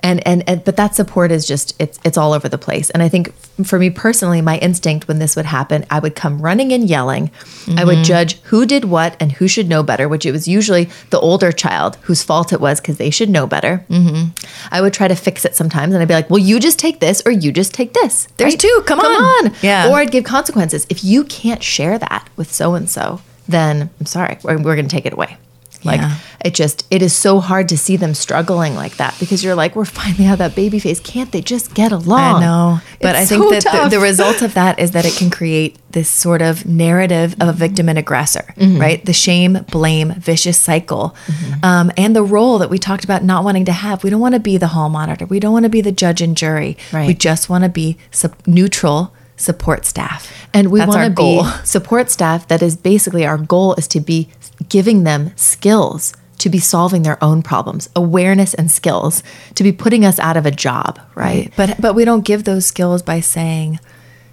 And, 0.01 0.25
and 0.27 0.49
and 0.49 0.65
but 0.65 0.77
that 0.77 0.95
support 0.95 1.33
is 1.33 1.47
just 1.47 1.75
it's 1.81 1.99
it's 2.05 2.17
all 2.17 2.33
over 2.33 2.49
the 2.49 2.59
place. 2.59 2.89
And 2.91 3.03
I 3.03 3.09
think 3.09 3.35
for 3.65 3.79
me 3.79 3.91
personally, 3.91 4.41
my 4.41 4.59
instinct 4.59 5.09
when 5.09 5.19
this 5.19 5.35
would 5.35 5.47
happen, 5.47 5.85
I 5.91 5.99
would 5.99 6.15
come 6.15 6.41
running 6.41 6.73
and 6.73 6.89
yelling. 6.89 7.31
I 7.77 7.85
would 7.85 7.97
mm-hmm. 7.97 8.03
judge 8.05 8.41
who 8.43 8.65
did 8.65 8.85
what 8.85 9.17
and 9.21 9.33
who 9.33 9.49
should 9.49 9.69
know 9.69 9.83
better, 9.83 10.09
which 10.09 10.25
it 10.25 10.33
was 10.33 10.47
usually 10.47 10.89
the 11.11 11.19
older 11.19 11.51
child 11.51 11.97
whose 12.03 12.23
fault 12.23 12.53
it 12.53 12.61
was 12.61 12.81
because 12.81 12.99
they 12.99 13.11
should 13.11 13.29
know 13.29 13.47
better. 13.47 13.85
Mm-hmm. 13.91 14.31
I 14.71 14.81
would 14.81 14.95
try 14.95 15.09
to 15.09 15.17
fix 15.17 15.45
it 15.45 15.57
sometimes, 15.57 15.95
and 15.95 16.03
I'd 16.03 16.09
be 16.09 16.15
like, 16.15 16.31
"Well, 16.31 16.39
you 16.39 16.61
just 16.61 16.79
take 16.79 17.01
this, 17.01 17.21
or 17.27 17.33
you 17.33 17.51
just 17.53 17.75
take 17.75 17.93
this. 17.93 18.29
There's 18.37 18.57
two. 18.57 18.83
Come 18.87 19.01
come 19.01 19.13
on." 19.13 19.47
on." 19.47 19.55
Yeah. 19.63 19.91
Or 19.91 19.97
I'd 19.97 20.13
give 20.13 20.25
consequences. 20.25 20.87
If 20.89 21.05
you 21.05 21.25
can't 21.25 21.63
share 21.63 21.99
that 21.99 22.29
with 22.37 22.53
so 22.53 22.75
and 22.75 22.89
so, 22.89 23.21
then 23.49 23.91
I'm 23.99 24.07
sorry, 24.07 24.39
we're, 24.43 24.59
we're 24.59 24.77
going 24.77 24.89
to 24.89 24.95
take 24.95 25.07
it 25.07 25.13
away. 25.13 25.37
Like 25.85 26.01
Yeah. 26.01 26.17
it 26.45 26.55
just 26.55 26.85
it 26.91 27.03
is 27.03 27.13
so 27.15 27.41
hard 27.41 27.69
to 27.69 27.79
see 27.79 27.97
them 27.97 28.15
struggling 28.15 28.75
like 28.75 28.97
that 28.97 29.15
because 29.21 29.45
you're 29.45 29.55
like 29.55 29.77
we're 29.77 29.85
finally 29.85 30.27
out 30.27 30.33
of 30.35 30.39
that 30.39 30.55
baby 30.55 30.79
phase. 30.79 31.01
Can't 31.01 31.31
they 31.33 31.41
just 31.41 31.75
get 31.75 31.93
along? 31.93 32.37
I 32.37 32.41
know. 32.41 32.81
But 33.01 33.15
It's 33.15 33.19
I 33.33 33.37
think 33.37 33.45
so 33.45 33.51
that 33.71 33.85
the, 33.91 33.97
the 33.97 34.01
result 34.03 34.43
of 34.43 34.55
that 34.55 34.79
is 34.79 34.91
that 34.93 35.05
it 35.05 35.15
can 35.15 35.31
create 35.31 35.79
this 35.93 36.09
sort 36.11 36.43
of 36.43 36.67
narrative 36.67 37.35
of 37.41 37.49
a 37.49 37.53
victim 37.53 37.89
and 37.89 37.99
aggressor, 37.99 38.53
Mm-hmm. 38.57 38.79
right? 38.81 39.05
The 39.05 39.13
shame, 39.13 39.65
blame, 39.71 40.13
vicious 40.15 40.59
cycle. 40.59 41.15
Um, 41.63 41.91
and 41.97 42.15
the 42.15 42.23
role 42.23 42.59
that 42.59 42.71
we 42.71 42.79
talked 42.79 43.05
about 43.05 43.25
not 43.25 43.45
wanting 43.45 43.65
to 43.67 43.73
have. 43.73 44.05
We 44.05 44.11
don't 44.11 44.21
want 44.21 44.35
to 44.35 44.41
be 44.41 44.59
the 44.59 44.69
hall 44.69 44.89
monitor. 44.89 45.27
We 45.27 45.41
don't 45.41 45.53
want 45.53 45.65
to 45.65 45.69
be 45.71 45.81
the 45.81 45.93
judge 45.93 46.21
and 46.21 46.37
jury. 46.37 46.77
Right. 46.93 47.07
We 47.07 47.15
just 47.15 47.49
want 47.49 47.65
to 47.65 47.71
be 47.71 47.97
sup- 48.11 48.47
neutral 48.47 49.15
support 49.39 49.87
staff. 49.87 50.31
And 50.53 50.71
we 50.71 50.81
want 50.81 51.17
to 51.17 51.23
be 51.23 51.43
support 51.65 52.11
staff 52.11 52.47
that 52.49 52.63
is 52.63 52.77
basically 52.77 53.25
our 53.25 53.39
goal 53.39 53.75
is 53.75 53.89
to 53.89 54.01
be 54.01 54.29
giving 54.69 55.05
them 55.05 55.33
skills 55.37 56.13
to 56.39 56.49
be 56.49 56.59
solving 56.59 57.03
their 57.03 57.23
own 57.23 57.43
problems, 57.43 57.89
awareness 57.97 58.55
and 58.55 58.71
skills 58.71 59.23
to 59.55 59.63
be 59.63 59.73
putting 59.73 60.05
us 60.05 60.19
out 60.19 60.37
of 60.37 60.47
a 60.47 60.51
job, 60.51 61.01
right? 61.15 61.53
But 61.57 61.81
but 61.81 61.95
we 61.95 62.05
don't 62.05 62.25
give 62.25 62.45
those 62.45 62.67
skills 62.67 63.03
by 63.03 63.21
saying, 63.21 63.81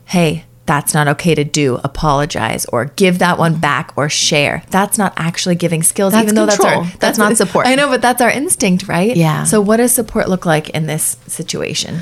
"Hey, 0.05 0.45
that's 0.65 0.93
not 0.93 1.07
okay 1.07 1.35
to 1.35 1.43
do. 1.43 1.79
Apologize 1.83 2.65
or 2.65 2.85
give 2.85 3.19
that 3.19 3.37
one 3.37 3.57
back 3.59 3.91
or 3.95 4.07
share." 4.09 4.63
That's 4.69 4.97
not 4.97 5.13
actually 5.17 5.55
giving 5.55 5.83
skills 5.83 6.13
That's 6.13 6.23
even 6.23 6.35
though 6.35 6.47
control. 6.47 6.83
that's 6.83 6.93
our 6.93 6.99
That's 6.99 7.17
not 7.17 7.37
support. 7.43 7.67
I 7.67 7.75
know, 7.75 7.89
but 7.89 8.01
that's 8.01 8.21
our 8.21 8.31
instinct, 8.31 8.87
right? 8.87 9.15
Yeah. 9.15 9.43
So 9.43 9.59
what 9.59 9.77
does 9.77 9.91
support 9.91 10.29
look 10.29 10.45
like 10.45 10.69
in 10.69 10.85
this 10.85 11.17
situation? 11.27 12.01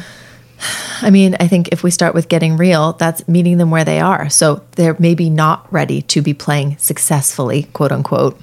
I 1.01 1.09
mean, 1.09 1.35
I 1.39 1.47
think 1.47 1.69
if 1.69 1.83
we 1.83 1.91
start 1.91 2.13
with 2.13 2.29
getting 2.29 2.57
real, 2.57 2.93
that's 2.93 3.27
meeting 3.27 3.57
them 3.57 3.71
where 3.71 3.83
they 3.83 3.99
are. 3.99 4.29
So 4.29 4.63
they're 4.71 4.95
maybe 4.99 5.29
not 5.29 5.71
ready 5.71 6.01
to 6.03 6.21
be 6.21 6.33
playing 6.33 6.77
successfully, 6.77 7.63
quote 7.73 7.91
unquote, 7.91 8.39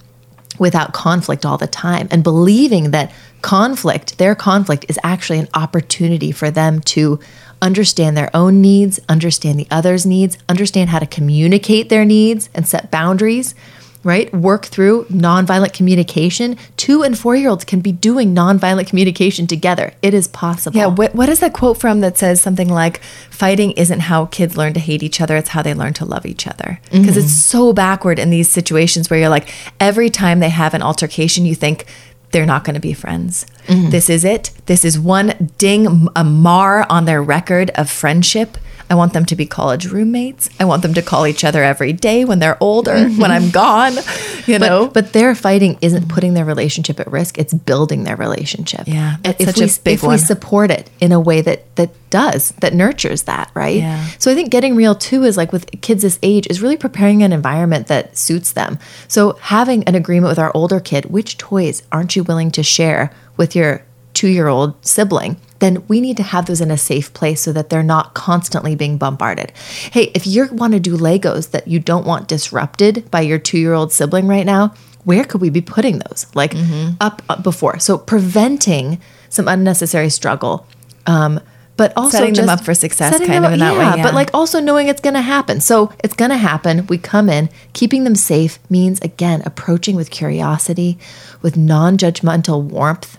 without 0.58 0.92
conflict 0.92 1.46
all 1.46 1.56
the 1.56 1.66
time 1.66 2.06
and 2.10 2.22
believing 2.22 2.90
that 2.90 3.10
conflict, 3.40 4.18
their 4.18 4.34
conflict, 4.34 4.84
is 4.88 4.98
actually 5.02 5.38
an 5.38 5.48
opportunity 5.54 6.32
for 6.32 6.50
them 6.50 6.80
to 6.80 7.18
understand 7.62 8.16
their 8.16 8.30
own 8.34 8.60
needs, 8.60 9.00
understand 9.08 9.58
the 9.58 9.66
other's 9.70 10.04
needs, 10.04 10.36
understand 10.48 10.90
how 10.90 10.98
to 10.98 11.06
communicate 11.06 11.88
their 11.88 12.04
needs 12.04 12.50
and 12.54 12.68
set 12.68 12.90
boundaries. 12.90 13.54
Right? 14.02 14.32
Work 14.32 14.66
through 14.66 15.04
nonviolent 15.04 15.72
communication. 15.72 16.56
Two 16.76 17.02
and 17.02 17.18
four 17.18 17.36
year 17.36 17.50
olds 17.50 17.64
can 17.64 17.80
be 17.80 17.92
doing 17.92 18.34
nonviolent 18.34 18.86
communication 18.86 19.46
together. 19.46 19.92
It 20.02 20.14
is 20.14 20.28
possible. 20.28 20.76
Yeah. 20.76 20.86
What, 20.86 21.14
what 21.14 21.28
is 21.28 21.40
that 21.40 21.52
quote 21.52 21.78
from 21.78 22.00
that 22.00 22.16
says 22.16 22.40
something 22.40 22.68
like, 22.68 23.00
fighting 23.30 23.72
isn't 23.72 24.00
how 24.00 24.26
kids 24.26 24.56
learn 24.56 24.72
to 24.74 24.80
hate 24.80 25.02
each 25.02 25.20
other, 25.20 25.36
it's 25.36 25.50
how 25.50 25.62
they 25.62 25.74
learn 25.74 25.92
to 25.94 26.04
love 26.04 26.24
each 26.24 26.46
other? 26.46 26.80
Mm-hmm. 26.86 27.00
Because 27.00 27.16
it's 27.16 27.38
so 27.38 27.72
backward 27.72 28.18
in 28.18 28.30
these 28.30 28.48
situations 28.48 29.10
where 29.10 29.20
you're 29.20 29.28
like, 29.28 29.52
every 29.78 30.10
time 30.10 30.40
they 30.40 30.48
have 30.48 30.74
an 30.74 30.82
altercation, 30.82 31.44
you 31.44 31.54
think, 31.54 31.86
they're 32.32 32.46
not 32.46 32.64
going 32.64 32.74
to 32.74 32.80
be 32.80 32.92
friends. 32.92 33.44
Mm-hmm. 33.66 33.90
This 33.90 34.08
is 34.08 34.24
it. 34.24 34.52
This 34.66 34.84
is 34.84 34.98
one 34.98 35.50
ding, 35.58 36.08
a 36.14 36.24
mar 36.24 36.86
on 36.88 37.04
their 37.04 37.22
record 37.22 37.70
of 37.74 37.90
friendship. 37.90 38.56
I 38.90 38.94
want 38.96 39.12
them 39.12 39.24
to 39.26 39.36
be 39.36 39.46
college 39.46 39.86
roommates. 39.86 40.50
I 40.58 40.64
want 40.64 40.82
them 40.82 40.94
to 40.94 41.02
call 41.02 41.26
each 41.28 41.44
other 41.44 41.62
every 41.62 41.92
day 41.92 42.24
when 42.24 42.40
they're 42.40 42.58
older, 42.60 42.92
mm-hmm. 42.92 43.20
when 43.20 43.30
I'm 43.30 43.50
gone. 43.50 43.94
You 44.46 44.58
know, 44.58 44.86
But, 44.86 44.94
but 44.94 45.12
their 45.12 45.34
fighting 45.34 45.78
isn't 45.80 46.08
putting 46.08 46.34
their 46.34 46.46
relationship 46.46 46.98
at 46.98 47.12
risk. 47.12 47.38
It's 47.38 47.52
building 47.52 48.04
their 48.04 48.16
relationship. 48.16 48.88
Yeah, 48.88 49.18
that's 49.22 49.40
if 49.40 49.48
such 49.48 49.58
we, 49.58 49.64
a 49.66 49.84
big 49.84 49.94
if 49.94 50.02
one. 50.02 50.12
we 50.12 50.18
support 50.18 50.70
it 50.70 50.90
in 50.98 51.12
a 51.12 51.20
way 51.20 51.40
that 51.42 51.76
that 51.76 51.90
does 52.08 52.50
that 52.60 52.74
nurtures 52.74 53.24
that, 53.24 53.50
right? 53.54 53.76
Yeah. 53.76 54.04
So 54.18 54.32
I 54.32 54.34
think 54.34 54.50
getting 54.50 54.74
real 54.74 54.94
too 54.94 55.24
is 55.24 55.36
like 55.36 55.52
with 55.52 55.70
kids 55.82 56.02
this 56.02 56.18
age 56.22 56.46
is 56.48 56.62
really 56.62 56.76
preparing 56.76 57.22
an 57.22 57.32
environment 57.32 57.86
that 57.88 58.16
suits 58.16 58.52
them. 58.52 58.78
So 59.08 59.34
having 59.40 59.84
an 59.84 59.94
agreement 59.94 60.30
with 60.30 60.38
our 60.38 60.50
older 60.54 60.80
kid, 60.80 61.04
which 61.04 61.38
toys 61.38 61.82
aren't 61.92 62.16
you 62.16 62.24
willing 62.24 62.50
to 62.52 62.62
share 62.62 63.12
with 63.36 63.54
your 63.54 63.84
two 64.14 64.28
year 64.28 64.48
old 64.48 64.74
sibling? 64.84 65.36
Then 65.60 65.86
we 65.88 66.00
need 66.00 66.16
to 66.16 66.22
have 66.22 66.46
those 66.46 66.60
in 66.60 66.70
a 66.70 66.78
safe 66.78 67.12
place 67.14 67.40
so 67.40 67.52
that 67.52 67.70
they're 67.70 67.82
not 67.82 68.14
constantly 68.14 68.74
being 68.74 68.98
bombarded. 68.98 69.52
Hey, 69.92 70.10
if 70.14 70.26
you 70.26 70.48
want 70.52 70.72
to 70.72 70.80
do 70.80 70.96
Legos 70.96 71.52
that 71.52 71.68
you 71.68 71.78
don't 71.78 72.06
want 72.06 72.28
disrupted 72.28 73.10
by 73.10 73.20
your 73.20 73.38
two 73.38 73.58
year 73.58 73.72
old 73.74 73.92
sibling 73.92 74.26
right 74.26 74.46
now, 74.46 74.74
where 75.04 75.24
could 75.24 75.40
we 75.40 75.50
be 75.50 75.60
putting 75.60 75.98
those? 76.00 76.26
Like 76.34 76.54
up, 77.00 77.22
up 77.28 77.42
before. 77.42 77.78
So 77.78 77.96
preventing 77.96 79.00
some 79.28 79.48
unnecessary 79.48 80.10
struggle. 80.10 80.66
Um, 81.06 81.40
but 81.76 81.94
also 81.96 82.18
Setting 82.18 82.34
them 82.34 82.50
up 82.50 82.62
for 82.62 82.74
success 82.74 83.18
kind 83.18 83.42
of 83.42 83.52
in 83.52 83.62
up- 83.62 83.74
that 83.74 83.78
way, 83.78 83.98
yeah. 83.98 84.02
But 84.02 84.12
like 84.12 84.28
also 84.34 84.60
knowing 84.60 84.88
it's 84.88 85.00
going 85.00 85.14
to 85.14 85.22
happen. 85.22 85.60
So 85.60 85.90
it's 86.04 86.12
going 86.12 86.30
to 86.30 86.36
happen. 86.36 86.86
We 86.88 86.98
come 86.98 87.30
in, 87.30 87.48
keeping 87.72 88.04
them 88.04 88.14
safe 88.14 88.58
means 88.68 89.00
again 89.00 89.42
approaching 89.46 89.96
with 89.96 90.10
curiosity, 90.10 90.98
with 91.40 91.56
non-judgmental 91.56 92.62
warmth. 92.64 93.16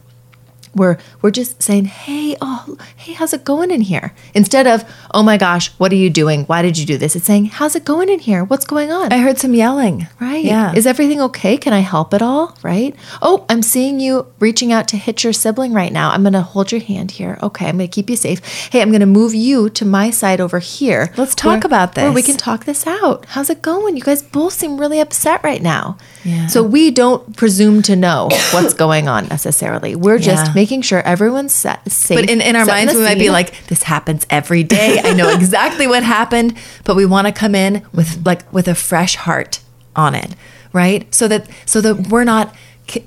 We're 0.76 0.98
we're 1.22 1.32
just 1.32 1.62
saying, 1.62 1.86
"Hey, 1.86 2.36
oh, 2.42 2.78
hey, 2.96 3.14
how's 3.14 3.34
it 3.34 3.44
going 3.44 3.72
in 3.72 3.82
here?" 3.82 4.14
Instead 4.34 4.68
of, 4.68 4.84
"Oh 5.14 5.24
my 5.24 5.38
gosh, 5.38 5.70
what 5.80 5.92
are 5.92 5.96
you 5.96 6.10
doing? 6.10 6.46
Why 6.46 6.62
did 6.62 6.78
you 6.78 6.86
do 6.86 6.98
this?" 6.98 7.16
It's 7.16 7.26
saying, 7.26 7.46
"How's 7.46 7.76
it 7.76 7.86
going 7.86 8.10
in 8.10 8.20
here? 8.20 8.44
What's 8.44 8.66
going 8.66 8.92
on?" 8.92 9.12
I 9.12 9.18
heard 9.18 9.38
some 9.38 9.54
yelling. 9.54 10.08
Right. 10.20 10.46
Yeah. 10.46 10.74
Is 10.74 10.88
everything 10.88 11.22
okay? 11.22 11.58
Can 11.58 11.74
I 11.74 11.80
help 11.80 12.14
at 12.14 12.22
all? 12.22 12.58
Right. 12.64 12.96
Oh, 13.22 13.46
I'm 13.50 13.62
seeing 13.62 14.00
you 14.00 14.28
reaching 14.40 14.72
out 14.72 14.88
to 14.90 14.98
hit 14.98 15.24
your 15.24 15.34
sibling 15.34 15.74
right 15.74 15.92
now. 15.92 16.12
I'm 16.12 16.24
going 16.24 16.34
to 16.34 16.42
hold 16.42 16.72
your 16.72 16.82
hand 16.82 17.12
here. 17.12 17.38
Okay. 17.44 17.68
I'm 17.68 17.78
going 17.78 17.90
to 17.90 17.94
keep 17.94 18.10
you 18.10 18.16
safe. 18.16 18.40
Hey, 18.72 18.82
I'm 18.82 18.90
going 18.90 19.02
to 19.02 19.06
move 19.06 19.34
you 19.34 19.70
to 19.72 19.86
my 19.86 20.10
side 20.10 20.40
over 20.40 20.60
here. 20.60 21.12
Let's 21.18 21.36
talk 21.36 21.64
about 21.64 21.96
Where 21.96 22.12
we 22.12 22.24
can 22.24 22.38
talk 22.38 22.66
this 22.66 22.88
out. 22.88 23.26
How's 23.30 23.50
it 23.50 23.62
going? 23.62 23.98
You 23.98 24.04
guys 24.04 24.24
both 24.24 24.54
seem 24.54 24.80
really 24.80 25.00
upset 25.00 25.44
right 25.44 25.62
now. 25.62 25.98
Yeah. 26.24 26.48
So 26.48 26.62
we 26.64 26.92
don't 26.92 27.36
presume 27.36 27.82
to 27.84 27.96
know 27.96 28.30
what's 28.52 28.74
going 28.74 29.08
on 29.08 29.28
necessarily. 29.28 29.96
We're 29.96 30.20
just 30.20 30.48
Yeah. 30.48 30.54
making 30.54 30.84
sure 30.84 31.02
everyone's 31.02 31.54
set, 31.54 31.90
safe. 31.92 32.18
But 32.20 32.30
in, 32.30 32.42
in 32.42 32.56
our 32.56 32.66
minds, 32.66 32.94
the 32.94 33.00
we 33.00 33.06
might 33.06 33.18
be 33.18 33.30
like, 33.32 33.68
this 33.68 33.84
happens 33.84 34.28
every 34.30 34.64
day. 34.64 35.00
I 35.04 35.14
know 35.14 35.30
exactly 35.30 35.88
what 35.88 36.04
happened, 36.04 36.54
but 36.84 36.96
we 36.96 37.06
want 37.06 37.28
to 37.28 37.34
come 37.34 37.56
in 37.56 37.82
with 37.94 38.26
like 38.26 38.52
with 38.54 38.68
a 38.68 38.76
fresh 38.76 39.16
heart 39.16 39.60
on 39.96 40.14
it, 40.16 40.36
right? 40.74 41.14
So 41.14 41.28
that 41.28 41.48
so 41.66 41.82
that 41.82 42.08
we're 42.10 42.24
not 42.24 42.54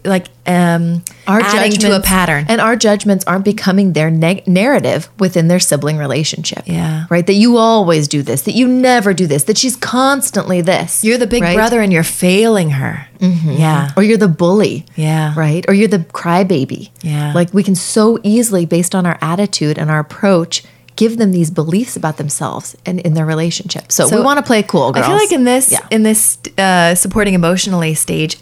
like 0.04 0.26
um 0.46 1.04
our 1.26 1.40
adding 1.40 1.72
to 1.72 1.96
a 1.96 2.00
pattern. 2.00 2.46
and 2.48 2.60
our 2.60 2.76
judgments 2.76 3.24
aren't 3.26 3.44
becoming 3.44 3.92
their 3.92 4.10
neg- 4.10 4.46
narrative 4.46 5.08
within 5.18 5.48
their 5.48 5.60
sibling 5.60 5.96
relationship 5.96 6.62
Yeah. 6.66 7.04
right 7.10 7.26
that 7.26 7.34
you 7.34 7.56
always 7.56 8.08
do 8.08 8.22
this 8.22 8.42
that 8.42 8.54
you 8.54 8.66
never 8.68 9.14
do 9.14 9.26
this 9.26 9.44
that 9.44 9.58
she's 9.58 9.76
constantly 9.76 10.60
this 10.60 11.02
you're 11.04 11.18
the 11.18 11.26
big 11.26 11.42
right? 11.42 11.54
brother 11.54 11.80
and 11.82 11.92
you're 11.92 12.02
failing 12.02 12.70
her. 12.70 13.06
Yeah. 13.20 13.90
or 13.96 14.02
you're 14.02 14.18
the 14.18 14.28
bully 14.28 14.84
Yeah. 14.96 15.32
right 15.36 15.64
or 15.68 15.74
you're 15.74 15.88
the 15.88 16.00
crybaby 16.00 16.90
Yeah. 17.02 17.32
like 17.34 17.54
we 17.54 17.62
can 17.62 17.74
so 17.74 18.18
easily 18.22 18.66
based 18.66 18.94
on 18.94 19.06
our 19.06 19.18
attitude 19.22 19.78
and 19.78 19.90
our 19.90 19.98
approach 20.00 20.62
give 20.96 21.16
them 21.16 21.32
these 21.32 21.50
beliefs 21.50 21.96
about 21.96 22.18
themselves 22.18 22.76
and 22.86 23.00
in 23.00 23.14
their 23.14 23.26
relationship 23.26 23.90
so, 23.90 24.06
So, 24.06 24.16
we 24.16 24.22
want 24.22 24.38
to 24.38 24.42
play 24.44 24.62
cool 24.62 24.92
girls 24.92 25.04
I 25.06 25.08
feel 25.08 25.16
like 25.16 25.32
in 25.32 25.44
this 25.44 25.72
Yeah. 25.72 25.80
in 25.90 26.02
this 26.04 26.38
uh, 26.58 26.94
supporting 26.94 27.34
emotionally 27.34 27.94
stage, 27.94 28.36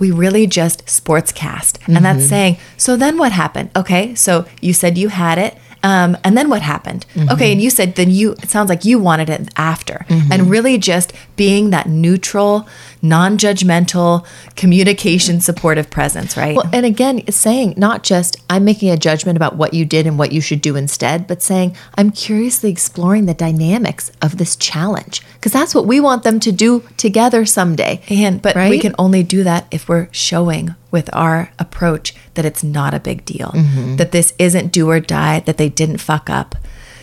we 0.00 0.10
really 0.10 0.46
just 0.46 0.84
sportscast, 0.86 1.78
and 1.86 2.04
that's 2.04 2.18
Mm-hmm. 2.20 2.28
saying. 2.28 2.56
So 2.76 2.96
then 2.96 3.18
what 3.18 3.32
happened? 3.32 3.70
Okay, 3.76 4.14
so 4.14 4.44
you 4.60 4.72
said 4.72 4.96
you 4.98 5.08
had 5.08 5.38
it, 5.38 5.56
um, 5.82 6.16
and 6.24 6.36
then 6.36 6.48
what 6.48 6.62
happened? 6.62 7.06
Mm-hmm. 7.14 7.30
Okay, 7.30 7.52
and 7.52 7.60
you 7.60 7.70
said 7.70 7.94
then 7.94 8.10
you. 8.10 8.32
It 8.32 8.48
sounds 8.50 8.68
like 8.68 8.84
you 8.84 8.98
wanted 8.98 9.28
it 9.30 9.48
after, 9.56 10.04
Mm-hmm. 10.08 10.32
and 10.32 10.50
really 10.50 10.78
just 10.78 11.12
being 11.36 11.70
that 11.70 11.88
neutral, 11.88 12.66
non-judgmental, 13.02 14.24
communication, 14.56 15.40
supportive 15.40 15.90
presence, 15.90 16.36
right? 16.36 16.56
Well, 16.56 16.68
and 16.72 16.86
again, 16.86 17.30
saying 17.30 17.74
not 17.76 18.02
just 18.02 18.36
I'm 18.48 18.64
making 18.64 18.90
a 18.90 18.96
judgment 18.96 19.36
about 19.36 19.56
what 19.56 19.74
you 19.74 19.84
did 19.84 20.06
and 20.06 20.18
what 20.18 20.32
you 20.32 20.40
should 20.40 20.60
do 20.60 20.76
instead, 20.76 21.26
but 21.26 21.42
saying 21.42 21.76
I'm 21.96 22.10
curiously 22.10 22.70
exploring 22.70 23.26
the 23.26 23.34
dynamics 23.34 24.10
of 24.22 24.38
this 24.38 24.56
challenge 24.56 25.22
because 25.34 25.52
that's 25.52 25.74
what 25.74 25.86
we 25.86 26.00
want 26.00 26.22
them 26.22 26.40
to 26.40 26.52
do 26.52 26.82
together 26.96 27.44
someday. 27.44 28.00
And 28.08 28.40
but 28.40 28.56
we 28.56 28.78
can 28.78 28.94
only 28.98 29.22
do 29.22 29.44
that 29.44 29.66
if 29.70 29.88
we're 29.88 30.08
showing 30.12 30.74
with 30.90 31.10
our 31.12 31.50
approach 31.58 32.14
that 32.34 32.44
it's 32.44 32.62
not 32.62 32.94
a 32.94 33.00
big 33.00 33.24
deal. 33.24 33.50
Mm-hmm. 33.54 33.96
That 33.96 34.12
this 34.12 34.34
isn't 34.38 34.72
do 34.72 34.88
or 34.88 35.00
die, 35.00 35.40
that 35.40 35.56
they 35.58 35.68
didn't 35.68 35.98
fuck 35.98 36.30
up. 36.30 36.54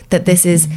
That 0.10 0.26
this 0.26 0.46
is 0.46 0.68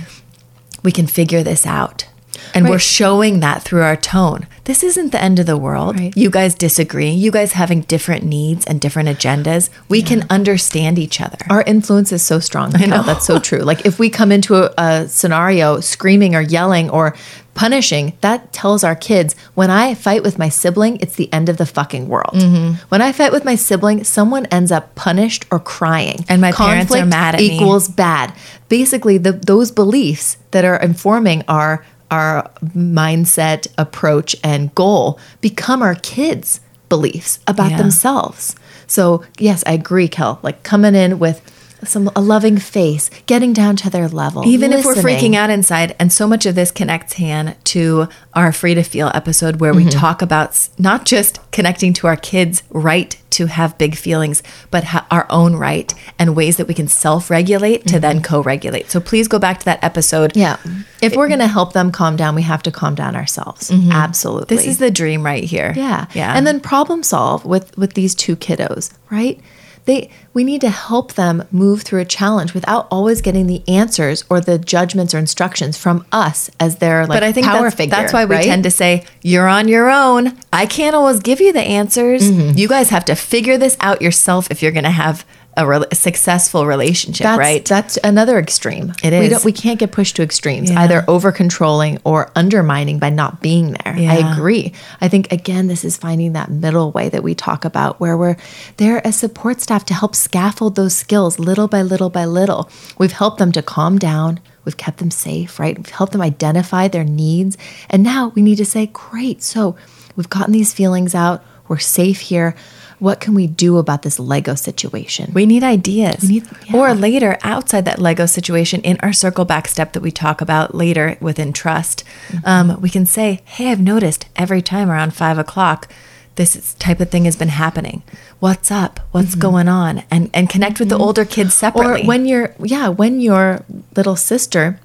we 0.82 0.92
can 0.92 1.06
figure 1.06 1.42
this 1.42 1.66
out. 1.66 2.06
And 2.54 2.68
we're 2.68 2.76
Mm-hmm. 2.76 2.96
Showing 2.96 3.40
that 3.40 3.62
through 3.62 3.82
our 3.82 3.96
tone. 3.96 4.46
This 4.64 4.82
isn't 4.82 5.10
the 5.12 5.22
end 5.22 5.38
of 5.38 5.46
the 5.46 5.56
world. 5.56 5.98
Right. 5.98 6.16
You 6.16 6.30
guys 6.30 6.54
disagree. 6.54 7.10
You 7.10 7.30
guys 7.30 7.52
having 7.52 7.82
different 7.82 8.24
needs 8.24 8.66
and 8.66 8.80
different 8.80 9.08
agendas. 9.08 9.70
We 9.88 10.02
can 10.02 10.26
understand 10.30 10.98
each 10.98 11.20
other. 11.20 11.38
Our 11.50 11.62
influence 11.62 12.12
is 12.12 12.22
so 12.22 12.38
strong. 12.40 12.74
I 12.76 12.86
know 12.86 13.02
that's 13.02 13.26
so 13.26 13.38
true. 13.48 13.60
Like 13.60 13.84
if 13.86 13.98
we 13.98 14.10
come 14.10 14.32
into 14.32 14.54
a, 14.56 14.74
a 14.76 15.08
scenario 15.08 15.80
screaming 15.80 16.34
or 16.34 16.40
yelling 16.40 16.90
or 16.90 17.14
punishing, 17.54 18.12
that 18.20 18.52
tells 18.52 18.84
our 18.84 18.94
kids 18.96 19.34
when 19.54 19.70
I 19.70 19.94
fight 19.94 20.22
with 20.22 20.38
my 20.38 20.48
sibling, 20.48 20.98
it's 21.00 21.16
the 21.16 21.32
end 21.32 21.48
of 21.48 21.56
the 21.56 21.66
fucking 21.66 22.08
world. 22.08 22.34
Mm-hmm. 22.34 22.74
When 22.88 23.00
I 23.02 23.12
fight 23.12 23.32
with 23.32 23.44
my 23.44 23.54
sibling, 23.54 24.04
someone 24.04 24.46
ends 24.46 24.70
up 24.72 24.94
punished 24.94 25.46
or 25.50 25.58
crying, 25.60 26.24
And 26.28 26.40
my 26.40 26.52
parents 26.52 26.92
are 26.92 26.98
Conflict 26.98 27.08
mad 27.08 27.34
at 27.36 27.40
me. 27.40 27.56
equals 27.56 27.88
bad. 27.88 28.34
Basically, 28.68 29.16
the, 29.18 29.32
those 29.32 29.70
beliefs 29.70 30.36
that 30.50 30.64
are 30.64 30.76
informing 30.76 31.44
our 31.48 31.84
our 32.10 32.50
mindset, 32.74 33.66
approach, 33.78 34.36
and 34.44 34.74
goal 34.74 35.18
become 35.40 35.82
our 35.82 35.94
kids' 35.96 36.60
beliefs 36.88 37.38
about 37.46 37.70
Yeah. 37.72 37.78
themselves. 37.78 38.54
So 38.86 39.22
yes, 39.38 39.64
I 39.66 39.72
agree, 39.72 40.08
Kel. 40.08 40.38
Like 40.42 40.62
coming 40.62 40.94
in 40.94 41.18
with 41.18 41.40
some 41.84 42.10
a 42.16 42.20
loving 42.20 42.58
face, 42.58 43.10
getting 43.26 43.52
down 43.52 43.76
to 43.76 43.90
their 43.90 44.08
level. 44.08 44.46
even 44.46 44.72
if 44.72 44.84
we're 44.84 44.94
freaking 44.94 45.34
out 45.34 45.50
inside 45.50 45.94
and 45.98 46.12
so 46.12 46.26
much 46.26 46.46
of 46.46 46.54
this 46.54 46.70
connects 46.70 47.14
han 47.14 47.54
to 47.64 48.08
our 48.34 48.52
free 48.52 48.74
to 48.74 48.82
feel 48.82 49.10
episode 49.14 49.60
where 49.60 49.72
we 49.74 49.82
Mm-hmm. 49.84 49.98
talk 50.00 50.22
about 50.22 50.68
not 50.78 51.04
just 51.04 51.38
connecting 51.52 51.92
to 51.94 52.06
our 52.06 52.16
kids 52.16 52.62
right 52.70 53.16
to 53.30 53.46
have 53.46 53.76
big 53.78 53.94
feelings 53.96 54.42
but 54.70 54.84
ha- 54.84 55.06
our 55.10 55.26
own 55.30 55.54
right 55.56 55.92
and 56.18 56.34
ways 56.34 56.56
that 56.56 56.66
we 56.66 56.72
can 56.74 56.88
self-regulate 56.88 57.86
to 57.86 58.00
then 58.00 58.22
co-regulate 58.22 58.90
so 58.90 58.98
please 59.00 59.28
go 59.28 59.38
back 59.38 59.58
to 59.58 59.64
that 59.66 59.82
episode 59.84 60.32
Mm-hmm. 60.32 60.38
Yeah. 60.40 60.82
If 61.02 61.14
we're 61.14 61.28
going 61.28 61.40
to 61.40 61.46
help 61.46 61.72
them 61.74 61.92
calm 61.92 62.16
down, 62.16 62.34
we 62.34 62.42
have 62.42 62.62
to 62.62 62.70
calm 62.72 62.94
down 62.94 63.14
ourselves. 63.16 63.70
Absolutely. 63.70 64.56
this 64.56 64.66
is 64.66 64.78
the 64.78 64.90
dream 64.90 65.22
right 65.24 65.44
here 65.44 65.72
Yeah. 65.76 66.06
yeah 66.14 66.34
And 66.36 66.46
then 66.46 66.58
problem 66.60 67.02
solve 67.02 67.44
with 67.44 67.76
with 67.76 67.92
these 67.94 68.14
two 68.14 68.34
kiddos, 68.36 68.90
right? 69.10 69.38
They 69.86 70.10
we 70.34 70.44
need 70.44 70.60
to 70.60 70.70
help 70.70 71.14
them 71.14 71.44
move 71.50 71.82
through 71.82 72.00
a 72.00 72.04
challenge 72.04 72.54
without 72.54 72.86
always 72.90 73.20
getting 73.20 73.46
the 73.46 73.66
answers 73.68 74.24
or 74.28 74.40
the 74.40 74.58
judgments 74.58 75.14
or 75.14 75.18
instructions 75.18 75.78
from 75.78 76.04
us 76.12 76.50
as 76.60 76.76
their 76.76 77.06
like 77.06 77.16
but 77.16 77.22
I 77.22 77.32
think 77.32 77.46
power 77.46 77.62
that's, 77.62 77.76
figure. 77.76 77.96
that's 77.96 78.12
why 78.12 78.24
we 78.24 78.36
right? 78.36 78.44
tend 78.44 78.64
to 78.64 78.70
say 78.70 79.04
you're 79.22 79.48
on 79.48 79.68
your 79.68 79.90
own. 79.90 80.36
I 80.52 80.66
can't 80.66 80.94
always 80.94 81.20
give 81.20 81.40
you 81.40 81.52
the 81.52 81.62
answers. 81.62 82.30
Mm-hmm. 82.30 82.58
You 82.58 82.68
guys 82.68 82.90
have 82.90 83.04
to 83.06 83.14
figure 83.14 83.56
this 83.56 83.76
out 83.80 84.02
yourself 84.02 84.50
if 84.50 84.62
you're 84.62 84.72
going 84.72 84.84
to 84.84 84.90
have 84.90 85.24
a, 85.56 85.66
re- 85.66 85.84
successful 85.92 86.66
relationship, 86.66 87.24
that's, 87.24 87.38
right? 87.38 87.64
That's 87.64 87.98
another 88.04 88.38
extreme. 88.38 88.92
It 89.02 89.12
is. 89.12 89.20
We 89.20 89.28
don't 89.28 89.44
we 89.44 89.52
can't 89.52 89.78
get 89.78 89.92
pushed 89.92 90.16
to 90.16 90.22
extremes, 90.22 90.70
Yeah. 90.70 90.80
either 90.80 91.04
over 91.08 91.32
controlling 91.32 91.98
or 92.04 92.30
undermining 92.36 92.98
by 92.98 93.10
not 93.10 93.40
being 93.40 93.72
there. 93.72 93.94
I 93.94 94.32
agree. 94.34 94.72
I 95.00 95.08
think 95.08 95.32
again, 95.32 95.66
this 95.66 95.84
is 95.84 95.96
finding 95.96 96.32
that 96.34 96.50
middle 96.50 96.92
way 96.92 97.08
that 97.08 97.22
we 97.22 97.34
talk 97.34 97.64
about 97.64 98.00
where 98.00 98.16
we're 98.16 98.36
there 98.76 99.06
as 99.06 99.16
support 99.16 99.60
staff 99.60 99.84
to 99.86 99.94
help 99.94 100.14
scaffold 100.14 100.76
those 100.76 100.94
skills 100.94 101.38
little 101.38 101.68
by 101.68 101.82
little 101.82 102.10
by 102.10 102.24
little. 102.24 102.70
We've 102.98 103.12
helped 103.12 103.38
them 103.38 103.52
to 103.52 103.62
calm 103.62 103.98
down. 103.98 104.40
We've 104.64 104.76
kept 104.76 104.98
them 104.98 105.10
safe, 105.12 105.60
right? 105.60 105.76
We've 105.76 105.88
helped 105.88 106.12
them 106.12 106.22
identify 106.22 106.88
their 106.88 107.04
needs. 107.04 107.56
And 107.88 108.02
now 108.02 108.32
we 108.34 108.42
need 108.42 108.56
to 108.56 108.64
say, 108.64 108.86
great. 108.86 109.42
So 109.42 109.76
we've 110.16 110.28
gotten 110.28 110.52
these 110.52 110.74
feelings 110.74 111.14
out. 111.14 111.44
We're 111.68 111.78
safe 111.78 112.20
here. 112.20 112.54
What 112.98 113.20
can 113.20 113.34
we 113.34 113.46
do 113.46 113.76
about 113.78 114.02
this 114.02 114.18
Lego 114.18 114.54
situation? 114.54 115.32
We 115.34 115.44
need 115.46 115.62
ideas. 115.62 116.22
We 116.22 116.28
need- 116.28 116.48
yeah. 116.66 116.76
Or 116.76 116.94
later, 116.94 117.38
outside 117.42 117.84
that 117.84 117.98
Lego 118.00 118.26
situation, 118.26 118.80
in 118.82 118.96
our 119.00 119.12
circle 119.12 119.44
back 119.44 119.68
step 119.68 119.92
that 119.92 120.00
we 120.00 120.10
talk 120.10 120.40
about 120.40 120.74
later 120.74 121.16
within 121.20 121.52
trust, 121.52 122.04
Mm-hmm. 122.28 122.46
um, 122.48 122.80
we 122.80 122.88
can 122.90 123.04
say, 123.06 123.42
Hey, 123.44 123.70
I've 123.70 123.80
noticed 123.80 124.26
every 124.36 124.62
time 124.62 124.90
around 124.90 125.12
five 125.14 125.38
o'clock, 125.38 125.88
this 126.36 126.74
type 126.78 127.00
of 127.00 127.10
thing 127.10 127.24
has 127.24 127.36
been 127.36 127.48
happening. 127.48 128.02
What's 128.40 128.70
up? 128.70 129.00
What's 129.12 129.34
going 129.34 129.68
on? 129.68 130.02
And 130.10 130.28
and 130.34 130.50
connect 130.50 130.78
with 130.80 130.88
the 130.90 130.98
older 130.98 131.24
kids 131.24 131.54
separately. 131.54 132.00
Mm-hmm. 132.00 132.04
Or 132.04 132.08
when 132.08 132.26
your 132.26 132.54
yeah, 132.62 132.88
when 132.88 133.20
your 133.20 133.64
little 133.96 134.16
sister 134.16 134.78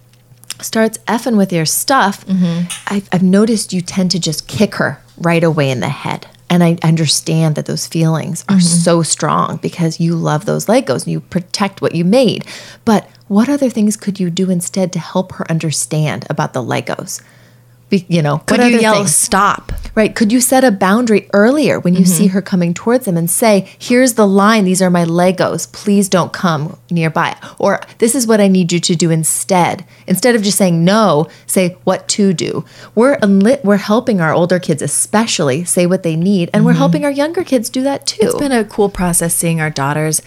starts 0.62 0.98
effing 1.08 1.38
with 1.38 1.52
your 1.52 1.66
stuff, 1.66 2.26
Mm-hmm. 2.26 2.68
I've, 2.94 3.10
I've 3.12 3.24
noticed 3.24 3.74
you 3.74 3.82
tend 3.82 4.12
to 4.12 4.20
just 4.20 4.48
kick 4.48 4.76
her 4.76 5.02
right 5.18 5.44
away 5.44 5.70
in 5.72 5.80
the 5.82 5.90
head. 5.90 6.28
And 6.52 6.64
I 6.66 6.78
understand 6.84 7.56
that 7.56 7.66
those 7.66 7.88
feelings 7.88 8.44
are 8.50 8.58
Mm-hmm. 8.58 8.84
so 8.84 9.04
strong 9.04 9.58
because 9.58 10.02
you 10.02 10.16
love 10.16 10.46
those 10.46 10.66
Legos 10.66 11.04
and 11.06 11.14
you 11.14 11.22
protect 11.22 11.82
what 11.82 11.96
you 11.96 12.04
made. 12.04 12.46
But 12.84 13.08
what 13.30 13.48
other 13.48 13.70
things 13.70 13.96
could 13.96 14.20
you 14.20 14.30
do 14.30 14.50
instead 14.52 14.92
to 14.94 15.00
help 15.00 15.32
her 15.34 15.50
understand 15.50 16.28
about 16.30 16.52
the 16.52 16.62
Legos? 16.62 17.22
Be, 17.92 18.06
you 18.08 18.22
know, 18.22 18.38
could 18.40 18.62
you 18.62 18.80
yell 18.80 18.96
things? 18.96 19.14
stop? 19.16 19.72
Right. 19.94 20.16
Could 20.16 20.32
you 20.32 20.40
set 20.40 20.64
a 20.64 20.72
boundary 20.72 21.30
earlier 21.34 21.78
when 21.78 21.94
you 21.94 22.06
see 22.06 22.28
mm-hmm. 22.28 22.34
her 22.36 22.42
coming 22.42 22.74
towards 22.74 23.04
them 23.04 23.18
and 23.18 23.30
say, 23.30 23.70
here's 23.78 24.14
the 24.14 24.26
line, 24.26 24.64
these 24.64 24.82
are 24.82 24.90
my 24.90 25.04
Legos, 25.04 25.70
please 25.70 26.08
don't 26.08 26.32
come 26.32 26.80
nearby? 26.90 27.36
Or 27.60 27.82
this 27.98 28.16
is 28.16 28.26
what 28.26 28.40
I 28.40 28.48
need 28.48 28.72
you 28.72 28.80
to 28.80 28.96
do 28.96 29.12
instead. 29.12 29.86
Instead 30.08 30.36
of 30.36 30.44
just 30.44 30.58
saying 30.58 30.86
no, 30.86 31.28
say 31.46 31.76
what 31.84 32.08
to 32.10 32.32
do. 32.32 32.64
We're 32.96 33.20
unlit, 33.22 33.66
we're 33.66 33.76
helping 33.76 34.22
our 34.22 34.34
older 34.34 34.60
kids 34.60 34.82
especially 34.82 35.66
say 35.66 35.86
what 35.86 36.04
they 36.04 36.16
need, 36.16 36.50
and 36.54 36.64
we're 36.64 36.72
mm-hmm. 36.72 36.78
helping 36.78 37.04
our 37.04 37.12
younger 37.12 37.44
kids 37.44 37.70
do 37.70 37.84
that 37.84 38.08
too. 38.08 38.22
It's 38.22 38.36
been 38.36 38.54
a 38.54 38.64
cool 38.64 38.88
process 38.88 39.36
seeing 39.36 39.60
our 39.60 39.70
daughters 39.70 40.22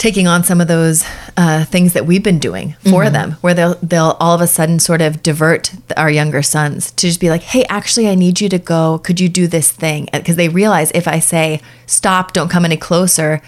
taking 0.00 0.26
on 0.26 0.42
some 0.42 0.62
of 0.62 0.66
those 0.66 1.04
uh, 1.36 1.62
things 1.66 1.92
that 1.92 2.06
we've 2.06 2.22
been 2.22 2.38
doing 2.38 2.72
for 2.90 3.04
Mm-hmm. 3.04 3.12
them, 3.12 3.30
where 3.42 3.52
they'll 3.54 3.74
they'll 3.82 4.16
all 4.18 4.34
of 4.34 4.40
a 4.40 4.46
sudden 4.46 4.78
sort 4.80 5.02
of 5.02 5.22
divert 5.22 5.72
our 5.96 6.10
younger 6.10 6.42
sons 6.42 6.90
to 6.92 7.06
just 7.06 7.20
be 7.20 7.28
like, 7.28 7.42
"Hey, 7.42 7.64
actually, 7.68 8.08
I 8.08 8.14
need 8.14 8.40
you 8.40 8.48
to 8.48 8.58
go. 8.58 8.98
Could 9.04 9.20
you 9.20 9.28
do 9.28 9.46
this 9.46 9.70
thing?" 9.70 10.08
Because 10.12 10.36
they 10.36 10.48
realize 10.48 10.90
if 10.94 11.06
I 11.06 11.18
say 11.20 11.60
stop, 11.86 12.32
don't 12.32 12.48
come 12.50 12.64
any 12.64 12.76
closer. 12.78 13.40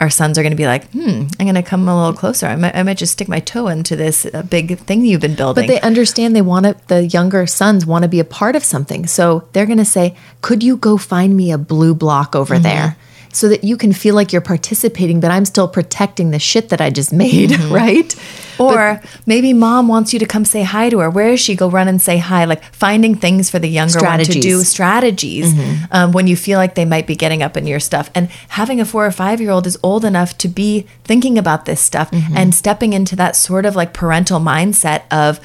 Our 0.00 0.10
sons 0.10 0.38
are 0.38 0.42
going 0.42 0.52
to 0.52 0.56
be 0.56 0.66
like, 0.66 0.88
hmm, 0.92 1.26
I'm 1.40 1.46
going 1.50 1.56
to 1.56 1.62
come 1.62 1.88
a 1.88 1.96
little 1.96 2.12
closer. 2.16 2.46
I 2.46 2.54
might, 2.54 2.72
I 2.76 2.84
might 2.84 2.98
just 2.98 3.14
stick 3.14 3.26
my 3.28 3.40
toe 3.40 3.66
into 3.66 3.96
this 3.96 4.26
uh, 4.26 4.42
big 4.44 4.78
thing 4.78 5.04
you've 5.04 5.20
been 5.20 5.34
building. 5.34 5.66
But 5.66 5.72
they 5.74 5.80
understand 5.80 6.36
they 6.36 6.40
want 6.40 6.66
to, 6.66 6.76
the 6.86 7.06
younger 7.06 7.48
sons 7.48 7.84
want 7.84 8.04
to 8.04 8.08
be 8.08 8.20
a 8.20 8.24
part 8.24 8.54
of 8.54 8.62
something. 8.62 9.08
So 9.08 9.48
they're 9.54 9.66
going 9.66 9.78
to 9.78 9.84
say, 9.84 10.14
Could 10.40 10.62
you 10.62 10.76
go 10.76 10.98
find 10.98 11.36
me 11.36 11.50
a 11.50 11.58
blue 11.58 11.94
block 11.96 12.36
over 12.36 12.54
Mm-hmm. 12.54 12.62
there? 12.62 12.96
So 13.32 13.48
that 13.48 13.62
you 13.62 13.76
can 13.76 13.92
feel 13.92 14.14
like 14.14 14.32
you're 14.32 14.40
participating, 14.42 15.20
but 15.20 15.30
I'm 15.30 15.44
still 15.44 15.68
protecting 15.68 16.30
the 16.30 16.38
shit 16.38 16.70
that 16.70 16.80
I 16.80 16.90
just 16.90 17.12
made, 17.12 17.50
Mm-hmm. 17.50 17.72
right? 17.82 18.14
Or 18.58 19.00
maybe 19.24 19.52
mom 19.52 19.86
wants 19.86 20.12
you 20.12 20.18
to 20.18 20.26
come 20.26 20.44
say 20.44 20.62
hi 20.62 20.90
to 20.90 20.98
her. 20.98 21.10
Where 21.10 21.28
is 21.28 21.40
she? 21.40 21.54
Go 21.54 21.70
run 21.70 21.86
and 21.86 22.02
say 22.02 22.16
hi. 22.18 22.44
Like 22.44 22.64
finding 22.74 23.14
things 23.14 23.50
for 23.50 23.60
the 23.60 23.68
younger 23.68 24.00
one 24.00 24.18
to 24.18 24.40
do 24.40 24.62
strategies 24.64 25.54
um, 25.92 26.10
when 26.10 26.26
you 26.26 26.34
feel 26.36 26.58
like 26.58 26.74
they 26.74 26.84
might 26.84 27.06
be 27.06 27.14
getting 27.14 27.42
up 27.42 27.56
in 27.56 27.66
your 27.66 27.78
stuff. 27.78 28.10
And 28.16 28.28
having 28.48 28.80
a 28.80 28.84
four 28.84 29.06
or 29.06 29.12
five 29.12 29.40
year 29.40 29.50
old 29.50 29.66
is 29.66 29.78
old 29.82 30.04
enough 30.04 30.36
to 30.38 30.48
be 30.48 30.86
thinking 31.04 31.38
about 31.38 31.66
this 31.66 31.80
stuff 31.80 32.08
and 32.34 32.52
stepping 32.54 32.92
into 32.94 33.14
that 33.16 33.36
sort 33.36 33.64
of 33.64 33.76
like 33.76 33.92
parental 33.92 34.40
mindset 34.40 35.02
of 35.12 35.38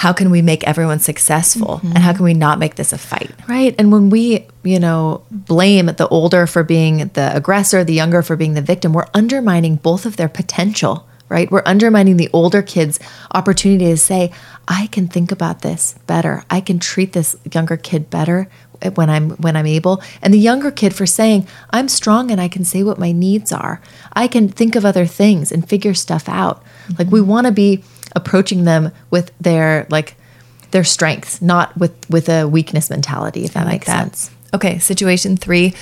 how 0.00 0.14
can 0.14 0.30
we 0.30 0.40
make 0.40 0.66
everyone 0.66 0.98
successful 0.98 1.78
and 1.84 1.98
how 1.98 2.14
can 2.14 2.24
we 2.24 2.32
not 2.32 2.58
make 2.58 2.76
this 2.76 2.90
a 2.90 2.96
fight? 2.96 3.30
Right. 3.46 3.74
And 3.78 3.92
when 3.92 4.08
we, 4.08 4.46
you 4.62 4.80
know, 4.80 5.22
blame 5.30 5.86
the 5.88 6.08
older 6.08 6.46
for 6.46 6.64
being 6.64 7.08
the 7.08 7.30
aggressor, 7.36 7.84
the 7.84 7.92
younger 7.92 8.22
for 8.22 8.34
being 8.34 8.54
the 8.54 8.62
victim, 8.62 8.94
we're 8.94 9.08
undermining 9.12 9.76
both 9.76 10.06
of 10.06 10.16
their 10.16 10.30
potential, 10.30 11.06
right? 11.28 11.50
We're 11.50 11.64
undermining 11.66 12.16
the 12.16 12.30
older 12.32 12.62
kids' 12.62 12.98
opportunity 13.34 13.84
to 13.84 13.98
say, 13.98 14.32
I 14.66 14.86
can 14.86 15.06
think 15.06 15.30
about 15.30 15.60
this 15.60 15.96
better. 16.06 16.44
I 16.48 16.62
can 16.62 16.78
treat 16.78 17.12
this 17.12 17.36
younger 17.52 17.76
kid 17.76 18.08
better 18.08 18.48
when 18.94 19.10
I'm 19.10 19.32
when 19.32 19.54
I'm 19.54 19.66
able. 19.66 20.02
And 20.22 20.32
the 20.32 20.38
younger 20.38 20.70
kid 20.70 20.94
for 20.94 21.04
saying, 21.04 21.46
I'm 21.68 21.88
strong 21.88 22.30
and 22.30 22.40
I 22.40 22.48
can 22.48 22.64
say 22.64 22.82
what 22.82 22.98
my 22.98 23.12
needs 23.12 23.52
are. 23.52 23.82
I 24.14 24.28
can 24.28 24.48
think 24.48 24.76
of 24.76 24.86
other 24.86 25.04
things 25.04 25.52
and 25.52 25.68
figure 25.68 25.92
stuff 25.92 26.26
out. 26.26 26.62
Like 26.98 27.10
we 27.10 27.20
want 27.20 27.48
to 27.48 27.52
be 27.52 27.84
approaching 28.16 28.64
them 28.64 28.90
with 29.10 29.32
their 29.40 29.86
like 29.90 30.16
their 30.70 30.84
strengths, 30.84 31.40
not 31.42 31.76
with 31.76 31.92
with 32.10 32.28
a 32.28 32.46
weakness 32.46 32.90
mentality. 32.90 33.44
If 33.44 33.52
that 33.54 33.66
makes 33.66 33.86
sense. 33.86 34.30
Okay, 34.54 34.78
situation 34.78 35.36
three 35.36 35.74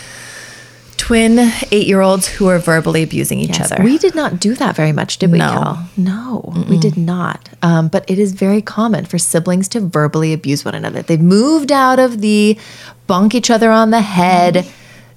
twin 0.97 1.39
eight 1.71 1.87
year 1.87 2.01
olds 2.01 2.27
who 2.27 2.49
are 2.49 2.59
verbally 2.59 3.03
abusing 3.03 3.39
each 3.39 3.59
Yes, 3.59 3.71
other. 3.73 3.83
we 3.85 3.99
did 3.99 4.15
not 4.15 4.41
do 4.41 4.55
that 4.57 4.75
very 4.77 4.93
much, 4.93 5.19
did 5.19 5.31
we, 5.31 5.39
No. 5.39 5.51
Cal? 5.53 5.89
No, 5.97 6.65
we 6.69 6.77
did 6.79 6.97
not. 6.97 7.49
Um, 7.63 7.89
but 7.89 8.05
it 8.11 8.19
is 8.19 8.33
very 8.33 8.61
common 8.61 9.05
for 9.05 9.17
siblings 9.17 9.69
to 9.69 9.81
verbally 9.81 10.33
abuse 10.33 10.65
one 10.65 10.75
another. 10.75 11.03
They've 11.03 11.21
moved 11.21 11.71
out 11.73 11.99
of 11.99 12.21
the 12.21 12.59
bonk 13.09 13.35
each 13.35 13.49
other 13.51 13.71
on 13.71 13.91
the 13.91 14.01
head, 14.01 14.67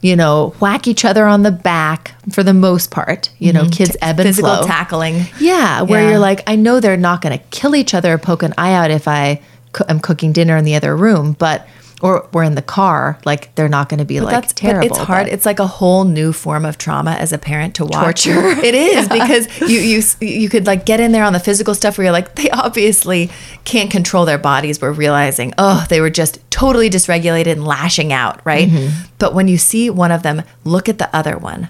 you 0.01 0.15
know, 0.15 0.53
whack 0.59 0.87
each 0.87 1.03
other 1.03 1.25
on 1.25 1.41
the 1.43 1.51
back 1.51 2.00
for 2.29 2.43
the 2.43 2.53
most 2.53 2.91
part. 2.91 3.29
You 3.39 3.51
know, 3.53 3.67
kids 3.69 3.97
ebb 4.01 4.19
and 4.19 4.27
Physical 4.29 4.55
flow. 4.57 4.65
tackling. 4.67 5.25
Yeah, 5.39 5.81
where 5.81 6.03
Yeah. 6.03 6.09
you're 6.11 6.19
like, 6.19 6.43
I 6.47 6.55
know 6.55 6.79
they're 6.79 6.97
not 6.97 7.21
going 7.21 7.37
to 7.37 7.43
kill 7.51 7.75
each 7.75 7.93
other 7.93 8.13
or 8.13 8.17
poke 8.17 8.43
an 8.43 8.53
eye 8.57 8.73
out 8.73 8.91
if 8.91 9.07
I 9.07 9.41
co- 9.73 9.85
am 9.89 9.99
cooking 9.99 10.31
dinner 10.31 10.55
in 10.57 10.65
the 10.65 10.75
other 10.75 10.95
room, 10.95 11.35
but 11.39 11.67
or 12.03 12.27
we're 12.33 12.41
in 12.41 12.55
the 12.55 12.63
car, 12.63 13.19
like 13.25 13.53
they're 13.53 13.69
not 13.69 13.87
going 13.87 13.99
to 13.99 14.05
be 14.05 14.21
like 14.21 14.33
That's 14.33 14.53
terrible. 14.53 14.89
But 14.89 14.97
it's 14.97 15.05
hard. 15.05 15.25
but- 15.27 15.33
It's 15.33 15.45
like 15.45 15.59
a 15.59 15.67
whole 15.67 16.03
new 16.03 16.33
form 16.33 16.65
of 16.65 16.79
trauma 16.79 17.11
as 17.11 17.31
a 17.31 17.37
parent 17.37 17.75
to 17.75 17.85
watch. 17.85 18.23
Torture. 18.23 18.59
It 18.65 18.73
is 18.73 19.07
because 19.07 19.47
you 19.61 19.79
you 19.79 20.01
you 20.19 20.49
could 20.49 20.65
like 20.65 20.83
get 20.87 20.99
in 20.99 21.11
there 21.11 21.23
on 21.23 21.33
the 21.33 21.39
physical 21.39 21.75
stuff 21.75 21.97
where 21.99 22.05
you're 22.05 22.11
like 22.11 22.33
they 22.35 22.49
obviously 22.49 23.29
can't 23.65 23.91
control 23.91 24.25
their 24.25 24.39
bodies. 24.39 24.81
We're 24.81 24.91
realizing 24.93 25.53
oh 25.59 25.85
they 25.89 26.01
were 26.01 26.09
just 26.09 26.39
totally 26.49 26.89
dysregulated 26.89 27.51
and 27.51 27.65
lashing 27.67 28.11
out 28.11 28.41
right. 28.45 28.67
Mm-hmm. 28.67 29.05
But 29.19 29.35
when 29.35 29.47
you 29.47 29.59
see 29.59 29.91
one 29.91 30.11
of 30.11 30.23
them 30.23 30.41
look 30.63 30.89
at 30.89 30.97
the 30.97 31.15
other 31.15 31.37
one 31.37 31.69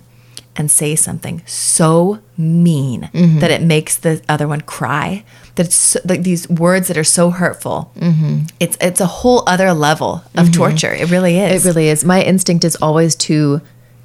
and 0.55 0.69
say 0.69 0.95
something 0.95 1.41
so 1.45 2.19
mean 2.37 3.09
Mm-hmm. 3.13 3.39
that 3.39 3.51
it 3.51 3.61
makes 3.61 3.97
the 3.97 4.21
other 4.27 4.47
one 4.47 4.61
cry. 4.61 5.23
That 5.55 5.67
it's 5.67 5.75
so, 5.75 5.99
like 6.05 6.23
these 6.23 6.47
words 6.49 6.87
that 6.87 6.97
are 6.97 7.03
so 7.03 7.29
hurtful. 7.29 7.91
Mm-hmm. 7.97 8.45
It's 8.59 8.77
it's 8.81 9.01
a 9.01 9.05
whole 9.05 9.43
other 9.47 9.73
level 9.73 10.23
of 10.35 10.51
torture. 10.51 10.93
It 10.93 11.09
really 11.11 11.37
is. 11.37 11.65
It 11.65 11.69
really 11.69 11.87
is. 11.89 12.03
My 12.03 12.21
instinct 12.21 12.63
is 12.65 12.75
always 12.77 13.15
to 13.27 13.61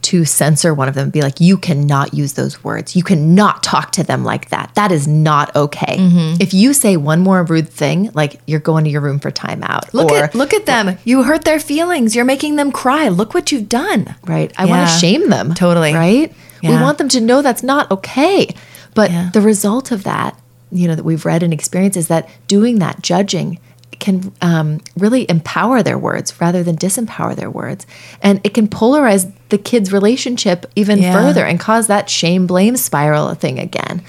to 0.07 0.25
censor 0.25 0.73
one 0.75 0.89
of 0.89 0.95
them, 0.95 1.11
be 1.11 1.21
like, 1.23 1.41
you 1.41 1.57
cannot 1.57 2.15
use 2.15 2.35
those 2.35 2.63
words. 2.63 2.95
You 2.97 3.03
cannot 3.03 3.63
talk 3.63 3.93
to 3.93 4.03
them 4.05 4.25
like 4.25 4.51
that. 4.51 4.75
That 4.75 4.93
is 4.93 5.07
not 5.09 5.55
okay. 5.57 5.97
Mm-hmm. 5.99 6.41
If 6.41 6.55
you 6.55 6.73
say 6.75 6.97
one 6.97 7.21
more 7.21 7.43
rude 7.45 7.69
thing, 7.69 8.11
like 8.15 8.41
you're 8.47 8.61
going 8.61 8.85
to 8.85 8.91
your 8.91 9.01
room 9.01 9.19
for 9.19 9.31
timeout. 9.31 9.93
Look 9.95 10.11
or 10.11 10.17
at 10.25 10.35
look 10.35 10.55
at 10.55 10.67
them. 10.67 10.97
You 11.05 11.23
hurt 11.23 11.45
their 11.45 11.61
feelings. 11.61 12.15
You're 12.15 12.25
making 12.25 12.57
them 12.57 12.73
cry. 12.73 13.09
Look 13.09 13.35
what 13.35 13.53
you've 13.53 13.69
done. 13.69 14.15
right. 14.25 14.53
I 14.57 14.65
want 14.67 14.89
to 14.89 14.97
shame 14.99 15.29
them. 15.29 15.55
Totally. 15.55 15.95
Right? 15.95 16.33
We 16.63 16.71
want 16.71 16.99
them 16.99 17.09
to 17.11 17.21
know 17.21 17.43
that's 17.43 17.63
not 17.63 17.91
okay. 17.91 18.49
But 18.95 19.11
Yeah. 19.11 19.31
the 19.33 19.41
result 19.41 19.93
of 19.93 20.03
that, 20.05 20.37
you 20.73 20.89
know, 20.89 20.95
that 20.97 21.05
we've 21.05 21.25
read 21.25 21.43
and 21.43 21.53
experienced 21.53 21.97
is 21.97 22.09
that 22.09 22.29
doing 22.49 22.79
that 22.81 23.03
judging 23.03 23.59
can 23.99 24.33
um, 24.43 24.81
really 24.97 25.29
empower 25.31 25.83
their 25.83 25.99
words 25.99 26.39
rather 26.41 26.63
than 26.63 26.77
disempower 26.77 27.35
their 27.35 27.51
words. 27.51 27.87
And 28.23 28.41
it 28.45 28.53
can 28.55 28.69
polarize 28.69 29.33
the 29.49 29.59
kid's 29.59 29.93
relationship 29.93 30.67
even 30.77 30.99
Yeah. 30.99 31.13
further 31.13 31.45
and 31.45 31.59
cause 31.59 31.87
that 31.87 32.11
shame 32.11 32.47
blame 32.47 32.77
spiral 32.77 33.33
thing 33.35 33.59
again. 33.59 34.03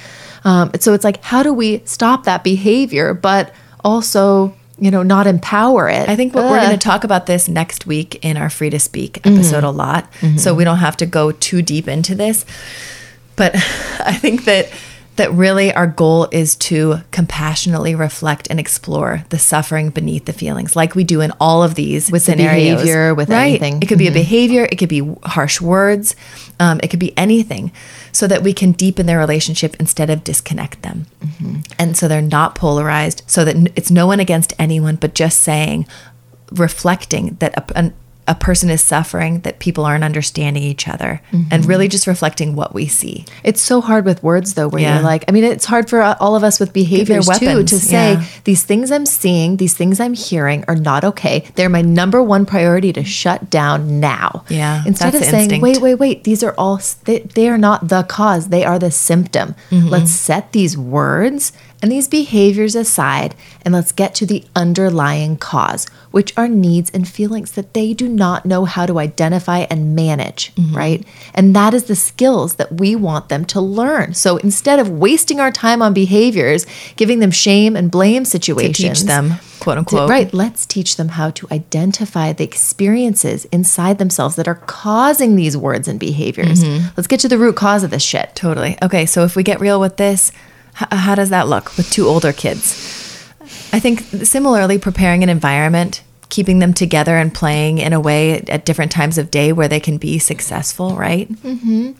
Um, 0.43 0.71
so 0.79 0.93
it's 0.93 1.03
like, 1.03 1.23
how 1.23 1.41
do 1.43 1.53
we 1.53 1.81
stop 1.85 2.25
that 2.25 2.43
behavior, 2.43 3.13
but 3.13 3.53
also, 3.83 4.53
you 4.79 4.91
know, 4.91 5.03
not 5.03 5.25
empower 5.25 5.89
it? 5.89 6.07
I 6.09 6.15
think 6.15 6.35
what 6.35 6.49
we're 6.49 6.59
going 6.59 6.77
to 6.77 6.77
talk 6.77 7.03
about 7.03 7.25
this 7.25 7.47
next 7.47 7.85
week 7.85 8.23
in 8.23 8.37
our 8.37 8.49
Free 8.49 8.69
to 8.69 8.79
Speak 8.79 9.25
episode 9.25 9.63
a 9.63 9.71
lot. 9.71 10.11
So 10.37 10.53
we 10.53 10.63
don't 10.63 10.77
have 10.77 10.97
to 10.97 11.05
go 11.05 11.31
too 11.31 11.61
deep 11.61 11.87
into 11.87 12.13
this. 12.13 12.45
But 13.35 13.55
I 13.99 14.13
think 14.13 14.45
that 14.45 14.69
that 15.17 15.31
really 15.33 15.73
our 15.73 15.87
goal 15.87 16.27
is 16.31 16.55
to 16.55 16.99
compassionately 17.11 17.93
reflect 17.93 18.47
and 18.49 18.59
explore 18.59 19.23
the 19.29 19.37
suffering 19.37 19.89
beneath 19.89 20.25
the 20.25 20.33
feelings, 20.33 20.75
like 20.75 20.95
we 20.95 21.03
do 21.03 21.21
in 21.21 21.31
all 21.39 21.63
of 21.63 21.75
these 21.75 22.11
With 22.11 22.23
scenarios. 22.23 22.81
behavior, 22.81 23.13
with 23.13 23.29
right. 23.29 23.47
anything. 23.47 23.81
It 23.81 23.87
could 23.87 23.97
be 23.97 24.07
a 24.07 24.11
behavior, 24.11 24.67
it 24.71 24.77
could 24.77 24.89
be 24.89 25.01
harsh 25.23 25.59
words, 25.59 26.15
um, 26.59 26.79
it 26.81 26.87
could 26.89 26.99
be 26.99 27.15
anything, 27.17 27.71
so 28.11 28.27
that 28.27 28.41
we 28.43 28.53
can 28.53 28.71
deepen 28.71 29.05
their 29.05 29.19
relationship 29.19 29.75
instead 29.79 30.09
of 30.09 30.23
disconnect 30.23 30.81
them. 30.81 31.05
And 31.77 31.97
so 31.97 32.07
they're 32.07 32.21
not 32.21 32.55
polarized, 32.55 33.23
so 33.27 33.43
that 33.45 33.55
it's 33.75 33.91
no 33.91 34.07
one 34.07 34.19
against 34.19 34.53
anyone, 34.57 34.95
but 34.95 35.13
just 35.13 35.41
saying, 35.41 35.85
reflecting 36.51 37.35
that 37.39 37.57
a, 37.57 37.77
an, 37.77 37.93
a 38.27 38.35
person 38.35 38.69
is 38.69 38.81
suffering, 38.83 39.39
that 39.41 39.59
people 39.59 39.85
aren't 39.85 40.03
understanding 40.03 40.63
each 40.63 40.87
other, 40.87 41.21
and 41.51 41.65
really 41.65 41.87
just 41.87 42.07
reflecting 42.07 42.55
what 42.55 42.73
we 42.73 42.87
see. 42.87 43.25
It's 43.43 43.61
so 43.61 43.81
hard 43.81 44.05
with 44.05 44.21
words 44.23 44.53
though, 44.55 44.67
where 44.67 44.81
Yeah. 44.81 44.95
you're 44.95 45.03
like, 45.03 45.23
I 45.27 45.31
mean, 45.31 45.43
it's 45.43 45.65
hard 45.65 45.89
for 45.89 46.01
all 46.01 46.35
of 46.35 46.43
us 46.43 46.59
with 46.59 46.73
behaviors 46.73 47.25
too 47.25 47.45
weapons, 47.45 47.69
to 47.71 47.79
say 47.79 48.13
yeah. 48.13 48.23
these 48.43 48.63
things 48.63 48.91
I'm 48.91 49.05
seeing, 49.05 49.57
these 49.57 49.73
things 49.73 49.99
I'm 49.99 50.13
hearing 50.13 50.63
are 50.67 50.75
not 50.75 51.03
okay. 51.03 51.45
They're 51.55 51.69
my 51.69 51.81
number 51.81 52.21
one 52.21 52.45
priority 52.45 52.91
to 52.93 53.03
shut 53.03 53.49
down 53.49 53.99
now. 53.99 54.43
Yeah, 54.49 54.83
Instead 54.85 55.15
of 55.15 55.23
saying, 55.23 55.51
instinct. 55.51 55.63
wait, 55.63 55.77
wait, 55.81 55.95
wait, 55.95 56.23
these 56.23 56.43
are 56.43 56.53
all, 56.57 56.81
they, 57.05 57.19
they 57.19 57.47
are 57.49 57.57
not 57.57 57.87
the 57.87 58.03
cause. 58.03 58.49
They 58.49 58.65
are 58.65 58.77
the 58.79 58.91
symptom. 58.91 59.55
Mm-hmm. 59.69 59.87
Let's 59.87 60.11
set 60.11 60.51
these 60.51 60.77
words 60.77 61.53
and 61.81 61.91
these 61.91 62.07
behaviors 62.07 62.75
aside 62.75 63.35
and 63.63 63.73
let's 63.73 63.91
get 63.91 64.15
to 64.15 64.25
the 64.25 64.43
underlying 64.55 65.37
cause, 65.37 65.85
which 66.11 66.35
are 66.37 66.47
needs 66.47 66.89
and 66.91 67.07
feelings 67.07 67.51
that 67.51 67.73
they 67.73 67.93
do 67.93 68.07
not 68.07 68.45
know 68.45 68.65
how 68.65 68.85
to 68.87 68.97
identify 68.99 69.59
and 69.69 69.95
manage, 69.95 70.53
Mm-hmm. 70.55 70.75
right? 70.75 71.05
And 71.35 71.55
that 71.55 71.73
is 71.73 71.83
the 71.85 71.95
skills 71.95 72.55
that 72.55 72.79
we 72.79 72.95
want 72.95 73.29
them 73.29 73.45
to 73.45 73.61
learn. 73.61 74.13
So 74.15 74.37
instead 74.37 74.79
of 74.79 74.89
wasting 74.89 75.39
our 75.39 75.51
time 75.51 75.81
on 75.81 75.93
behaviors, 75.93 76.65
giving 76.95 77.19
them 77.19 77.31
shame 77.31 77.75
and 77.75 77.91
blame 77.91 78.23
To 78.23 78.29
situations, 78.29 79.01
teach 79.01 79.07
them, 79.07 79.33
quote 79.59 79.75
to- 79.75 79.79
unquote. 79.79 80.09
right, 80.09 80.33
let's 80.33 80.65
teach 80.65 80.95
them 80.95 81.09
how 81.09 81.29
to 81.31 81.47
identify 81.51 82.33
the 82.33 82.43
experiences 82.43 83.45
inside 83.45 83.97
themselves 83.97 84.35
that 84.35 84.47
are 84.47 84.55
causing 84.55 85.35
these 85.35 85.55
words 85.57 85.87
and 85.87 85.99
behaviors. 85.99 86.63
Mm-hmm. 86.63 86.87
Let's 86.97 87.07
get 87.07 87.19
to 87.21 87.27
the 87.27 87.37
root 87.37 87.55
cause 87.55 87.83
of 87.83 87.91
this 87.91 88.03
shit. 88.03 88.31
Totally. 88.35 88.77
Okay, 88.81 89.05
so 89.05 89.23
if 89.23 89.35
we 89.35 89.43
get 89.43 89.59
real 89.59 89.79
with 89.79 89.97
this, 89.97 90.31
h- 90.81 90.87
how 90.91 91.15
does 91.15 91.29
that 91.29 91.47
look 91.47 91.75
with 91.77 91.89
two 91.91 92.07
older 92.07 92.33
kids? 92.33 92.93
I 93.73 93.79
think 93.79 94.01
similarly, 94.23 94.77
preparing 94.77 95.23
an 95.23 95.29
environment, 95.29 96.01
keeping 96.29 96.59
them 96.59 96.73
together 96.73 97.17
and 97.17 97.33
playing 97.33 97.77
in 97.77 97.93
a 97.93 97.99
way 97.99 98.39
at 98.41 98.65
different 98.65 98.91
times 98.91 99.17
of 99.17 99.31
day 99.31 99.51
where 99.53 99.67
they 99.67 99.79
can 99.79 99.97
be 99.97 100.19
successful, 100.19 100.95
right? 100.95 101.29
Mm-hmm. 101.31 101.91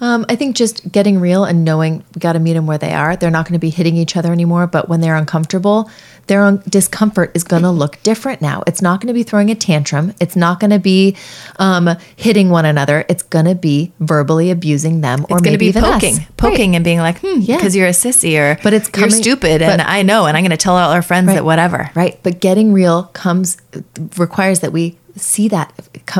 Um, 0.00 0.24
I 0.28 0.36
think 0.36 0.54
just 0.56 0.90
getting 0.92 1.18
real 1.18 1.44
and 1.44 1.64
knowing 1.64 2.04
we 2.14 2.20
got 2.20 2.34
to 2.34 2.38
meet 2.38 2.52
them 2.52 2.66
where 2.66 2.78
they 2.78 2.92
are. 2.92 3.16
They're 3.16 3.30
not 3.32 3.46
going 3.46 3.54
to 3.54 3.58
be 3.58 3.70
hitting 3.70 3.96
each 3.96 4.16
other 4.16 4.32
anymore, 4.32 4.66
but 4.68 4.88
when 4.88 5.00
they're 5.00 5.16
uncomfortable, 5.16 5.90
their 6.28 6.42
own 6.44 6.62
discomfort 6.68 7.32
is 7.34 7.42
going 7.42 7.62
to 7.62 7.70
look 7.70 8.00
different 8.04 8.40
now. 8.40 8.62
It's 8.66 8.80
not 8.80 9.00
going 9.00 9.08
to 9.08 9.14
be 9.14 9.22
throwing 9.24 9.50
a 9.50 9.54
tantrum. 9.56 10.14
It's 10.20 10.36
not 10.36 10.60
going 10.60 10.70
to 10.70 10.78
be 10.78 11.16
um, 11.58 11.88
hitting 12.16 12.50
one 12.50 12.64
another. 12.64 13.04
It's 13.08 13.22
going 13.24 13.46
to 13.46 13.54
be 13.56 13.92
verbally 13.98 14.50
abusing 14.50 15.00
them 15.00 15.26
or 15.30 15.38
It's 15.38 15.44
maybe 15.44 15.56
be 15.56 15.66
even 15.66 15.82
poking, 15.82 16.14
us. 16.16 16.20
poking, 16.36 16.76
and 16.76 16.84
being 16.84 16.98
like, 16.98 17.18
"Hmm, 17.20 17.40
Yeah. 17.40 17.56
because 17.56 17.74
you're 17.74 17.86
a 17.88 17.90
sissy," 17.90 18.38
or 18.38 18.58
But 18.62 18.74
it's 18.74 18.88
you're 18.88 19.06
coming- 19.08 19.10
stupid, 19.22 19.62
and 19.62 19.80
I 19.82 20.02
know, 20.02 20.26
and 20.26 20.36
I'm 20.36 20.42
going 20.44 20.50
to 20.50 20.56
tell 20.56 20.76
all 20.76 20.92
our 20.92 21.02
friends 21.02 21.28
that 21.28 21.44
whatever. 21.44 21.90
Right. 21.94 22.18
But 22.22 22.40
getting 22.40 22.72
real 22.72 23.04
comes 23.14 23.56
requires 24.16 24.60
that 24.60 24.72
we 24.72 24.98
see 25.18 25.48
that 25.48 25.72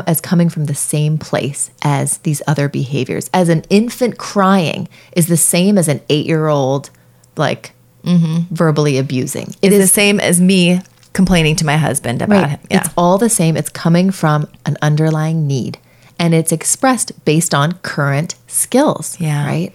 as 0.07 0.21
coming 0.21 0.49
from 0.49 0.65
the 0.65 0.75
same 0.75 1.17
place 1.17 1.71
as 1.81 2.19
these 2.19 2.41
other 2.47 2.69
behaviors. 2.69 3.29
As 3.33 3.49
an 3.49 3.63
infant 3.69 4.17
crying 4.17 4.87
is 5.13 5.27
the 5.27 5.37
same 5.37 5.77
as 5.77 5.87
an 5.87 6.01
eight 6.09 6.25
year 6.25 6.47
old, 6.47 6.89
like 7.37 7.73
mm-hmm. 8.03 8.53
verbally 8.53 8.97
abusing. 8.97 9.49
It 9.61 9.73
It's 9.73 9.77
the 9.77 9.87
same 9.87 10.19
as 10.19 10.39
me 10.39 10.81
complaining 11.13 11.55
to 11.57 11.65
my 11.65 11.77
husband 11.77 12.21
about 12.21 12.41
right. 12.41 12.49
him. 12.51 12.59
Yeah. 12.69 12.81
It's 12.81 12.89
all 12.97 13.17
the 13.17 13.29
same. 13.29 13.57
It's 13.57 13.69
coming 13.69 14.11
from 14.11 14.47
an 14.65 14.77
underlying 14.81 15.47
need. 15.47 15.77
And 16.17 16.33
it's 16.33 16.51
expressed 16.51 17.25
based 17.25 17.53
on 17.53 17.73
current 17.81 18.35
skills. 18.47 19.19
Yeah. 19.19 19.45
Right. 19.45 19.73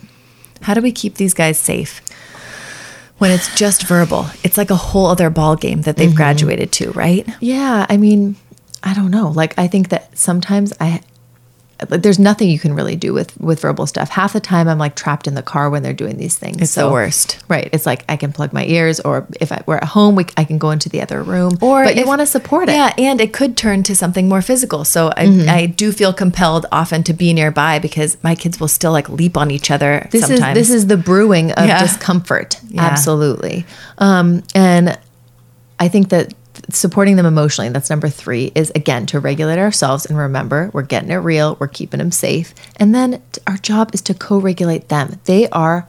How 0.63 0.75
do 0.75 0.81
we 0.81 0.93
keep 0.93 1.17
these 1.17 1.35
guys 1.35 1.59
safe? 1.59 2.01
When 3.19 3.31
it's 3.31 3.55
just 3.55 3.87
verbal, 3.87 4.27
it's 4.43 4.59
like 4.59 4.71
a 4.71 4.77
whole 4.77 5.07
other 5.07 5.31
ball 5.31 5.57
game 5.57 5.83
that 5.83 5.97
they've 5.97 6.09
mm-hmm. 6.09 6.17
graduated 6.17 6.73
to, 6.73 6.91
right? 6.93 7.27
Yeah, 7.41 7.87
I 7.89 7.97
mean, 7.97 8.37
I 8.85 8.95
don't 8.95 9.11
know. 9.11 9.31
Like 9.31 9.59
I 9.59 9.67
think 9.67 9.89
that 9.89 10.17
sometimes 10.17 10.73
I 10.79 11.01
like, 11.91 12.03
there's 12.03 12.21
nothing 12.21 12.49
you 12.49 12.59
can 12.59 12.73
really 12.75 12.95
do 12.97 13.13
with 13.13 13.39
with 13.41 13.61
verbal 13.61 13.87
stuff. 13.87 14.09
Half 14.09 14.33
the 14.35 14.41
time 14.41 14.69
I'm 14.69 14.79
like 14.79 14.95
trapped 14.95 15.27
in 15.27 15.35
the 15.35 15.43
car 15.43 15.69
when 15.71 15.83
they're 15.83 15.93
doing 15.93 16.19
these 16.19 16.37
things. 16.37 16.63
It's 16.63 16.75
the 16.77 16.89
worst. 16.91 17.39
Right. 17.49 17.69
It's 17.73 17.85
like 17.85 18.05
I 18.09 18.17
can 18.17 18.33
plug 18.33 18.53
my 18.53 18.65
ears 18.65 19.01
or 19.01 19.27
if 19.41 19.51
I, 19.51 19.63
we're 19.67 19.79
at 19.79 19.85
home, 19.85 20.15
we, 20.15 20.25
I 20.37 20.45
can 20.45 20.59
go 20.59 20.71
into 20.71 20.89
the 20.89 21.03
other 21.03 21.21
room. 21.23 21.59
Or 21.61 21.83
but 21.85 21.97
you 21.97 22.07
want 22.07 22.21
to 22.21 22.27
support 22.27 22.69
it. 22.69 22.77
Yeah, 22.77 22.95
and 22.97 23.21
it 23.21 23.33
could 23.33 23.57
turn 23.57 23.83
to 23.85 23.97
something 23.97 24.29
more 24.29 24.41
physical. 24.41 24.85
So 24.85 25.09
I, 25.17 25.27
Mm-hmm. 25.27 25.49
I 25.49 25.67
do 25.67 25.91
feel 25.91 26.13
compelled 26.13 26.67
often 26.71 27.03
to 27.05 27.13
be 27.13 27.33
nearby 27.33 27.81
because 27.81 28.17
my 28.23 28.35
kids 28.37 28.61
will 28.61 28.69
still 28.69 28.93
like 28.93 29.09
leap 29.09 29.37
on 29.37 29.51
each 29.51 29.71
other 29.71 30.07
This 30.13 30.27
sometimes. 30.29 30.57
is 30.59 30.69
this 30.69 30.77
is 30.77 30.87
the 30.87 30.97
brewing 30.97 31.51
of 31.53 31.67
Yeah. 31.67 31.83
discomfort. 31.83 32.61
Yeah. 32.69 32.83
Absolutely. 32.83 33.67
Um, 33.99 34.45
and 34.55 34.97
I 35.81 35.89
think 35.89 36.11
that 36.11 36.35
supporting 36.71 37.17
them 37.17 37.27
emotionally, 37.27 37.69
that's 37.71 37.91
number 37.91 38.09
three, 38.09 38.53
is 38.55 38.71
again 38.75 39.07
to 39.07 39.21
regulate 39.21 39.59
ourselves 39.59 40.07
and 40.07 40.17
remember 40.17 40.71
we're 40.73 40.83
getting 40.83 41.11
it 41.11 41.17
real, 41.17 41.57
we're 41.61 41.69
keeping 41.69 41.99
them 41.99 42.13
safe. 42.13 42.55
And 42.77 42.95
then 42.95 43.23
our 43.47 43.57
job 43.57 43.95
is 43.95 44.01
to 44.03 44.15
co 44.15 44.39
regulate 44.39 44.89
them. 44.89 45.21
They 45.25 45.49
are 45.51 45.89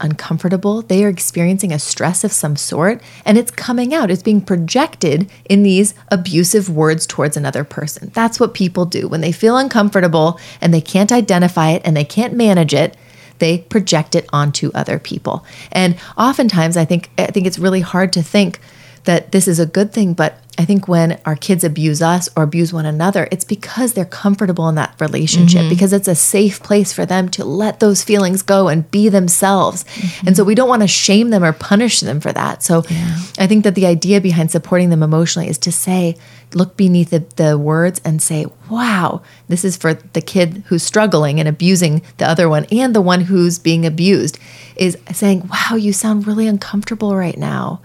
uncomfortable, 0.00 0.82
they 0.82 1.04
are 1.04 1.08
experiencing 1.08 1.72
a 1.72 1.78
stress 1.78 2.22
of 2.22 2.32
some 2.32 2.54
sort, 2.56 3.02
and 3.24 3.36
it's 3.36 3.50
coming 3.50 3.92
out. 3.92 4.10
It's 4.10 4.22
being 4.22 4.40
projected 4.40 5.28
in 5.48 5.62
these 5.62 5.94
abusive 6.10 6.70
words 6.70 7.06
towards 7.06 7.36
another 7.36 7.64
person. 7.64 8.10
That's 8.14 8.38
what 8.38 8.54
people 8.54 8.84
do 8.84 9.08
when 9.08 9.20
they 9.20 9.32
feel 9.32 9.56
uncomfortable 9.56 10.38
and 10.60 10.72
they 10.72 10.80
can't 10.80 11.10
identify 11.10 11.70
it 11.70 11.82
and 11.84 11.96
they 11.96 12.04
can't 12.04 12.34
manage 12.34 12.74
it 12.74 12.96
they 13.38 13.58
project 13.58 14.14
it 14.14 14.28
onto 14.32 14.70
other 14.74 14.98
people. 14.98 15.44
And 15.70 15.96
oftentimes 16.16 16.76
I 16.76 16.84
think 16.84 17.10
I 17.18 17.26
think 17.26 17.46
it's 17.46 17.58
really 17.58 17.80
hard 17.80 18.12
to 18.14 18.22
think 18.22 18.58
that 19.08 19.32
this 19.32 19.48
is 19.48 19.58
a 19.58 19.64
good 19.64 19.90
thing, 19.90 20.12
but 20.12 20.38
I 20.58 20.66
think 20.66 20.86
when 20.86 21.18
our 21.24 21.34
kids 21.34 21.64
abuse 21.64 22.02
us 22.02 22.28
or 22.36 22.42
abuse 22.42 22.74
one 22.74 22.84
another, 22.84 23.26
it's 23.32 23.44
because 23.44 23.94
they're 23.94 24.04
comfortable 24.04 24.68
in 24.68 24.74
that 24.74 24.94
relationship, 25.00 25.62
mm-hmm. 25.62 25.70
because 25.70 25.94
it's 25.94 26.08
a 26.08 26.14
safe 26.14 26.62
place 26.62 26.92
for 26.92 27.06
them 27.06 27.30
to 27.30 27.44
let 27.44 27.80
those 27.80 28.04
feelings 28.04 28.42
go 28.42 28.68
and 28.68 28.90
be 28.90 29.08
themselves. 29.08 29.84
Mm-hmm. 29.84 30.26
And 30.26 30.36
so 30.36 30.44
we 30.44 30.54
don't 30.54 30.68
want 30.68 30.82
to 30.82 30.88
shame 30.88 31.30
them 31.30 31.42
or 31.42 31.54
punish 31.54 32.00
them 32.00 32.20
for 32.20 32.32
that. 32.32 32.62
So 32.62 32.82
I 33.38 33.46
think 33.46 33.64
that 33.64 33.76
the 33.76 33.86
idea 33.86 34.20
behind 34.20 34.50
supporting 34.50 34.90
them 34.90 35.02
emotionally 35.02 35.48
is 35.48 35.58
to 35.58 35.72
say, 35.72 36.16
look 36.52 36.76
beneath 36.76 37.10
the, 37.10 37.24
the 37.36 37.56
words 37.56 38.02
and 38.04 38.20
say, 38.20 38.44
wow, 38.68 39.22
this 39.48 39.64
is 39.64 39.78
for 39.78 39.94
the 39.94 40.20
kid 40.20 40.64
who's 40.66 40.82
struggling 40.82 41.40
and 41.40 41.48
abusing 41.48 42.02
the 42.18 42.28
other 42.28 42.46
one 42.46 42.66
and 42.70 42.94
the 42.94 43.00
one 43.00 43.22
who's 43.22 43.58
being 43.58 43.86
abused, 43.86 44.38
is 44.76 44.98
saying, 45.12 45.48
wow, 45.48 45.76
you 45.76 45.94
sound 45.94 46.26
really 46.26 46.46
uncomfortable 46.46 47.16
right 47.16 47.38
now. 47.38 47.80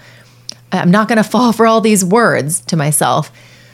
I'm 0.79 0.91
not 0.91 1.07
going 1.07 1.17
to 1.17 1.23
fall 1.23 1.53
for 1.53 1.67
all 1.67 1.81
these 1.81 2.03
words 2.03 2.61
to 2.61 2.75
myself. 2.75 3.31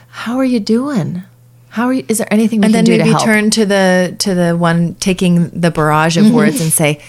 How 0.10 0.38
are 0.38 0.45
you 0.45 0.60
doing? 0.60 1.24
How 1.70 1.86
are 1.86 1.93
you? 1.93 2.06
Is 2.08 2.18
there 2.18 2.32
anything 2.32 2.62
we 2.62 2.66
and 2.66 2.74
can 2.74 2.86
then 2.86 2.86
do 2.86 2.97
to 2.97 3.04
help? 3.04 3.22
And 3.22 3.28
then 3.28 3.36
maybe 3.36 3.41
turn 3.41 3.50
to 3.52 3.66
the 3.66 4.16
to 4.20 4.36
the 4.36 4.58
one 4.58 4.95
taking 4.95 5.50
the 5.50 5.72
barrage 5.72 6.18
of 6.18 6.26
mm-hmm. 6.26 6.36
words 6.36 6.62
and 6.62 6.72
say, 6.72 7.02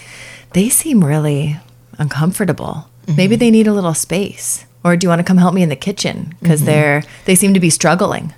they 0.53 0.69
seem 0.69 1.03
really 1.03 1.57
uncomfortable. 1.97 2.87
Mm-hmm. 3.05 3.15
Maybe 3.15 3.35
they 3.35 3.51
need 3.51 3.67
a 3.67 3.73
little 3.73 3.93
space. 3.93 4.65
Or 4.83 4.95
do 4.95 5.05
you 5.05 5.09
want 5.09 5.19
to 5.19 5.23
come 5.23 5.37
help 5.37 5.53
me 5.53 5.63
in 5.63 5.69
the 5.69 5.75
kitchen 5.75 6.35
because 6.41 6.61
mm-hmm. 6.61 6.67
they're 6.67 7.03
they 7.25 7.35
seem 7.35 7.53
to 7.53 7.59
be 7.59 7.69
struggling. 7.69 8.33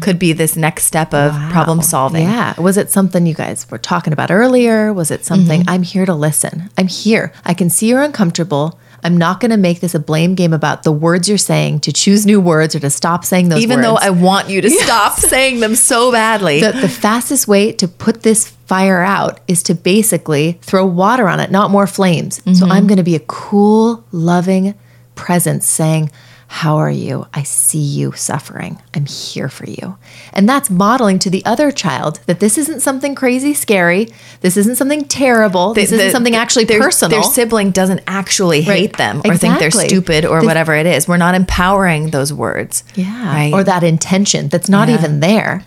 Could 0.00 0.18
be 0.18 0.32
this 0.32 0.56
next 0.56 0.84
step 0.84 1.14
of 1.14 1.32
problem 1.50 1.80
solving. 1.80 2.24
Yeah. 2.24 2.60
Was 2.60 2.76
it 2.76 2.90
something 2.90 3.26
you 3.26 3.34
guys 3.34 3.70
were 3.70 3.78
talking 3.78 4.12
about 4.12 4.30
earlier? 4.30 4.92
Was 4.92 5.10
it 5.10 5.24
something? 5.24 5.60
Mm-hmm. 5.60 5.70
I'm 5.70 5.82
here 5.82 6.04
to 6.04 6.14
listen. 6.14 6.68
I'm 6.76 6.88
here. 6.88 7.32
I 7.44 7.54
can 7.54 7.70
see 7.70 7.88
you're 7.88 8.02
uncomfortable. 8.02 8.78
I'm 9.06 9.16
not 9.16 9.38
going 9.38 9.52
to 9.52 9.56
make 9.56 9.78
this 9.78 9.94
a 9.94 10.00
blame 10.00 10.34
game 10.34 10.52
about 10.52 10.82
the 10.82 10.90
words 10.90 11.28
you're 11.28 11.38
saying 11.38 11.78
to 11.80 11.92
choose 11.92 12.26
new 12.26 12.40
words 12.40 12.74
or 12.74 12.80
to 12.80 12.90
stop 12.90 13.24
saying 13.24 13.50
those 13.50 13.62
Even 13.62 13.76
words. 13.76 13.86
though 13.86 13.94
I 13.94 14.10
want 14.10 14.50
you 14.50 14.60
to 14.60 14.68
stop 14.68 15.12
saying 15.18 15.60
them 15.60 15.76
so 15.76 16.10
badly. 16.10 16.60
the, 16.60 16.72
the 16.72 16.88
fastest 16.88 17.46
way 17.46 17.70
to 17.70 17.86
put 17.86 18.24
this 18.24 18.48
fire 18.66 19.00
out 19.00 19.38
is 19.46 19.62
to 19.62 19.76
basically 19.76 20.58
throw 20.60 20.84
water 20.84 21.28
on 21.28 21.38
it, 21.38 21.52
not 21.52 21.70
more 21.70 21.86
flames. 21.86 22.40
Mm-hmm. 22.40 22.54
So 22.54 22.66
I'm 22.66 22.88
going 22.88 22.98
to 22.98 23.04
be 23.04 23.14
a 23.14 23.20
cool, 23.20 24.04
loving 24.10 24.74
presence 25.14 25.66
saying, 25.68 26.10
How 26.48 26.76
are 26.76 26.90
you? 26.90 27.26
I 27.34 27.42
see 27.42 27.78
you 27.80 28.12
suffering. 28.12 28.80
I'm 28.94 29.04
here 29.06 29.48
for 29.48 29.68
you. 29.68 29.98
And 30.32 30.48
that's 30.48 30.70
modeling 30.70 31.18
to 31.20 31.30
the 31.30 31.44
other 31.44 31.72
child 31.72 32.20
that 32.26 32.38
this 32.40 32.56
isn't 32.56 32.80
something 32.80 33.14
crazy 33.16 33.52
scary. 33.52 34.08
This 34.42 34.56
isn't 34.56 34.76
something 34.76 35.04
terrible. 35.06 35.74
This 35.74 35.90
isn't 35.92 36.12
something 36.12 36.36
actually 36.36 36.64
their, 36.64 36.80
personal. 36.80 37.10
Their 37.20 37.30
sibling 37.30 37.72
doesn't 37.72 38.00
actually 38.06 38.62
hate 38.62 38.70
Right. 38.70 38.96
them 38.96 39.22
or 39.24 39.36
think 39.36 39.58
they're 39.58 39.70
stupid 39.72 40.24
or 40.24 40.40
The- 40.40 40.46
whatever 40.46 40.74
it 40.74 40.86
is. 40.86 41.08
We're 41.08 41.16
not 41.16 41.34
empowering 41.34 42.10
those 42.10 42.32
words. 42.32 42.84
yeah. 42.94 43.26
Right. 43.26 43.52
Or 43.52 43.64
that 43.64 43.82
intention 43.82 44.48
that's 44.48 44.68
not 44.68 44.88
Yeah. 44.88 44.94
even 44.94 45.20
there. 45.20 45.64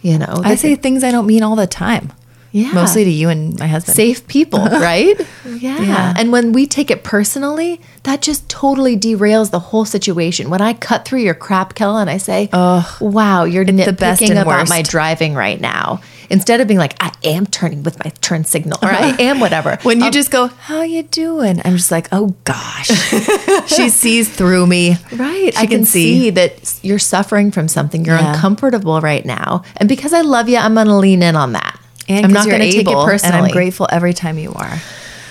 You 0.00 0.18
know, 0.18 0.40
I 0.42 0.56
say 0.56 0.74
things 0.74 1.04
I 1.04 1.10
don't 1.12 1.26
mean 1.26 1.42
all 1.44 1.54
the 1.56 1.66
time. 1.68 2.10
Yeah. 2.52 2.72
Mostly 2.72 3.04
to 3.04 3.10
you 3.10 3.30
and 3.30 3.58
my 3.58 3.66
husband. 3.66 3.96
safe 3.96 4.26
people, 4.28 4.58
right? 4.90 5.18
Yeah. 5.46 5.80
Yeah. 5.80 6.14
And 6.16 6.30
when 6.32 6.52
we 6.52 6.66
take 6.66 6.90
it 6.90 7.02
personally, 7.02 7.80
that 8.02 8.20
just 8.20 8.46
totally 8.50 8.94
derails 8.96 9.50
the 9.50 9.58
whole 9.58 9.86
situation. 9.86 10.50
When 10.50 10.60
I 10.60 10.74
cut 10.74 11.06
through 11.06 11.20
your 11.20 11.32
crap, 11.34 11.74
Kella, 11.74 12.02
and 12.02 12.10
I 12.10 12.18
say, 12.18 12.50
"Oh, 12.52 12.84
wow, 13.00 13.44
you're 13.44 13.64
the 13.64 13.92
best 13.94 14.20
nitpicking 14.20 14.32
about 14.32 14.46
worst. 14.46 14.68
my 14.70 14.82
driving 14.82 15.32
right 15.34 15.58
now," 15.58 16.00
instead 16.28 16.60
of 16.60 16.68
being 16.68 16.78
like, 16.78 16.94
I 17.02 17.10
am 17.24 17.46
turning 17.46 17.82
with 17.84 17.98
my 18.04 18.10
turn 18.20 18.44
signal 18.44 18.78
or 18.82 18.88
I 18.90 19.16
am 19.18 19.40
whatever. 19.40 19.78
When 19.82 20.00
you 20.00 20.06
Um, 20.06 20.12
just 20.12 20.30
go, 20.30 20.48
"How 20.48 20.82
you 20.82 21.04
doing?" 21.04 21.62
I'm 21.64 21.76
just 21.78 21.90
like, 21.90 22.08
"Oh 22.12 22.34
gosh." 22.44 22.88
she 23.66 23.88
sees 23.88 24.28
through 24.28 24.66
me. 24.66 24.96
Right. 25.16 25.54
She 25.54 25.58
I 25.58 25.66
can, 25.66 25.84
see. 25.86 26.20
see. 26.20 26.30
that 26.30 26.74
you're 26.82 26.98
suffering 26.98 27.50
from 27.50 27.66
something. 27.68 28.04
You're 28.04 28.16
Yeah. 28.18 28.34
uncomfortable 28.34 29.00
right 29.00 29.24
now. 29.24 29.62
And 29.78 29.88
because 29.88 30.12
I 30.12 30.20
love 30.20 30.50
you, 30.50 30.58
I'm 30.58 30.74
going 30.74 30.86
to 30.88 30.96
lean 30.96 31.22
in 31.22 31.34
on 31.36 31.52
that. 31.52 31.78
And 32.08 32.26
I'm 32.26 32.32
not 32.32 32.46
going 32.46 32.60
to 32.60 32.70
take 32.70 32.88
it 32.88 32.94
personally. 32.94 33.36
And 33.36 33.46
I'm 33.46 33.52
grateful 33.52 33.88
every 33.90 34.12
time 34.12 34.38
you 34.38 34.52
are. 34.54 34.78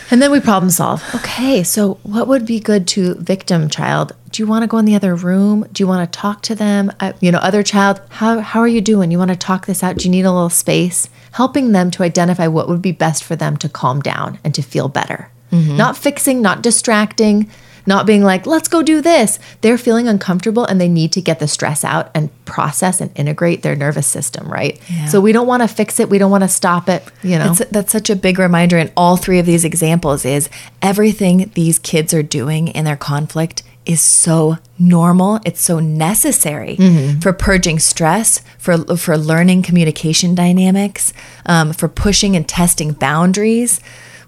And 0.10 0.22
then 0.22 0.30
we 0.32 0.42
problem 0.42 0.70
solve. 0.70 1.04
Okay, 1.16 1.64
so 1.64 1.94
what 2.04 2.28
would 2.28 2.46
be 2.46 2.60
good 2.60 2.86
to 2.90 3.16
victim 3.16 3.70
child? 3.70 4.14
Do 4.32 4.44
you 4.44 4.48
want 4.48 4.64
to 4.64 4.68
go 4.68 4.78
in 4.78 4.86
the 4.86 4.96
other 4.96 5.16
room? 5.16 5.66
Do 5.72 5.82
you 5.84 5.88
want 5.88 6.12
to 6.12 6.20
talk 6.20 6.42
to 6.44 6.56
them? 6.56 6.92
Uh, 7.00 7.14
you 7.22 7.32
know, 7.32 7.38
other 7.38 7.64
child, 7.64 8.02
how, 8.10 8.40
how 8.40 8.60
are 8.60 8.68
you 8.68 8.82
doing? 8.82 9.10
You 9.12 9.18
want 9.18 9.32
to 9.32 9.38
talk 9.38 9.68
this 9.68 9.84
out? 9.84 9.98
Do 9.98 10.06
you 10.06 10.12
need 10.12 10.26
a 10.26 10.32
little 10.32 10.50
space? 10.50 11.10
Helping 11.32 11.72
them 11.72 11.92
to 11.92 12.04
identify 12.04 12.48
what 12.48 12.68
would 12.68 12.82
be 12.82 12.92
best 12.92 13.24
for 13.24 13.38
them 13.38 13.56
to 13.58 13.70
calm 13.70 14.02
down 14.02 14.38
and 14.44 14.54
to 14.56 14.62
feel 14.62 14.90
better. 14.90 15.30
Not 15.52 15.98
fixing, 15.98 16.42
not 16.42 16.62
distracting, 16.62 17.50
not 17.86 18.06
being 18.06 18.24
like, 18.24 18.46
let's 18.46 18.68
go 18.68 18.82
do 18.82 19.02
this. 19.02 19.40
They're 19.62 19.78
feeling 19.78 20.08
uncomfortable 20.08 20.66
and 20.66 20.80
they 20.80 20.90
need 20.90 21.12
to 21.14 21.22
get 21.22 21.40
the 21.40 21.48
stress 21.48 21.84
out 21.84 22.12
and 22.14 22.30
process 22.46 23.02
and 23.02 23.12
integrate 23.16 23.64
their 23.64 23.76
nervous 23.76 24.08
system, 24.08 24.48
right? 24.52 24.80
Yeah. 24.90 25.08
So 25.08 25.22
we 25.22 25.32
don't 25.32 25.48
want 25.48 25.62
to 25.64 25.68
fix 25.68 26.00
it. 26.00 26.10
We 26.10 26.18
don't 26.18 26.32
want 26.32 26.44
to 26.44 26.50
stop 26.50 26.90
it, 26.90 27.04
you 27.24 27.38
know? 27.38 27.54
That's, 27.54 27.72
that's 27.72 27.92
such 27.92 28.10
a 28.10 28.16
big 28.16 28.40
reminder 28.40 28.78
in 28.78 28.92
all 28.96 29.18
three 29.18 29.40
of 29.40 29.46
these 29.46 29.66
examples 29.66 30.26
is 30.26 30.50
everything 30.82 31.52
these 31.56 31.80
kids 31.80 32.14
are 32.14 32.24
doing 32.24 32.68
in 32.70 32.86
their 32.86 32.98
conflict 32.98 33.64
is 33.86 34.00
so 34.00 34.58
normal. 34.78 35.40
It's 35.44 35.62
so 35.62 35.80
necessary 35.80 36.76
for 37.20 37.34
purging 37.34 37.80
stress, 37.80 38.42
for 38.60 38.96
for 38.96 39.18
learning 39.18 39.64
communication 39.64 40.36
dynamics, 40.36 41.14
um, 41.48 41.74
for 41.74 41.88
pushing 41.88 42.36
and 42.36 42.48
testing 42.48 42.92
boundaries. 42.94 43.80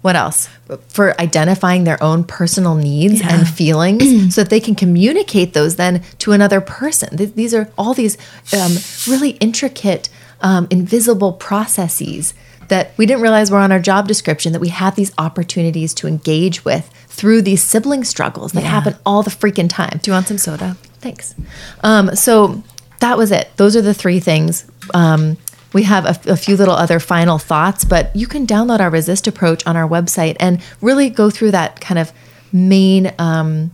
What 0.04 0.16
else? 0.16 0.48
for 0.90 1.20
identifying 1.22 1.84
their 1.84 2.02
own 2.02 2.24
personal 2.24 2.74
needs 2.76 3.22
and 3.22 3.48
feelings 3.48 4.04
so 4.36 4.42
that 4.44 4.50
they 4.50 4.60
can 4.60 4.76
communicate 4.76 5.54
those 5.54 5.76
then 5.76 6.02
to 6.20 6.32
another 6.32 6.62
person. 6.62 7.16
Th- 7.18 7.34
These 7.34 7.54
are 7.54 7.70
all 7.78 7.94
these 7.94 8.18
um, 8.60 8.74
really 9.08 9.32
intricate, 9.40 10.10
um, 10.42 10.68
invisible 10.72 11.34
processes 11.34 12.34
that 12.70 12.92
we 12.98 13.06
didn't 13.06 13.22
realize 13.22 13.52
were 13.52 13.60
on 13.60 13.72
our 13.72 13.80
job 13.80 14.08
description 14.08 14.52
that 14.54 14.60
we 14.60 14.70
have 14.70 14.96
these 14.96 15.12
opportunities 15.18 15.94
to 15.96 16.08
engage 16.08 16.66
with 16.66 16.90
through 17.08 17.42
these 17.42 17.64
sibling 17.64 18.04
struggles 18.04 18.52
that 18.54 18.64
Yeah. 18.64 18.70
happen 18.70 18.96
all 19.06 19.22
the 19.24 19.30
freaking 19.32 19.70
time. 19.70 20.00
Do 20.02 20.10
you 20.10 20.14
want 20.16 20.28
some 20.28 20.38
soda? 20.38 20.76
Thanks. 21.02 21.36
Um, 21.84 22.16
so 22.16 22.64
that 23.00 23.18
was 23.18 23.32
it. 23.32 23.50
Those 23.58 23.76
are 23.76 23.82
the 23.82 23.94
three 23.94 24.20
things. 24.20 24.66
Um, 24.94 25.38
we 25.74 25.84
have 25.84 26.06
a, 26.06 26.32
a 26.32 26.38
few 26.38 26.56
little 26.56 26.76
other 26.76 27.00
final 27.00 27.38
thoughts, 27.40 27.84
but 27.84 28.16
you 28.16 28.28
can 28.28 28.46
download 28.46 28.80
our 28.80 28.90
resist 28.90 29.28
approach 29.28 29.66
on 29.66 29.76
our 29.76 29.88
website 29.88 30.38
and 30.40 30.62
really 30.82 31.10
go 31.10 31.30
through 31.30 31.52
that 31.52 31.82
kind 31.82 32.00
of 32.00 32.12
main 32.52 33.12
um, 33.18 33.72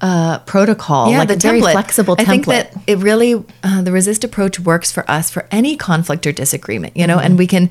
uh, 0.00 0.38
protocol, 0.40 1.10
like 1.12 1.30
a 1.30 1.36
very 1.36 1.60
flexible 1.60 2.16
template. 2.16 2.20
I 2.20 2.24
think 2.24 2.46
that 2.46 2.74
it 2.86 2.98
really 2.98 3.42
uh, 3.62 3.82
the 3.82 3.92
resist 3.92 4.24
approach 4.24 4.60
works 4.60 4.90
for 4.92 5.08
us 5.10 5.30
for 5.30 5.46
any 5.50 5.76
conflict 5.76 6.26
or 6.26 6.32
disagreement, 6.32 6.96
you 6.96 7.06
know, 7.06 7.16
Mm-hmm. 7.16 7.26
and 7.26 7.38
we 7.38 7.46
can 7.46 7.70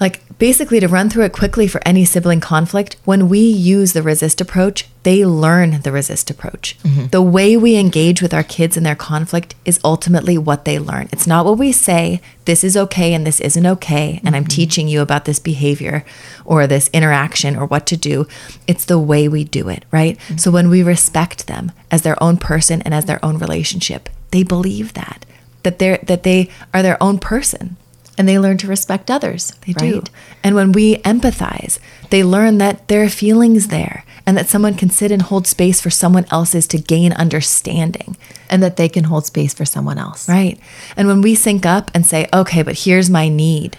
like 0.00 0.20
basically 0.38 0.78
to 0.80 0.86
run 0.88 1.10
through 1.10 1.24
it 1.24 1.32
quickly 1.32 1.66
for 1.66 1.80
any 1.84 2.04
sibling 2.04 2.40
conflict 2.40 2.96
when 3.04 3.28
we 3.28 3.40
use 3.40 3.92
the 3.92 4.02
resist 4.02 4.40
approach 4.40 4.86
they 5.02 5.24
learn 5.24 5.80
the 5.82 5.90
resist 5.92 6.30
approach 6.30 6.76
Mm-hmm. 6.82 7.06
the 7.08 7.22
way 7.22 7.56
we 7.56 7.76
engage 7.76 8.22
with 8.22 8.32
our 8.32 8.42
kids 8.44 8.76
in 8.76 8.84
their 8.84 8.94
conflict 8.94 9.54
is 9.64 9.80
ultimately 9.84 10.38
what 10.38 10.64
they 10.64 10.78
learn 10.78 11.08
it's 11.12 11.26
not 11.26 11.44
what 11.44 11.58
we 11.58 11.72
say 11.72 12.20
this 12.44 12.62
is 12.62 12.76
okay 12.76 13.12
and 13.14 13.26
this 13.26 13.40
isn't 13.40 13.66
okay 13.66 14.20
and 14.24 14.36
i'm 14.36 14.44
Mm-hmm. 14.44 14.48
teaching 14.48 14.88
you 14.88 15.00
about 15.00 15.24
this 15.24 15.38
behavior 15.40 16.04
or 16.44 16.66
this 16.66 16.88
interaction 16.92 17.56
or 17.56 17.66
what 17.66 17.84
to 17.86 17.96
do 17.96 18.26
it's 18.66 18.84
the 18.84 18.98
way 18.98 19.26
we 19.28 19.42
do 19.44 19.68
it 19.68 19.84
right 19.90 20.16
Mm-hmm. 20.18 20.36
so 20.36 20.50
when 20.50 20.68
we 20.70 20.82
respect 20.82 21.46
them 21.48 21.72
as 21.90 22.02
their 22.02 22.20
own 22.22 22.36
person 22.36 22.82
and 22.82 22.94
as 22.94 23.06
their 23.06 23.24
own 23.24 23.38
relationship 23.38 24.08
they 24.30 24.42
believe 24.42 24.92
that 24.94 25.24
that 25.64 25.78
they're 25.80 25.98
that 26.04 26.22
they 26.22 26.48
are 26.72 26.82
their 26.82 27.02
own 27.02 27.18
person 27.18 27.76
and 28.18 28.28
they 28.28 28.38
learn 28.38 28.58
to 28.58 28.66
respect 28.66 29.10
others. 29.10 29.52
they 29.64 29.72
do. 29.72 30.02
And 30.42 30.54
when 30.54 30.72
we 30.72 30.96
empathize, 30.98 31.78
they 32.10 32.24
learn 32.24 32.58
that 32.58 32.88
there 32.88 33.02
are 33.04 33.08
feelings 33.08 33.68
there 33.68 34.04
and 34.26 34.36
that 34.36 34.48
someone 34.48 34.74
can 34.74 34.90
sit 34.90 35.10
and 35.10 35.22
hold 35.22 35.46
space 35.46 35.80
for 35.80 35.88
someone 35.90 36.26
else's 36.30 36.66
to 36.68 36.78
gain 36.78 37.12
understanding. 37.12 38.16
and 38.50 38.62
that 38.62 38.76
they 38.76 38.88
can 38.88 39.04
hold 39.04 39.26
space 39.26 39.54
for 39.54 39.64
someone 39.64 39.98
else. 39.98 40.28
Right. 40.28 40.58
And 40.96 41.06
when 41.06 41.22
we 41.22 41.34
sync 41.34 41.64
up 41.66 41.90
and 41.94 42.04
say, 42.04 42.28
okay, 42.32 42.62
but 42.62 42.80
here's 42.80 43.10
my 43.10 43.28
need, 43.28 43.78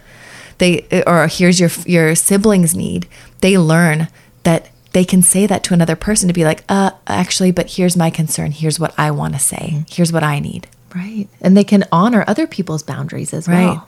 they, 0.60 0.86
or 1.08 1.28
here's 1.28 1.60
your, 1.60 1.70
your 1.86 2.16
sibling's 2.16 2.76
need, 2.76 3.08
they 3.42 3.58
learn 3.58 4.08
that 4.44 4.70
they 4.92 5.06
can 5.06 5.22
say 5.22 5.46
that 5.46 5.64
to 5.66 5.74
another 5.74 5.96
person 5.96 6.28
to 6.28 6.34
be 6.34 6.44
like, 6.44 6.64
uh, 6.70 6.92
actually, 7.08 7.52
but 7.52 7.72
here's 7.74 7.96
my 7.96 8.10
concern. 8.10 8.52
Here's 8.52 8.80
what 8.80 8.94
I 8.98 9.12
want 9.12 9.34
to 9.34 9.40
say. 9.40 9.86
Here's 9.90 10.12
what 10.12 10.24
I 10.24 10.40
need. 10.40 10.68
Right. 10.96 11.28
And 11.42 11.56
they 11.56 11.64
can 11.64 11.86
honor 11.92 12.24
other 12.28 12.48
people's 12.48 12.84
boundaries 12.84 13.34
as 13.34 13.48
Right. 13.48 13.66
well. 13.66 13.88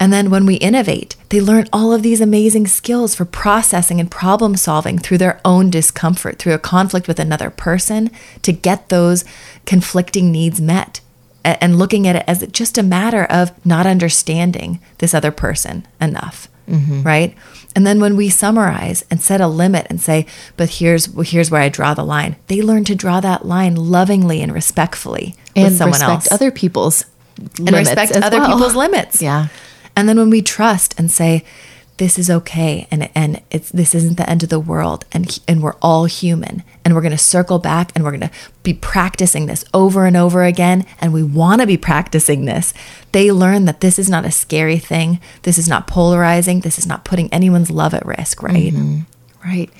And 0.00 0.12
then 0.12 0.30
when 0.30 0.46
we 0.46 0.54
innovate, 0.56 1.16
they 1.30 1.40
learn 1.40 1.68
all 1.72 1.92
of 1.92 2.02
these 2.02 2.20
amazing 2.20 2.68
skills 2.68 3.16
for 3.16 3.24
processing 3.24 3.98
and 3.98 4.08
problem 4.08 4.54
solving 4.56 4.96
through 4.98 5.18
their 5.18 5.40
own 5.44 5.70
discomfort, 5.70 6.38
through 6.38 6.54
a 6.54 6.58
conflict 6.58 7.08
with 7.08 7.18
another 7.18 7.50
person 7.50 8.10
to 8.42 8.52
get 8.52 8.90
those 8.90 9.24
conflicting 9.66 10.30
needs 10.30 10.60
met. 10.60 11.00
And 11.44 11.78
looking 11.78 12.06
at 12.06 12.14
it 12.14 12.24
as 12.28 12.46
just 12.52 12.78
a 12.78 12.82
matter 12.82 13.24
of 13.24 13.50
not 13.64 13.86
understanding 13.86 14.80
this 14.98 15.14
other 15.14 15.30
person 15.32 15.86
enough, 16.00 16.48
Mm-hmm. 16.68 17.02
right? 17.02 17.34
And 17.74 17.86
then 17.86 18.00
when 18.00 18.16
we 18.16 18.28
summarize 18.28 19.04
and 19.10 19.20
set 19.20 19.40
a 19.40 19.46
limit 19.46 19.86
and 19.88 20.00
say, 20.00 20.26
"But 20.56 20.70
here's 20.70 21.06
here's 21.28 21.50
where 21.50 21.62
I 21.62 21.68
draw 21.68 21.94
the 21.94 22.04
line," 22.04 22.36
they 22.48 22.62
learn 22.62 22.84
to 22.84 22.94
draw 22.94 23.20
that 23.20 23.46
line 23.46 23.76
lovingly 23.76 24.40
and 24.42 24.52
respectfully 24.52 25.34
And 25.54 25.66
with 25.66 25.76
someone 25.76 26.00
respect 26.00 26.10
else 26.10 26.32
other 26.32 26.50
people's 26.50 27.04
and 27.58 27.70
respect 27.70 28.12
other 28.16 28.44
people's 28.44 28.74
limits. 28.74 29.22
Yeah. 29.28 29.48
And 29.96 30.08
then 30.08 30.16
when 30.16 30.30
we 30.30 30.42
trust 30.42 30.94
and 30.96 31.10
say, 31.10 31.44
this 31.98 32.18
is 32.18 32.30
okay 32.30 32.86
and 32.90 33.10
and 33.14 33.42
it's 33.50 33.70
this 33.70 33.94
isn't 33.94 34.16
the 34.16 34.28
end 34.28 34.42
of 34.42 34.48
the 34.48 34.58
world 34.58 35.04
and 35.12 35.38
and 35.46 35.62
we're 35.62 35.76
all 35.82 36.06
human 36.06 36.62
and 36.84 36.94
we're 36.94 37.00
going 37.00 37.12
to 37.12 37.18
circle 37.18 37.58
back 37.58 37.92
and 37.94 38.04
we're 38.04 38.10
going 38.10 38.20
to 38.20 38.30
be 38.62 38.74
practicing 38.74 39.46
this 39.46 39.64
over 39.74 40.06
and 40.06 40.16
over 40.16 40.44
again 40.44 40.86
and 41.00 41.12
we 41.12 41.22
want 41.22 41.60
to 41.60 41.66
be 41.66 41.76
practicing 41.76 42.44
this 42.44 42.72
they 43.12 43.30
learn 43.30 43.64
that 43.66 43.80
this 43.80 43.98
is 43.98 44.08
not 44.08 44.24
a 44.24 44.30
scary 44.30 44.78
thing 44.78 45.20
this 45.42 45.58
is 45.58 45.68
not 45.68 45.86
polarizing 45.86 46.60
this 46.60 46.78
is 46.78 46.86
not 46.86 47.04
putting 47.04 47.32
anyone's 47.32 47.70
love 47.70 47.92
at 47.94 48.06
risk 48.06 48.42
right 48.42 48.72
mm-hmm. 48.72 49.00
Right. 49.44 49.70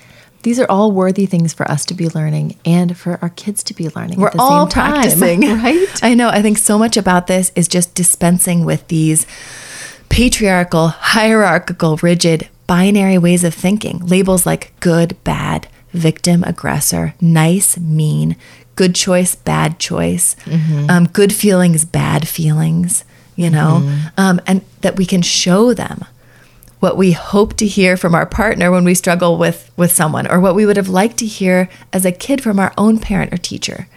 These 0.45 0.61
are 0.61 0.71
all 0.71 0.93
worthy 0.93 1.27
things 1.27 1.53
for 1.53 1.69
us 1.71 1.85
to 1.87 1.95
be 1.95 2.09
learning 2.09 2.57
and 2.65 2.97
for 2.97 3.19
our 3.21 3.29
kids 3.29 3.63
to 3.65 3.75
be 3.75 3.89
learning. 3.91 4.21
we're 4.21 4.29
at 4.29 4.35
the 4.35 4.41
all 4.41 4.67
same 4.67 4.71
time, 4.71 4.93
practicing 4.93 5.41
right? 5.63 5.89
i 6.03 6.15
know 6.15 6.29
i 6.29 6.41
think 6.41 6.59
so 6.59 6.79
much 6.79 6.97
about 6.97 7.27
this 7.27 7.51
is 7.57 7.67
just 7.67 7.95
dispensing 7.95 8.65
with 8.65 8.87
these 8.87 9.27
patriarchal 10.09 10.89
hierarchical 10.89 11.97
rigid 11.99 12.49
binary 12.67 13.19
ways 13.19 13.45
of 13.45 13.55
thinking. 13.55 13.99
Labels 14.07 14.45
like 14.47 14.73
good 14.81 15.23
bad 15.25 15.69
victim 15.93 16.45
aggressor 16.45 17.15
nice 17.19 17.79
mean 17.79 18.37
good 18.77 18.95
choice 18.95 19.35
bad 19.35 19.79
choice 19.79 20.37
um, 20.91 21.07
good 21.07 21.33
feelings 21.33 21.85
bad 21.87 22.29
feelings 22.29 23.05
you 23.37 23.49
know? 23.49 23.83
Um, 24.17 24.41
and 24.47 24.63
that 24.83 24.97
we 24.97 25.07
can 25.07 25.23
show 25.23 25.73
them 25.73 26.05
what 26.81 26.97
we 26.97 27.13
hope 27.13 27.55
to 27.55 27.67
hear 27.67 27.97
from 27.97 28.15
our 28.15 28.27
partner 28.27 28.71
when 28.71 28.85
we 28.85 28.95
struggle 28.95 29.39
with 29.39 29.71
with 29.77 29.91
someone 29.93 30.27
or 30.31 30.39
what 30.41 30.55
we 30.55 30.67
would 30.67 30.77
have 30.77 30.89
liked 30.91 31.17
to 31.19 31.27
hear 31.27 31.69
as 31.93 32.05
a 32.05 32.13
kid 32.13 32.43
from 32.43 32.59
our 32.59 32.73
own 32.77 32.99
parent 32.99 33.33
or 33.33 33.39
teacher 33.39 33.89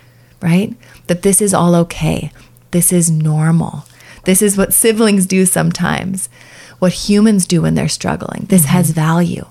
right? 0.41 0.75
That 1.07 1.21
this 1.21 1.41
is 1.41 1.53
all 1.53 1.75
okay. 1.75 2.31
This 2.71 2.91
is 2.91 3.11
normal 3.11 3.85
this 4.23 4.41
is 4.41 4.57
what 4.57 4.73
siblings 4.73 5.25
do 5.25 5.45
sometimes. 5.45 6.29
What 6.79 6.93
humans 6.93 7.45
do 7.45 7.61
when 7.61 7.75
they're 7.75 7.87
struggling. 7.87 8.45
This 8.49 8.65
has 8.65 8.91
mm-hmm. 8.91 9.01
value 9.01 9.45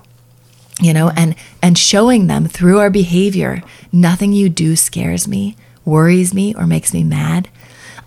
you 0.79 0.93
know 0.93 1.11
and 1.15 1.35
and 1.61 1.77
showing 1.77 2.27
them 2.27 2.47
through 2.47 2.79
our 2.79 2.89
behavior 2.89 3.61
nothing 3.91 4.31
you 4.31 4.47
do 4.49 4.75
scares 4.75 5.27
me 5.27 5.55
worries 5.85 6.33
me 6.33 6.53
or 6.55 6.67
makes 6.67 6.93
me 6.93 7.03
mad. 7.03 7.49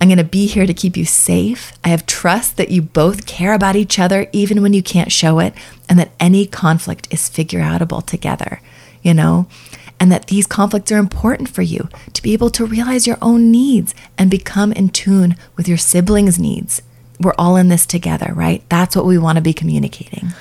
I'm 0.01 0.09
going 0.09 0.19
to 0.19 0.25
be 0.25 0.47
here 0.47 0.67
to 0.67 0.75
keep 0.75 0.97
you 0.97 1.05
safe. 1.05 1.73
I 1.85 1.89
have 1.89 2.05
trust 2.05 2.57
that 2.57 2.71
you 2.71 2.83
both 2.83 3.27
care 3.27 3.55
about 3.55 3.77
each 3.77 3.99
other 3.99 4.29
even 4.33 4.61
when 4.61 4.73
you 4.73 4.83
can't 4.83 5.13
show 5.13 5.39
it 5.39 5.55
and 5.89 5.99
that 5.99 6.11
any 6.21 6.47
conflict 6.47 7.09
is 7.11 7.29
figure 7.29 7.61
outable 7.61 8.05
together 8.05 8.61
you 9.03 9.15
know 9.15 9.47
and 10.05 10.13
that 10.13 10.27
these 10.27 10.47
conflicts 10.47 10.93
are 10.93 10.99
important 10.99 11.49
for 11.49 11.63
you 11.63 11.89
to 12.13 12.23
be 12.23 12.35
able 12.35 12.51
to 12.51 12.67
realize 12.67 13.07
your 13.07 13.17
own 13.23 13.51
needs 13.51 13.95
and 14.19 14.31
become 14.31 14.71
in 14.71 14.91
tune 14.91 15.35
with 15.57 15.67
your 15.67 15.79
siblings 15.79 16.39
needs. 16.39 16.83
We're 17.19 17.33
all 17.39 17.57
in 17.57 17.69
this 17.69 17.87
together 17.87 18.31
right? 18.35 18.63
That's 18.69 18.95
what 18.95 19.07
we 19.07 19.17
want 19.17 19.37
to 19.37 19.43
be 19.43 19.55
communicating. 19.55 20.35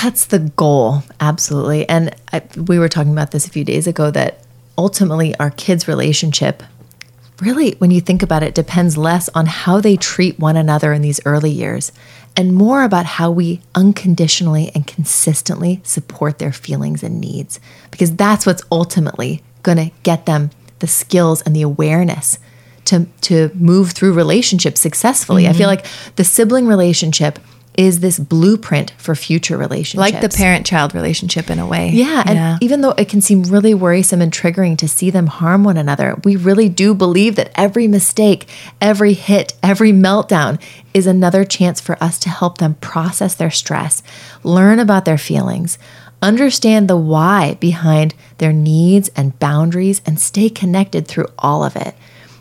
That's 0.00 0.24
the 0.24 0.38
goal, 0.38 1.02
absolutely. 1.20 1.86
And 1.90 2.16
I, 2.32 2.40
we 2.56 2.78
were 2.78 2.88
talking 2.88 3.12
about 3.12 3.32
this 3.32 3.46
a 3.46 3.50
few 3.50 3.64
days 3.64 3.86
ago 3.86 4.10
that 4.12 4.42
ultimately 4.78 5.36
our 5.36 5.50
kids' 5.50 5.86
relationship 5.86 6.62
really, 7.42 7.72
when 7.72 7.90
you 7.90 8.00
think 8.00 8.22
about 8.22 8.42
it, 8.42 8.54
depends 8.54 8.96
less 8.96 9.28
on 9.34 9.44
how 9.44 9.78
they 9.78 9.98
treat 9.98 10.38
one 10.38 10.56
another 10.56 10.94
in 10.94 11.02
these 11.02 11.20
early 11.26 11.50
years 11.50 11.92
and 12.36 12.54
more 12.54 12.82
about 12.82 13.06
how 13.06 13.30
we 13.30 13.62
unconditionally 13.74 14.70
and 14.74 14.86
consistently 14.86 15.80
support 15.84 16.38
their 16.38 16.52
feelings 16.52 17.02
and 17.02 17.20
needs, 17.20 17.58
because 17.90 18.14
that's 18.14 18.44
what's 18.44 18.62
ultimately 18.70 19.42
going 19.62 19.78
to 19.78 19.90
get 20.02 20.26
them 20.26 20.50
the 20.80 20.86
skills 20.86 21.42
and 21.42 21.56
the 21.56 21.62
awareness 21.62 22.38
to, 22.84 23.06
to 23.22 23.50
move 23.54 23.92
through 23.92 24.12
relationships 24.12 24.80
successfully. 24.80 25.44
Mm-hmm. 25.44 25.54
I 25.54 25.58
feel 25.58 25.66
like 25.68 25.86
the 26.16 26.24
sibling 26.24 26.66
relationship 26.66 27.38
is 27.76 28.00
this 28.00 28.18
blueprint 28.18 28.92
for 28.98 29.14
future 29.14 29.56
relationships. 29.56 30.12
Like 30.12 30.20
the 30.20 30.28
parent 30.28 30.66
child 30.66 30.94
relationship 30.94 31.50
in 31.50 31.58
a 31.58 31.66
way. 31.66 31.90
Yeah. 31.90 32.22
And 32.26 32.34
yeah. 32.36 32.58
even 32.60 32.80
though 32.80 32.92
it 32.92 33.08
can 33.08 33.20
seem 33.20 33.42
really 33.44 33.74
worrisome 33.74 34.22
and 34.22 34.32
triggering 34.32 34.78
to 34.78 34.88
see 34.88 35.10
them 35.10 35.26
harm 35.26 35.64
one 35.64 35.76
another, 35.76 36.16
we 36.24 36.36
really 36.36 36.68
do 36.68 36.94
believe 36.94 37.36
that 37.36 37.50
every 37.54 37.86
mistake, 37.86 38.48
every 38.80 39.12
hit, 39.12 39.54
every 39.62 39.92
meltdown 39.92 40.60
is 40.94 41.06
another 41.06 41.44
chance 41.44 41.80
for 41.80 42.02
us 42.02 42.18
to 42.20 42.28
help 42.28 42.58
them 42.58 42.74
process 42.74 43.34
their 43.34 43.50
stress, 43.50 44.02
learn 44.42 44.78
about 44.78 45.04
their 45.04 45.18
feelings, 45.18 45.78
understand 46.22 46.88
the 46.88 46.96
why 46.96 47.54
behind 47.60 48.14
their 48.38 48.52
needs 48.52 49.10
and 49.14 49.38
boundaries, 49.38 50.00
and 50.06 50.18
stay 50.18 50.48
connected 50.48 51.06
through 51.06 51.26
all 51.38 51.62
of 51.62 51.76
it. 51.76 51.94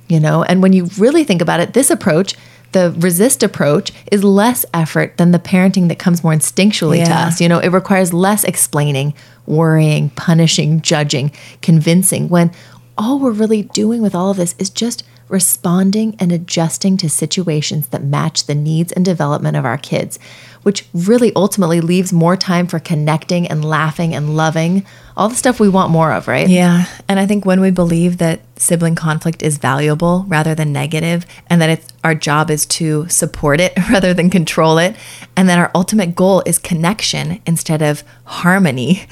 You 0.07 0.19
know, 0.19 0.43
and 0.43 0.61
when 0.61 0.71
you 0.71 0.85
really 0.97 1.23
think 1.23 1.41
about 1.41 1.59
it, 1.59 1.73
this 1.73 1.89
approach 1.89 2.35
the 2.75 2.93
resist 2.97 3.41
approach 3.41 3.93
is 4.11 4.21
less 4.21 4.65
effort 4.73 5.15
than 5.15 5.31
the 5.31 5.39
parenting 5.39 5.87
that 5.87 5.97
comes 5.97 6.25
more 6.25 6.33
instinctually 6.33 6.97
yeah. 6.97 7.05
to 7.05 7.13
us. 7.13 7.39
You 7.39 7.47
know, 7.47 7.59
it 7.59 7.69
requires 7.69 8.11
less 8.11 8.43
explaining, 8.43 9.13
worrying, 9.45 10.09
punishing, 10.09 10.81
judging, 10.81 11.31
convincing, 11.61 12.27
when 12.27 12.51
all 12.97 13.19
we're 13.19 13.31
really 13.31 13.63
doing 13.63 14.01
with 14.01 14.15
all 14.15 14.31
of 14.31 14.37
this 14.37 14.55
is 14.57 14.69
just 14.69 15.03
responding 15.27 16.15
and 16.19 16.31
adjusting 16.31 16.97
to 16.97 17.09
situations 17.09 17.87
that 17.87 18.03
match 18.03 18.45
the 18.45 18.55
needs 18.55 18.91
and 18.91 19.03
development 19.03 19.57
of 19.57 19.65
our 19.65 19.77
kids 19.77 20.19
which 20.65 20.87
really 20.95 21.31
ultimately 21.35 21.79
leaves 21.79 22.11
more 22.11 22.35
time 22.35 22.65
for 22.65 22.79
connecting 22.79 23.47
and 23.47 23.63
laughing 23.63 24.15
and 24.15 24.35
loving, 24.35 24.83
all 25.15 25.29
the 25.29 25.35
stuff 25.35 25.59
we 25.59 25.69
want 25.69 25.91
more 25.91 26.11
of, 26.11 26.27
right? 26.27 26.49
Yeah. 26.49 26.87
And 27.07 27.19
I 27.19 27.27
think 27.27 27.45
when 27.45 27.61
we 27.61 27.69
believe 27.69 28.17
that 28.17 28.39
sibling 28.55 28.95
conflict 28.95 29.43
is 29.43 29.59
valuable 29.59 30.25
rather 30.27 30.55
than 30.55 30.73
negative, 30.73 31.23
and 31.51 31.61
that 31.61 31.69
it's 31.69 31.87
our 32.03 32.15
job 32.15 32.49
is 32.49 32.65
to 32.65 33.07
support 33.09 33.59
it 33.59 33.73
rather 33.91 34.11
than 34.11 34.31
control 34.31 34.79
it, 34.79 34.95
and 35.37 35.47
that 35.49 35.59
our 35.59 35.69
ultimate 35.75 36.15
goal 36.15 36.41
is 36.47 36.57
connection 36.57 37.39
instead 37.45 37.83
of 37.83 38.03
harmony, 38.23 39.05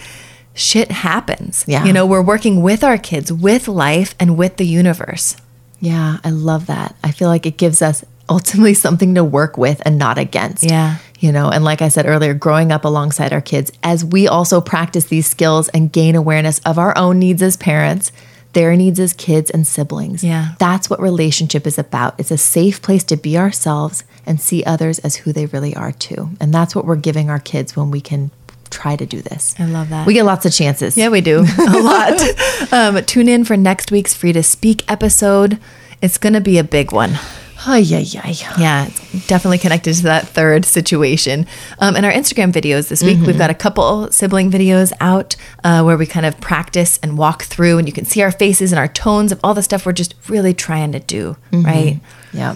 shit 0.54 0.92
happens. 0.92 1.64
Yeah. 1.68 1.86
You 1.86 1.94
know, 1.94 2.06
we're 2.06 2.22
working 2.22 2.62
with 2.62 2.84
our 2.84 2.98
kids, 2.98 3.32
with 3.32 3.68
life, 3.68 4.16
and 4.20 4.38
with 4.38 4.58
the 4.58 4.66
universe. 4.66 5.36
Yeah, 5.80 6.20
I 6.24 6.30
love 6.30 6.68
that. 6.68 6.96
I 7.04 7.12
feel 7.12 7.28
like 7.28 7.46
it 7.46 7.58
gives 7.58 7.82
us 7.82 8.06
ultimately 8.30 8.74
something 8.74 9.16
to 9.16 9.24
work 9.24 9.58
with 9.58 9.82
and 9.86 9.98
not 9.98 10.18
against. 10.18 10.64
Yeah. 10.64 10.98
You 11.20 11.32
know, 11.32 11.50
and 11.50 11.64
like 11.64 11.82
I 11.82 11.88
said 11.88 12.06
earlier, 12.06 12.34
growing 12.34 12.72
up 12.72 12.84
alongside 12.86 13.32
our 13.32 13.42
kids 13.42 13.72
as 13.82 14.04
we 14.04 14.28
also 14.28 14.60
practice 14.60 15.06
these 15.06 15.28
skills 15.28 15.70
and 15.70 15.92
gain 15.92 16.16
awareness 16.16 16.60
of 16.60 16.78
our 16.78 16.98
own 16.98 17.20
needs 17.20 17.42
as 17.42 17.56
parents, 17.56 18.12
their 18.52 18.76
needs 18.76 19.00
as 19.00 19.14
kids 19.14 19.50
and 19.50 19.66
siblings. 19.66 20.24
Yeah. 20.24 20.56
That's 20.60 20.90
what 20.90 21.00
relationship 21.00 21.66
is 21.66 21.80
about. 21.80 22.20
It's 22.20 22.32
a 22.32 22.38
safe 22.38 22.82
place 22.82 23.04
to 23.06 23.16
be 23.16 23.38
ourselves 23.38 24.04
and 24.26 24.40
see 24.40 24.64
others 24.66 25.00
as 25.00 25.18
who 25.18 25.32
they 25.32 25.46
really 25.48 25.76
are 25.76 25.92
too. 25.92 26.30
And 26.40 26.54
that's 26.54 26.76
what 26.76 26.86
we're 26.86 26.98
giving 26.98 27.30
our 27.30 27.40
kids 27.40 27.76
when 27.76 27.90
we 27.90 28.02
can 28.02 28.32
try 28.74 28.96
to 28.96 29.06
do 29.06 29.22
this. 29.22 29.56
I 29.60 29.66
love 29.66 29.90
that. 29.90 30.08
We 30.08 30.14
get 30.14 30.26
lots 30.26 30.46
of 30.46 30.52
chances. 30.52 30.98
Yeah, 30.98 31.10
we 31.10 31.22
do. 31.22 31.46
a 31.60 31.80
lot. 31.80 32.22
Um, 32.72 33.04
tune 33.06 33.30
in 33.30 33.46
for 33.46 33.56
next 33.56 33.92
week's 33.92 34.16
Free 34.16 34.34
to 34.34 34.42
Speak 34.42 34.90
episode. 34.90 35.60
It's 36.02 36.18
going 36.18 36.34
to 36.34 36.42
be 36.42 36.58
a 36.58 36.64
big 36.64 36.92
one. 36.92 37.20
Ay, 37.66 37.80
yeah, 37.80 38.00
yeah, 38.00 38.28
Yeah, 38.58 38.88
it's 38.88 39.28
definitely 39.28 39.58
connected 39.58 39.94
to 39.96 40.04
that 40.04 40.28
third 40.28 40.66
situation. 40.66 41.46
Um, 41.80 41.96
in 41.96 42.04
our 42.04 42.12
Instagram 42.12 42.52
videos 42.52 42.90
this 42.90 43.04
week, 43.04 43.18
mm-hmm. 43.18 43.28
we've 43.28 43.38
got 43.38 43.50
a 43.50 43.54
couple 43.54 44.12
sibling 44.12 44.52
videos 44.52 44.92
out 45.00 45.36
uh, 45.64 45.84
where 45.84 45.98
we 45.98 46.06
kind 46.06 46.26
of 46.26 46.40
practice 46.42 47.00
and 47.02 47.18
walk 47.18 47.44
through, 47.44 47.78
and 47.78 47.88
you 47.88 47.94
can 47.94 48.06
see 48.06 48.22
our 48.22 48.32
faces 48.32 48.72
and 48.72 48.80
our 48.80 48.88
tones 48.88 49.32
of 49.32 49.40
all 49.44 49.54
the 49.54 49.64
stuff 49.64 49.86
we're 49.86 49.94
just 49.94 50.16
really 50.28 50.54
trying 50.54 50.92
to 50.92 51.00
do, 51.00 51.38
mm-hmm. 51.52 51.66
right? 51.66 52.00
Yeah. 52.34 52.56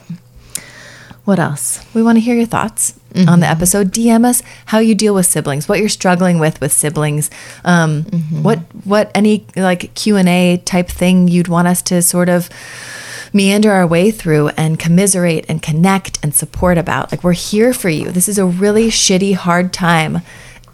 What 1.27 1.39
else? 1.39 1.85
We 1.93 2.01
want 2.01 2.15
to 2.15 2.21
hear 2.21 2.35
your 2.35 2.45
thoughts 2.45 2.97
mm-hmm. 3.13 3.27
on 3.27 3.41
the 3.41 3.47
episode. 3.47 3.91
DM 3.91 4.23
us 4.23 4.41
how 4.67 4.79
you 4.79 4.95
deal 4.95 5.13
with 5.13 5.25
siblings, 5.25 5.67
what 5.67 5.77
you're 5.77 5.89
struggling 5.89 6.39
with 6.39 6.61
with 6.61 6.71
siblings, 6.71 7.29
um, 7.65 8.05
mm-hmm. 8.05 8.43
what 8.43 8.59
what 8.85 9.11
any 9.13 9.45
like 9.57 9.93
Q 9.93 10.15
and 10.15 10.29
A 10.29 10.55
type 10.55 10.87
thing 10.87 11.27
you'd 11.27 11.49
want 11.49 11.67
us 11.67 11.81
to 11.81 12.01
sort 12.01 12.29
of 12.29 12.49
meander 13.33 13.73
our 13.73 13.85
way 13.85 14.09
through 14.09 14.51
and 14.55 14.79
commiserate 14.79 15.45
and 15.49 15.61
connect 15.61 16.17
and 16.23 16.33
support 16.33 16.77
about. 16.77 17.11
Like, 17.11 17.25
we're 17.25 17.33
here 17.33 17.73
for 17.73 17.89
you. 17.89 18.09
This 18.09 18.29
is 18.29 18.37
a 18.37 18.45
really 18.45 18.87
shitty, 18.87 19.35
hard 19.35 19.73
time, 19.73 20.21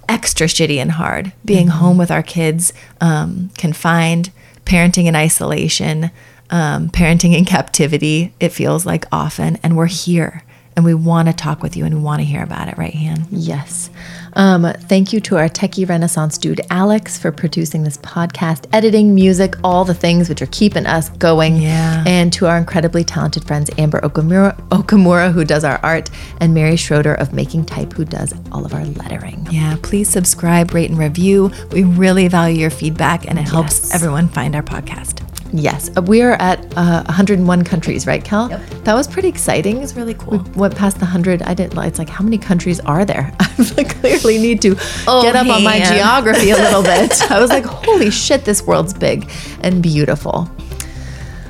extra 0.08 0.46
shitty 0.46 0.78
and 0.78 0.92
hard 0.92 1.34
being 1.44 1.66
mm-hmm. 1.66 1.80
home 1.80 1.98
with 1.98 2.12
our 2.12 2.22
kids, 2.22 2.74
um, 3.02 3.50
confined, 3.58 4.30
parenting 4.66 5.06
in 5.06 5.16
isolation, 5.16 6.12
um, 6.54 6.90
parenting 6.90 7.36
in 7.36 7.46
captivity, 7.46 8.32
it 8.40 8.50
feels 8.50 8.86
like 8.86 9.06
often. 9.12 9.58
And 9.64 9.76
we're 9.76 9.88
here 9.88 10.44
and 10.76 10.86
we 10.86 10.94
want 10.94 11.28
to 11.28 11.34
talk 11.34 11.62
with 11.62 11.76
you 11.76 11.86
and 11.86 11.96
we 11.96 12.02
want 12.02 12.20
to 12.20 12.26
hear 12.26 12.44
about 12.44 12.68
it, 12.68 12.78
right, 12.78 12.94
Han? 12.94 13.26
Yes. 13.32 13.90
Um, 14.36 14.64
thank 14.64 15.14
you 15.14 15.20
to 15.22 15.38
our 15.38 15.48
techie 15.48 15.88
renaissance 15.88 16.38
dude, 16.38 16.62
Alex, 16.70 17.18
for 17.18 17.32
producing 17.32 17.84
this 17.84 17.98
podcast, 17.98 18.68
editing, 18.72 19.14
music, 19.14 19.56
all 19.64 19.84
the 19.84 19.94
things 19.96 20.30
which 20.30 20.42
are 20.42 20.48
keeping 20.48 20.86
us 20.86 21.10
going. 21.10 21.58
Yeah. 21.58 22.04
And 22.08 22.32
to 22.34 22.48
our 22.48 22.58
incredibly 22.58 23.04
talented 23.04 23.46
friends, 23.46 23.70
Amber 23.80 24.02
Okamura, 24.02 24.56
Okamura, 24.70 25.32
who 25.32 25.46
does 25.46 25.64
our 25.64 25.80
art, 25.84 26.10
and 26.40 26.54
Mary 26.54 26.76
Schroeder 26.76 27.16
of 27.16 27.34
Making 27.34 27.66
Type, 27.66 27.94
who 27.94 28.06
does 28.06 28.34
all 28.52 28.66
of 28.66 28.74
our 28.74 28.86
lettering. 28.86 29.48
Yeah. 29.52 29.78
Please 29.82 30.10
subscribe, 30.10 30.74
rate, 30.74 30.90
and 30.90 31.00
review. 31.00 31.52
We 31.72 31.84
really 31.84 32.28
value 32.28 32.60
your 32.60 32.72
feedback 32.72 33.28
and 33.28 33.40
it 33.40 33.44
helps 33.48 33.94
everyone 33.94 34.28
find 34.28 34.56
our 34.56 34.64
podcast. 34.64 35.33
Yes, 35.56 35.92
uh, 35.96 36.02
we 36.02 36.24
are 36.24 36.32
at 36.34 36.60
uh, 36.76 37.04
101 37.04 37.64
countries, 37.64 38.08
right, 38.08 38.24
Cal? 38.24 38.50
Yep. 38.50 38.70
That 38.86 38.96
was 38.96 39.08
pretty 39.08 39.28
exciting. 39.28 39.78
It 39.78 39.82
was 39.82 39.96
really 39.96 40.16
cool. 40.16 40.40
We 40.40 40.62
went 40.62 40.76
past 40.76 40.98
the 40.98 41.06
100. 41.06 41.44
I 41.44 41.54
didn't. 41.54 41.78
It's 41.78 42.00
like 42.00 42.10
how 42.10 42.24
many 42.24 42.40
countries 42.40 42.80
are 42.80 43.06
there? 43.06 43.32
I 43.40 43.84
clearly 43.84 44.40
need 44.40 44.64
to 44.64 44.76
oh, 45.08 45.22
get 45.22 45.36
up 45.36 45.48
on 45.48 45.64
my 45.64 45.80
geography 45.80 46.50
a 46.50 46.56
little 46.56 46.82
bit. 46.82 47.22
I 47.32 47.40
was 47.40 47.52
like, 47.52 47.66
holy 47.66 48.10
shit, 48.10 48.46
this 48.46 48.64
world's 48.64 48.96
big 48.96 49.30
and 49.62 49.84
beautiful. 49.84 50.50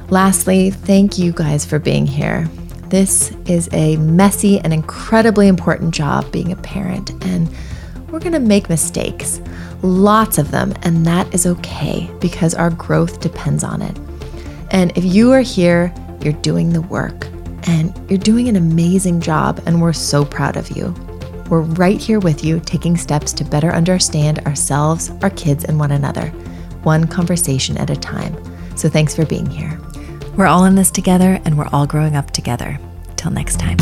Lastly, 0.09 0.69
thank 0.69 1.17
you 1.17 1.31
guys 1.31 1.65
for 1.65 1.79
being 1.79 2.05
here. 2.05 2.49
This 2.87 3.31
is 3.45 3.69
a 3.71 3.95
messy 3.97 4.59
and 4.59 4.73
incredibly 4.73 5.47
important 5.47 5.93
job 5.95 6.29
being 6.29 6.51
a 6.51 6.57
parent, 6.57 7.11
and 7.25 7.49
we're 8.11 8.19
going 8.19 8.33
to 8.33 8.39
make 8.39 8.67
mistakes 8.67 9.39
lots 9.84 10.38
of 10.38 10.49
them, 10.49 10.73
and 10.81 11.05
that 11.05 11.31
is 11.34 11.45
okay 11.45 12.09
because 12.19 12.55
our 12.55 12.71
growth 12.71 13.19
depends 13.19 13.63
on 13.63 13.81
it. 13.81 13.97
And 14.71 14.97
if 14.97 15.03
you 15.05 15.31
are 15.34 15.41
here, 15.41 15.93
you're 16.21 16.34
doing 16.34 16.71
the 16.71 16.81
work 16.81 17.27
and 17.67 17.93
you're 18.09 18.19
doing 18.19 18.49
an 18.49 18.55
amazing 18.55 19.21
job, 19.21 19.61
and 19.65 19.81
we're 19.81 19.93
so 19.93 20.25
proud 20.25 20.57
of 20.57 20.71
you. 20.71 20.93
We're 21.49 21.61
right 21.61 21.99
here 21.99 22.19
with 22.19 22.43
you, 22.43 22.59
taking 22.59 22.97
steps 22.97 23.31
to 23.34 23.45
better 23.45 23.71
understand 23.71 24.39
ourselves, 24.39 25.11
our 25.21 25.29
kids, 25.29 25.63
and 25.65 25.79
one 25.79 25.91
another, 25.91 26.27
one 26.84 27.07
conversation 27.07 27.77
at 27.77 27.89
a 27.89 27.95
time. 27.95 28.36
So 28.75 28.89
thanks 28.89 29.15
for 29.15 29.25
being 29.25 29.45
here. 29.45 29.79
We're 30.36 30.47
all 30.47 30.65
in 30.65 30.75
this 30.75 30.91
together, 30.91 31.39
and 31.45 31.57
we're 31.57 31.69
all 31.71 31.86
growing 31.86 32.15
up 32.15 32.31
together. 32.31 32.79
Till 33.15 33.31
next 33.31 33.59
time. 33.59 33.77